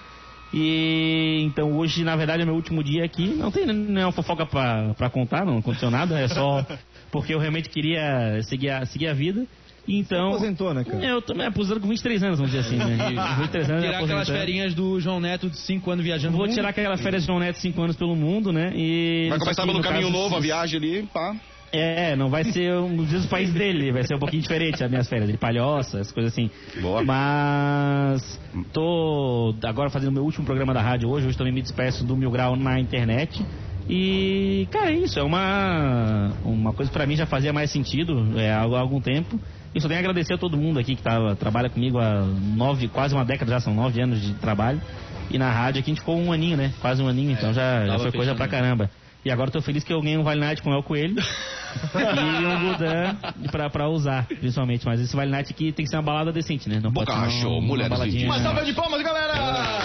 E 0.54 1.42
então 1.44 1.74
hoje, 1.78 2.04
na 2.04 2.16
verdade, 2.16 2.44
é 2.44 2.46
meu 2.46 2.56
último 2.56 2.82
dia 2.82 3.04
aqui. 3.04 3.28
Não 3.28 3.52
tem 3.52 3.66
nenhuma 3.66 4.14
fofoca 4.14 4.46
pra, 4.46 4.94
pra 4.94 5.10
contar, 5.10 5.46
não 5.46 5.58
aconteceu 5.58 5.92
nada, 5.92 6.18
é 6.18 6.30
só 6.30 6.66
porque 7.12 7.34
eu 7.34 7.40
realmente 7.40 7.68
queria 7.68 8.42
seguir 8.44 8.70
a, 8.70 8.86
seguir 8.86 9.08
a 9.08 9.14
vida. 9.14 9.46
Então. 9.86 10.30
aposentou, 10.30 10.74
né, 10.74 10.86
cara? 10.86 11.04
Eu 11.04 11.22
tô 11.22 11.34
me 11.34 11.44
aposentando 11.44 11.82
com 11.82 11.88
23 11.88 12.24
anos, 12.24 12.38
vamos 12.38 12.54
dizer 12.54 12.66
assim, 12.66 12.78
né? 12.78 12.98
Com 13.36 13.42
23 13.42 13.70
anos, 13.70 13.84
Tirar 13.84 14.00
aquelas 14.00 14.30
ferinhas 14.30 14.74
do 14.76 15.00
João 15.00 15.20
Neto 15.20 15.50
de 15.50 15.58
5 15.58 15.92
anos 15.92 16.06
viajando. 16.06 16.38
Vou 16.38 16.48
tirar 16.48 16.70
aquela 16.70 16.96
férias 16.98 17.24
de 17.24 17.28
João 17.28 17.40
Neto 17.40 17.58
5 17.58 17.82
anos 17.82 17.96
pelo 17.98 18.16
mundo, 18.16 18.54
né? 18.54 18.72
E 18.76 19.28
Vai 19.30 19.40
começar 19.40 19.66
pelo 19.66 19.82
caminho 19.82 20.08
caso, 20.08 20.14
novo, 20.14 20.36
a 20.38 20.40
viagem 20.40 20.78
ali, 20.78 21.10
pá. 21.12 21.36
É, 21.72 22.16
não 22.16 22.30
vai 22.30 22.44
ser 22.44 22.74
um 22.76 22.96
dos 22.96 23.12
mesmos 23.12 23.28
países 23.28 23.54
dele, 23.54 23.92
vai 23.92 24.04
ser 24.04 24.16
um 24.16 24.20
pouquinho 24.20 24.42
diferente 24.42 24.84
as 24.84 24.90
minhas 24.90 25.08
férias, 25.08 25.30
de 25.30 25.38
palhoça, 25.38 26.00
essas 26.00 26.12
coisas 26.12 26.34
assim. 26.34 26.50
Boa. 26.82 27.04
Mas 27.04 28.40
tô 28.74 29.56
agora 29.64 29.90
fazendo 29.90 30.12
meu 30.12 30.24
último 30.24 30.46
programa 30.46 30.74
da 30.74 30.82
rádio 30.82 31.10
hoje, 31.10 31.28
hoje 31.28 31.38
também 31.38 31.54
me 31.54 31.62
despeço 31.62 32.04
do 32.04 32.16
Mil 32.16 32.30
Grau 32.30 32.56
na 32.56 32.80
internet. 32.80 33.44
E, 33.90 34.68
cara, 34.72 34.92
é 34.92 34.96
isso, 34.96 35.20
é 35.20 35.24
uma, 35.24 36.32
uma 36.44 36.74
coisa 36.74 36.92
que 36.92 36.98
pra 36.98 37.06
mim 37.06 37.16
já 37.16 37.26
fazia 37.26 37.52
mais 37.52 37.72
sentido 37.72 38.38
é, 38.38 38.52
há 38.52 38.62
algum 38.62 39.02
tempo. 39.02 39.40
E 39.74 39.80
só 39.80 39.88
tenho 39.88 40.00
a 40.00 40.02
agradecer 40.02 40.34
a 40.34 40.38
todo 40.38 40.58
mundo 40.58 40.80
aqui 40.80 40.96
que 40.96 41.02
tava, 41.02 41.36
trabalha 41.36 41.70
comigo 41.70 41.98
há 41.98 42.26
nove, 42.56 42.90
quase 42.90 43.16
uma 43.16 43.24
década 43.24 43.52
já, 43.52 43.60
são 43.62 43.74
nove 43.74 44.02
anos 44.02 44.22
de 44.22 44.34
trabalho. 44.34 44.82
E 45.30 45.38
na 45.38 45.50
rádio 45.50 45.80
aqui 45.80 45.92
a 45.92 45.94
gente 45.94 46.02
ficou 46.02 46.18
um 46.18 46.34
aninho, 46.34 46.58
né? 46.58 46.74
Quase 46.82 47.02
um 47.02 47.08
aninho, 47.08 47.32
então 47.32 47.54
já, 47.54 47.86
já 47.86 47.92
tava 47.94 48.04
foi 48.04 48.12
coisa 48.12 48.36
pra 48.36 48.50
caramba. 48.50 48.90
E 49.24 49.30
agora 49.30 49.52
tô 49.52 49.62
feliz 49.62 49.84
que 49.84 49.94
eu 49.94 50.02
ganhei 50.02 50.18
um 50.18 50.24
Vale 50.24 50.40
Night 50.40 50.62
com 50.64 50.72
o 50.72 50.74
El 50.74 50.82
Coelho 50.82 51.16
e 51.22 52.46
um 52.46 52.72
Gudan 52.72 53.16
pra, 53.52 53.70
pra 53.70 53.88
usar, 53.88 54.26
principalmente. 54.26 54.84
Mas 54.86 55.00
esse 55.00 55.16
Vale 55.16 55.30
Night 55.30 55.52
aqui 55.52 55.72
tem 55.72 55.86
que 55.86 55.92
ser 55.92 55.98
uma 55.98 56.04
balada 56.04 56.32
decente, 56.32 56.68
né? 56.68 56.80
Não 56.82 56.92
Boca 56.92 57.14
pode 57.14 57.34
ser 57.34 57.46
uma, 57.46 57.62
mulheres 57.62 57.92
uma 57.92 57.98
baladinha. 57.98 58.26
Uma 58.26 58.40
salva 58.40 58.66
de 58.66 58.74
palmas, 58.74 59.02
galera! 59.04 59.34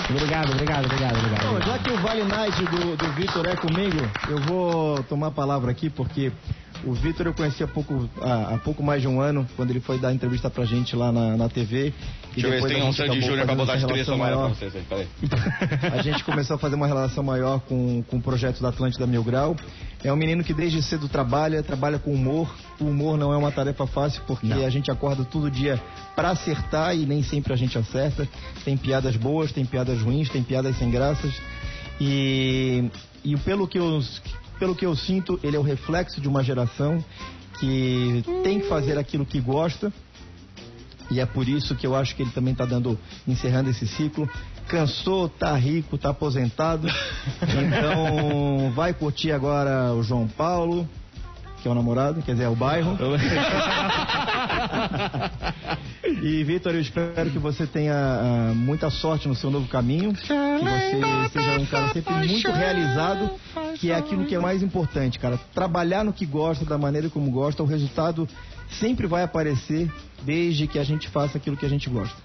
Obrigado, 0.09 0.53
obrigado, 0.53 0.84
obrigado, 0.87 1.18
obrigado. 1.18 1.53
Bom, 1.53 1.61
já 1.61 1.78
que 1.78 1.91
o 1.91 1.97
Vale 1.99 2.24
Night 2.24 2.64
do, 2.64 2.97
do 2.97 3.12
Vitor 3.12 3.47
é 3.47 3.57
comigo, 3.57 4.11
eu 4.28 4.41
vou 4.43 5.03
tomar 5.03 5.26
a 5.28 5.32
palavra 5.32 5.70
aqui 5.70 5.91
porque 5.91 6.32
o 6.84 6.93
Vitor 6.93 7.26
eu 7.26 7.34
conheci 7.34 7.62
há 7.62 7.66
pouco, 7.66 8.09
há, 8.20 8.55
há 8.55 8.59
pouco 8.59 8.82
mais 8.82 9.03
de 9.03 9.09
um 9.09 9.20
ano, 9.20 9.47
quando 9.57 9.70
ele 9.70 9.80
foi 9.80 9.99
dar 9.99 10.12
entrevista 10.12 10.51
pra 10.51 10.64
gente 10.64 10.95
lá 10.95 11.11
na, 11.11 11.37
na 11.37 11.49
TV. 11.49 11.93
E 12.37 12.43
Deixa 12.43 12.47
eu 12.47 12.51
ver 12.51 12.57
se 12.61 12.68
depois 12.68 12.72
tem 12.72 12.82
um 12.82 12.93
Sandy 12.93 13.26
Júnior 13.26 13.47
pra 13.47 13.55
botar 13.55 13.76
de 13.76 13.87
trilha 13.87 14.05
relação 14.05 14.14
sonora 14.14 14.32
pra 14.32 14.41
maior. 14.41 14.55
vocês 14.55 14.76
aí, 14.76 14.82
peraí. 14.82 15.09
A 15.99 16.03
gente 16.03 16.22
começou 16.22 16.57
a 16.57 16.59
fazer 16.59 16.74
uma 16.74 16.87
relação 16.87 17.24
maior 17.24 17.61
com, 17.61 18.03
com 18.03 18.18
o 18.18 18.22
projeto 18.22 18.61
da 18.61 18.68
Atlântida 18.68 19.07
Mil 19.07 19.22
Grau. 19.27 19.57
É 20.03 20.12
um 20.12 20.16
menino 20.16 20.45
que 20.45 20.55
desde 20.55 20.81
cedo 20.83 21.09
trabalha, 21.09 21.62
trabalha 21.62 21.99
com 21.99 22.12
humor. 22.12 22.49
O 22.81 22.85
humor 22.85 23.18
não 23.18 23.33
é 23.33 23.37
uma 23.37 23.51
tarefa 23.51 23.87
fácil 23.87 24.22
porque 24.27 24.53
a 24.53 24.70
gente 24.70 24.91
acorda 24.91 25.24
todo 25.24 25.51
dia 25.51 25.83
pra 26.14 26.31
acertar 26.31 26.97
e 26.97 27.05
nem 27.05 27.22
sempre 27.22 27.53
a 27.53 27.57
gente 27.57 27.77
acerta. 27.77 28.29
Tem 28.64 28.77
piadas 28.77 29.16
boas, 29.16 29.53
tem 29.53 29.66
piadas 29.66 30.01
ruins, 30.01 30.29
tem 30.29 30.43
piadas 30.43 30.79
sem 30.79 30.91
graças. 30.91 31.35
E, 32.01 32.91
e 33.24 33.37
pelo, 33.39 33.66
que 33.66 33.79
eu, 33.79 34.01
pelo 34.59 34.74
que 34.74 34.87
eu 34.87 34.95
sinto, 34.95 35.41
ele 35.43 35.57
é 35.57 35.59
o 35.59 35.62
reflexo 35.62 36.20
de 36.20 36.29
uma 36.29 36.43
geração 36.43 37.05
que 37.59 38.22
tem 38.45 38.61
que 38.61 38.68
fazer 38.68 38.97
aquilo 38.99 39.27
que 39.27 39.41
gosta. 39.41 39.93
E 41.11 41.20
é 41.20 41.27
por 41.27 41.49
isso 41.49 41.74
que 41.74 41.87
eu 41.87 41.95
acho 41.95 42.16
que 42.16 42.22
ele 42.22 42.31
também 42.31 42.53
está 42.53 42.64
dando, 42.64 42.99
encerrando 43.27 43.70
esse 43.70 43.87
ciclo. 43.87 44.29
Cansou, 44.69 45.29
tá 45.29 45.55
rico, 45.55 45.97
tá 45.97 46.11
aposentado. 46.11 46.89
Então 47.43 48.71
vai 48.73 48.93
curtir 48.93 49.33
agora 49.33 49.93
o 49.93 50.03
João 50.03 50.27
Paulo, 50.27 50.89
que 51.62 51.69
é 51.69 51.71
o 51.71 51.75
namorado, 51.75 52.23
quer 52.23 52.33
dizer, 52.33 52.45
é 52.45 52.49
o 52.49 52.57
bairro. 52.57 52.97
E 56.23 56.45
Vitor, 56.45 56.75
eu 56.75 56.81
espero 56.81 57.31
que 57.31 57.39
você 57.39 57.67
tenha 57.67 57.95
ah, 57.95 58.53
muita 58.55 58.91
sorte 58.91 59.27
no 59.27 59.35
seu 59.35 59.51
novo 59.51 59.69
caminho, 59.69 60.14
que 60.14 60.27
você 60.27 61.29
seja 61.33 61.59
um 61.59 61.67
cara 61.67 61.93
sempre 61.93 62.14
muito 62.14 62.51
realizado, 62.51 63.31
que 63.75 63.91
é 63.91 63.97
aquilo 63.97 64.25
que 64.25 64.35
é 64.35 64.39
mais 64.39 64.62
importante, 64.62 65.19
cara. 65.19 65.39
Trabalhar 65.53 66.05
no 66.05 66.12
que 66.12 66.25
gosta, 66.25 66.64
da 66.64 66.79
maneira 66.79 67.09
como 67.09 67.31
gosta, 67.31 67.62
o 67.62 67.67
resultado 67.67 68.29
sempre 68.71 69.07
vai 69.07 69.23
aparecer 69.23 69.91
desde 70.23 70.67
que 70.67 70.79
a 70.79 70.85
gente 70.85 71.09
faça 71.09 71.39
aquilo 71.39 71.57
que 71.57 71.67
a 71.67 71.69
gente 71.69 71.89
gosta. 71.91 72.17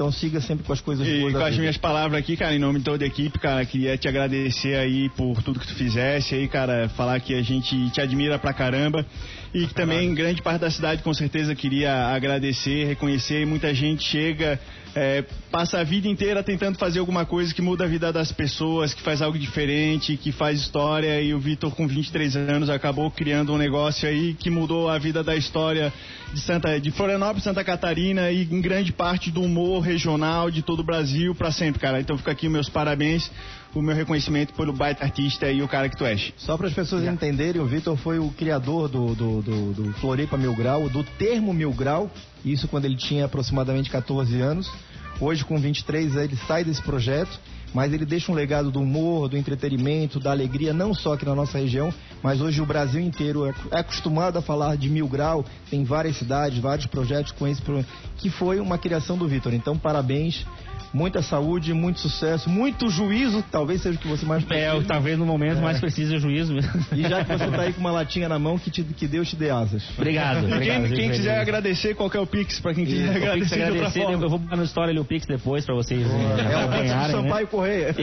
Então 0.00 0.10
siga 0.10 0.40
sempre 0.40 0.64
com 0.64 0.72
as 0.72 0.80
coisas 0.80 1.06
E 1.06 1.20
boas 1.20 1.34
com 1.34 1.38
da 1.38 1.44
as 1.44 1.50
vida. 1.50 1.60
minhas 1.60 1.76
palavras 1.76 2.18
aqui, 2.18 2.34
cara, 2.34 2.54
em 2.54 2.58
nome 2.58 2.78
de 2.78 2.86
toda 2.86 3.04
a 3.04 3.06
equipe, 3.06 3.38
cara, 3.38 3.62
queria 3.66 3.98
te 3.98 4.08
agradecer 4.08 4.74
aí 4.74 5.10
por 5.10 5.42
tudo 5.42 5.60
que 5.60 5.66
tu 5.66 5.74
fizesse 5.74 6.34
aí, 6.34 6.48
cara, 6.48 6.88
falar 6.96 7.20
que 7.20 7.34
a 7.34 7.42
gente 7.42 7.90
te 7.90 8.00
admira 8.00 8.38
pra 8.38 8.54
caramba. 8.54 9.04
E 9.52 9.66
que 9.66 9.74
também 9.74 10.14
grande 10.14 10.40
parte 10.40 10.62
da 10.62 10.70
cidade 10.70 11.02
com 11.02 11.12
certeza 11.12 11.54
queria 11.54 12.14
agradecer, 12.14 12.86
reconhecer, 12.86 13.44
muita 13.44 13.74
gente 13.74 14.02
chega, 14.04 14.58
é, 14.94 15.24
passa 15.50 15.78
a 15.80 15.84
vida 15.84 16.08
inteira 16.08 16.42
tentando 16.42 16.78
fazer 16.78 16.98
alguma 17.00 17.24
coisa 17.24 17.52
que 17.52 17.60
muda 17.60 17.84
a 17.84 17.86
vida 17.86 18.12
das 18.12 18.32
pessoas, 18.32 18.94
que 18.94 19.02
faz 19.02 19.20
algo 19.20 19.38
diferente, 19.38 20.16
que 20.16 20.32
faz 20.32 20.60
história. 20.60 21.20
E 21.20 21.34
o 21.34 21.38
Vitor 21.38 21.74
com 21.74 21.86
23 21.86 22.36
anos 22.36 22.70
acabou 22.70 23.10
criando 23.10 23.52
um 23.52 23.58
negócio 23.58 24.08
aí 24.08 24.34
que 24.34 24.50
mudou 24.50 24.88
a 24.88 24.98
vida 24.98 25.22
da 25.22 25.36
história 25.36 25.92
de 26.32 26.40
Santa, 26.40 26.78
de 26.80 26.90
Florianópolis, 26.90 27.42
Santa 27.44 27.64
Catarina 27.64 28.30
e 28.30 28.42
em 28.42 28.60
grande 28.60 28.92
parte 28.92 29.30
do 29.30 29.42
humor 29.42 29.80
regional 29.90 30.50
de 30.50 30.62
todo 30.62 30.80
o 30.80 30.84
Brasil 30.84 31.34
pra 31.34 31.50
sempre, 31.50 31.80
cara. 31.80 32.00
Então 32.00 32.16
fica 32.16 32.30
aqui 32.30 32.48
meus 32.48 32.68
parabéns, 32.68 33.30
o 33.74 33.82
meu 33.82 33.94
reconhecimento 33.94 34.54
pelo 34.54 34.72
baita 34.72 35.04
artista 35.04 35.50
e 35.50 35.62
o 35.62 35.68
cara 35.68 35.88
que 35.88 35.96
tu 35.96 36.04
és. 36.04 36.32
Só 36.36 36.56
para 36.56 36.68
as 36.68 36.74
pessoas 36.74 37.04
entenderem, 37.04 37.60
o 37.60 37.66
Vitor 37.66 37.96
foi 37.96 38.18
o 38.18 38.30
criador 38.30 38.88
do, 38.88 39.14
do, 39.14 39.42
do, 39.42 39.72
do 39.72 39.92
Floripa 39.94 40.36
Mil 40.36 40.54
Grau, 40.54 40.88
do 40.88 41.02
termo 41.02 41.52
Mil 41.52 41.72
Grau, 41.72 42.10
isso 42.44 42.68
quando 42.68 42.84
ele 42.84 42.96
tinha 42.96 43.24
aproximadamente 43.24 43.90
14 43.90 44.40
anos. 44.40 44.70
Hoje, 45.20 45.44
com 45.44 45.58
23, 45.58 46.16
ele 46.16 46.36
sai 46.46 46.64
desse 46.64 46.80
projeto, 46.80 47.38
mas 47.72 47.92
ele 47.92 48.04
deixa 48.04 48.32
um 48.32 48.34
legado 48.34 48.70
do 48.70 48.80
humor, 48.80 49.28
do 49.28 49.36
entretenimento, 49.36 50.18
da 50.18 50.30
alegria, 50.30 50.72
não 50.72 50.92
só 50.94 51.14
aqui 51.14 51.24
na 51.24 51.34
nossa 51.34 51.58
região, 51.58 51.92
mas 52.22 52.40
hoje 52.40 52.60
o 52.60 52.66
Brasil 52.66 53.00
inteiro 53.00 53.46
é 53.46 53.50
é 53.70 53.80
acostumado 53.80 54.38
a 54.38 54.42
falar 54.42 54.76
de 54.76 54.88
Mil 54.88 55.08
Grau, 55.08 55.44
tem 55.70 55.84
várias 55.84 56.16
cidades, 56.16 56.58
vários 56.58 56.86
projetos 56.86 57.32
com 57.32 57.46
esse 57.46 57.60
que 58.16 58.30
foi 58.30 58.60
uma 58.60 58.78
criação 58.78 59.16
do 59.16 59.28
Vitor. 59.28 59.52
Então, 59.52 59.76
parabéns. 59.76 60.44
Muita 60.92 61.22
saúde, 61.22 61.72
muito 61.72 62.00
sucesso, 62.00 62.50
muito 62.50 62.88
juízo, 62.90 63.44
talvez 63.50 63.80
seja 63.80 63.96
o 63.96 64.00
que 64.00 64.08
você 64.08 64.26
mais 64.26 64.42
É, 64.42 64.46
precisa. 64.46 64.84
talvez 64.88 65.16
no 65.18 65.24
momento 65.24 65.60
mais 65.62 65.78
precisa 65.78 66.16
o 66.16 66.18
juízo 66.18 66.52
mesmo. 66.52 66.70
E 66.92 67.02
já 67.02 67.24
que 67.24 67.30
você 67.32 67.46
tá 67.48 67.62
aí 67.62 67.72
com 67.72 67.80
uma 67.80 67.92
latinha 67.92 68.28
na 68.28 68.38
mão, 68.40 68.58
que, 68.58 68.70
te- 68.70 68.82
que 68.82 69.06
Deus 69.06 69.28
te 69.30 69.36
dê 69.36 69.50
asas. 69.50 69.84
Obrigado. 69.96 70.48
E 70.48 70.52
obrigado 70.52 70.82
quem, 70.88 70.92
quem 70.96 71.10
quiser 71.10 71.22
beleza. 71.22 71.40
agradecer, 71.42 71.94
qual 71.94 72.10
que 72.10 72.16
é 72.16 72.20
o 72.20 72.26
Pix, 72.26 72.58
pra 72.58 72.74
quem 72.74 72.84
quiser 72.84 73.06
Pix 73.12 73.16
agradecer, 73.22 73.54
de 73.56 73.62
outra 73.62 73.74
agradecer, 73.76 74.00
forma. 74.02 74.24
eu 74.24 74.28
vou 74.28 74.38
botar 74.40 74.56
no 74.56 74.64
story 74.64 74.90
ali 74.90 74.98
o 74.98 75.04
Pix 75.04 75.26
depois 75.26 75.64
pra 75.64 75.74
vocês 75.76 76.04
eh, 76.04 76.52
É 76.52 76.64
o 76.66 76.68
né? 76.70 77.08
Sampaio 77.10 77.46
Correia. 77.46 77.90
Isso, 77.90 77.96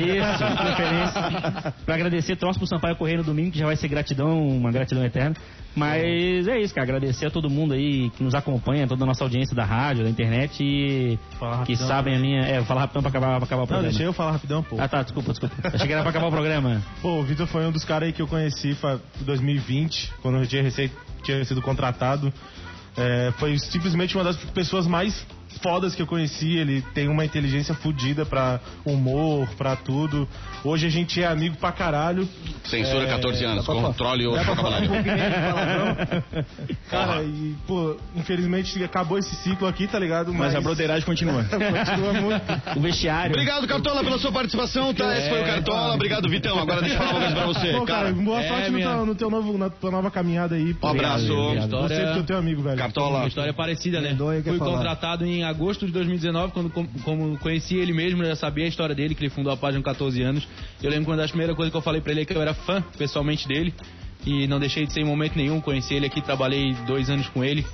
de 0.45 0.55
preferência. 0.57 1.73
pra 1.85 1.95
agradecer, 1.95 2.35
troço 2.37 2.57
pro 2.59 2.67
Sampaio 2.67 2.95
Correio 2.95 3.17
no 3.19 3.23
domingo, 3.25 3.51
que 3.51 3.59
já 3.59 3.65
vai 3.65 3.75
ser 3.75 3.87
gratidão, 3.89 4.47
uma 4.47 4.71
gratidão 4.71 5.03
eterna. 5.05 5.35
Mas 5.75 6.47
é 6.47 6.59
isso, 6.59 6.73
cara. 6.73 6.87
Agradecer 6.87 7.27
a 7.27 7.29
todo 7.29 7.49
mundo 7.51 7.73
aí 7.75 8.09
que 8.17 8.23
nos 8.23 8.33
acompanha, 8.33 8.87
toda 8.87 9.03
a 9.03 9.07
nossa 9.07 9.23
audiência 9.23 9.55
da 9.55 9.63
rádio, 9.63 10.03
da 10.05 10.09
internet 10.09 10.63
e 10.63 11.19
Falar 11.37 11.63
que 11.65 11.73
rapidão, 11.73 11.87
sabem 11.87 12.15
a 12.15 12.19
minha. 12.19 12.41
É, 12.41 12.63
rapidão 12.79 13.01
pra 13.01 13.09
acabar, 13.09 13.37
pra 13.37 13.45
acabar 13.45 13.61
o 13.61 13.63
Não, 13.63 13.67
programa. 13.67 13.89
deixa 13.89 14.03
eu 14.03 14.13
falar 14.13 14.31
rapidão, 14.31 14.63
pô. 14.63 14.77
Ah 14.79 14.87
tá, 14.87 15.01
desculpa, 15.03 15.31
desculpa. 15.31 15.55
Achei 15.63 15.87
que 15.87 15.93
era 15.93 16.01
pra 16.01 16.09
acabar 16.11 16.27
o 16.27 16.31
programa. 16.31 16.81
Pô, 17.01 17.19
o 17.19 17.23
Vitor 17.23 17.47
foi 17.47 17.65
um 17.65 17.71
dos 17.71 17.83
caras 17.83 18.07
aí 18.07 18.13
que 18.13 18.21
eu 18.21 18.27
conheci 18.27 18.75
em 19.21 19.23
2020, 19.23 20.13
quando 20.21 20.37
eu 20.39 20.47
tinha, 20.47 20.63
tinha 21.23 21.45
sido 21.45 21.61
contratado. 21.61 22.31
É, 22.95 23.31
foi 23.37 23.57
simplesmente 23.59 24.15
uma 24.15 24.23
das 24.23 24.35
pessoas 24.37 24.87
mais 24.87 25.25
fodas 25.57 25.93
que 25.95 26.01
eu 26.01 26.07
conheci. 26.07 26.55
Ele 26.57 26.81
tem 26.93 27.07
uma 27.07 27.25
inteligência 27.25 27.73
fodida 27.75 28.25
pra 28.25 28.59
humor, 28.85 29.47
pra 29.57 29.75
tudo. 29.75 30.27
Hoje 30.63 30.87
a 30.87 30.89
gente 30.89 31.21
é 31.21 31.27
amigo 31.27 31.57
pra 31.57 31.71
caralho. 31.71 32.27
Censura 32.63 33.03
É, 33.03 33.07
14 33.07 33.43
anos, 33.45 33.65
pra 33.65 33.75
controle 33.75 34.29
pra 34.31 34.43
vocabulário. 34.43 34.89
palavrão? 34.89 36.23
Cara, 36.89 37.23
e, 37.23 37.55
pô, 37.67 37.95
infelizmente 38.15 38.83
acabou 38.83 39.17
esse 39.17 39.35
ciclo 39.37 39.67
aqui, 39.67 39.87
tá 39.87 39.99
ligado? 39.99 40.33
Mas 40.33 40.55
a 40.55 40.61
broderagem 40.61 41.05
continua. 41.05 41.43
continua 41.49 42.13
muito. 42.13 42.41
O 42.75 42.79
vestiário. 42.81 43.31
Obrigado, 43.31 43.67
Cartola, 43.67 44.03
pela 44.03 44.17
sua 44.17 44.31
participação, 44.31 44.93
tá? 44.93 45.17
Esse 45.17 45.29
foi 45.29 45.41
o 45.41 45.45
Cartola. 45.45 45.93
Obrigado, 45.95 46.29
Vitão. 46.29 46.59
Agora 46.59 46.81
deixa 46.81 46.95
eu 46.95 46.99
falar 46.99 47.11
uma 47.11 47.19
coisa 47.19 47.35
pra 47.35 47.45
você. 47.47 47.71
Pô, 47.73 47.85
cara, 47.85 47.97
Cara, 48.11 48.13
boa 48.13 48.41
é, 48.41 48.47
sorte 48.47 48.69
no, 48.69 48.77
minha- 48.77 48.89
teu, 48.89 49.05
no 49.05 49.15
teu 49.15 49.29
novo, 49.29 49.57
na 49.57 49.69
tua 49.69 49.91
nova 49.91 50.11
caminhada 50.11 50.55
aí. 50.55 50.75
Um 50.81 50.87
abraço. 50.87 51.33
Obrigado. 51.33 51.69
Você 51.69 51.93
História- 51.93 52.13
que 52.13 52.19
é 52.19 52.23
teu 52.23 52.37
amigo, 52.37 52.61
velho. 52.61 52.77
Cartola. 52.77 53.19
Uma 53.19 53.27
história 53.27 53.53
parecida, 53.53 54.01
né? 54.01 54.15
Fui 54.43 54.57
falar. 54.57 54.71
contratado 54.71 55.25
em 55.25 55.43
agosto 55.47 55.85
de 55.85 55.91
2019, 55.91 56.51
quando 56.53 56.69
com- 56.69 56.87
como 57.03 57.37
conheci 57.39 57.75
ele 57.75 57.93
mesmo, 57.93 58.23
já 58.23 58.35
sabia 58.35 58.65
a 58.65 58.67
história 58.67 58.93
dele, 58.95 59.15
que 59.15 59.23
ele 59.23 59.29
fundou 59.29 59.51
a 59.51 59.57
página 59.57 59.81
com 59.81 59.89
14 59.89 60.21
anos. 60.21 60.47
Eu 60.81 60.89
lembro 60.89 61.05
que 61.05 61.11
uma 61.11 61.17
das 61.17 61.31
primeiras 61.31 61.55
coisas 61.55 61.71
que 61.71 61.77
eu 61.77 61.81
falei 61.81 62.01
pra 62.01 62.11
ele 62.11 62.21
é 62.21 62.25
que 62.25 62.33
eu 62.35 62.41
era 62.41 62.53
fã, 62.53 62.81
pessoalmente, 62.97 63.47
dele. 63.47 63.73
E 64.25 64.45
não 64.47 64.59
deixei 64.59 64.85
de 64.85 64.91
ser 64.93 65.01
em 65.01 65.05
momento 65.05 65.35
nenhum. 65.37 65.61
Conheci 65.61 65.93
ele 65.93 66.05
aqui, 66.05 66.21
trabalhei 66.21 66.73
dois 66.85 67.09
anos 67.09 67.27
com 67.29 67.43
ele. 67.43 67.65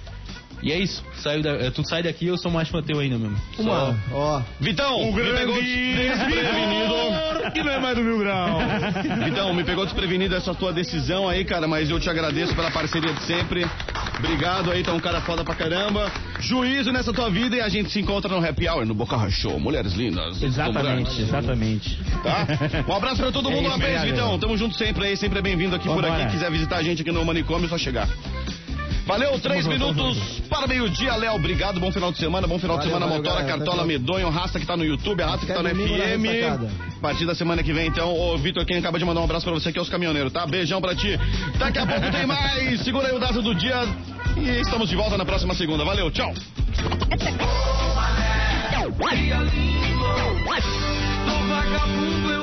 E 0.63 0.71
é 0.71 0.79
isso. 0.79 1.03
Saiu 1.17 1.41
da, 1.43 1.49
eh, 1.51 1.69
tu 1.71 1.85
sai 1.87 2.01
daqui, 2.01 2.25
eu 2.25 2.37
sou 2.37 2.49
mais 2.49 2.69
fã 2.69 2.81
teu 2.81 2.99
ainda 2.99 3.17
mesmo. 3.17 3.37
Uma, 3.59 3.99
ó, 4.13 4.41
Vitão, 4.61 5.11
me 5.11 5.21
pegou 5.21 5.55
desprevenido. 5.61 7.51
Que 7.53 7.61
não 7.61 7.71
é 7.73 7.79
mais 7.79 7.95
do 7.97 8.03
Mil 8.03 8.17
Grau. 8.19 8.59
Vitão, 9.25 9.53
me 9.53 9.63
pegou 9.65 9.83
desprevenido 9.85 10.33
essa 10.35 10.53
tua 10.55 10.71
decisão 10.71 11.27
aí, 11.27 11.43
cara, 11.43 11.67
mas 11.67 11.89
eu 11.89 11.99
te 11.99 12.09
agradeço 12.09 12.55
pela 12.55 12.71
parceria 12.71 13.13
de 13.13 13.21
sempre. 13.23 13.65
Obrigado 14.17 14.71
aí, 14.71 14.83
tá 14.83 14.93
um 14.93 14.99
cara 14.99 15.19
foda 15.21 15.43
pra 15.43 15.53
caramba. 15.53 16.09
Juízo 16.39 16.91
nessa 16.93 17.11
tua 17.11 17.29
vida 17.29 17.57
e 17.57 17.61
a 17.61 17.67
gente 17.67 17.89
se 17.91 17.99
encontra 17.99 18.33
no 18.33 18.45
Happy 18.47 18.67
Hour, 18.69 18.85
no 18.85 18.93
Boca 18.93 19.29
Show. 19.29 19.59
Mulheres 19.59 19.93
lindas. 19.93 20.41
Exatamente, 20.41 21.21
exatamente. 21.21 21.99
Tá? 22.23 22.47
Um 22.87 22.93
abraço 22.95 23.17
pra 23.17 23.31
todo 23.31 23.49
É 23.49 23.51
mundo, 23.55 23.67
isso, 23.67 23.75
um 23.75 23.79
beijo, 23.79 23.97
obrigado. 23.97 24.15
Vitão. 24.15 24.39
Tamo 24.39 24.57
junto 24.57 24.75
sempre 24.75 25.07
aí, 25.07 25.17
sempre 25.17 25.39
é 25.39 25.41
bem-vindo 25.41 25.75
aqui 25.75 25.87
por 25.87 26.01
Vambora. 26.01 26.23
aqui. 26.23 26.33
Quiser 26.33 26.49
visitar 26.51 26.77
a 26.77 26.83
gente 26.83 27.01
aqui 27.01 27.11
no 27.11 27.25
Manicômio, 27.25 27.65
é 27.65 27.69
só 27.69 27.77
chegar. 27.77 28.07
Valeu, 29.05 29.37
três 29.39 29.67
minutos 29.67 30.41
para 30.49 30.65
meio-dia, 30.65 31.15
Léo. 31.15 31.35
Obrigado, 31.35 31.79
bom 31.79 31.91
final 31.91 32.11
de 32.11 32.17
semana, 32.17 32.47
bom 32.47 32.57
final 32.57 32.77
de 32.77 32.85
semana, 32.85 33.05
valeu, 33.05 33.21
Motora, 33.21 33.41
galera. 33.41 33.57
Cartola. 33.57 33.85
Medonho, 33.85 34.29
Raça 34.29 34.59
que 34.59 34.65
tá 34.65 34.77
no 34.77 34.85
YouTube, 34.85 35.21
a 35.21 35.27
Raça 35.27 35.45
que 35.45 35.53
tá 35.53 35.61
no 35.61 35.63
na 35.63 35.75
FM. 35.75 36.95
A 36.97 37.01
partir 37.01 37.25
da 37.25 37.35
semana 37.35 37.61
que 37.61 37.73
vem, 37.73 37.87
então, 37.87 38.13
ô 38.13 38.37
Vitor, 38.37 38.65
quem 38.65 38.77
acaba 38.77 38.97
de 38.97 39.03
mandar 39.03 39.19
um 39.21 39.25
abraço 39.25 39.45
pra 39.45 39.53
você 39.53 39.71
que 39.71 39.77
é 39.77 39.81
os 39.81 39.89
caminhoneiros, 39.89 40.31
tá? 40.31 40.45
Beijão 40.45 40.81
pra 40.81 40.95
ti. 40.95 41.19
Daqui 41.57 41.79
a 41.79 41.85
pouco 41.85 42.11
tem 42.11 42.25
mais. 42.25 42.79
Segura 42.83 43.07
aí 43.07 43.15
o 43.15 43.19
dado 43.19 43.41
do 43.41 43.53
dia. 43.53 43.83
E 44.37 44.61
estamos 44.61 44.89
de 44.89 44.95
volta 44.95 45.17
na 45.17 45.25
próxima 45.25 45.53
segunda. 45.53 45.83
Valeu, 45.83 46.09
tchau. 46.09 46.33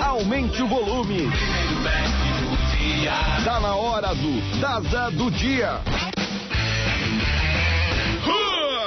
Aumente 0.03 0.63
o 0.63 0.67
volume. 0.69 1.29
Tá 3.45 3.61
na 3.61 3.75
hora 3.75 4.15
do 4.15 4.61
Daza 4.61 5.11
do 5.11 5.31
Dia. 5.31 5.81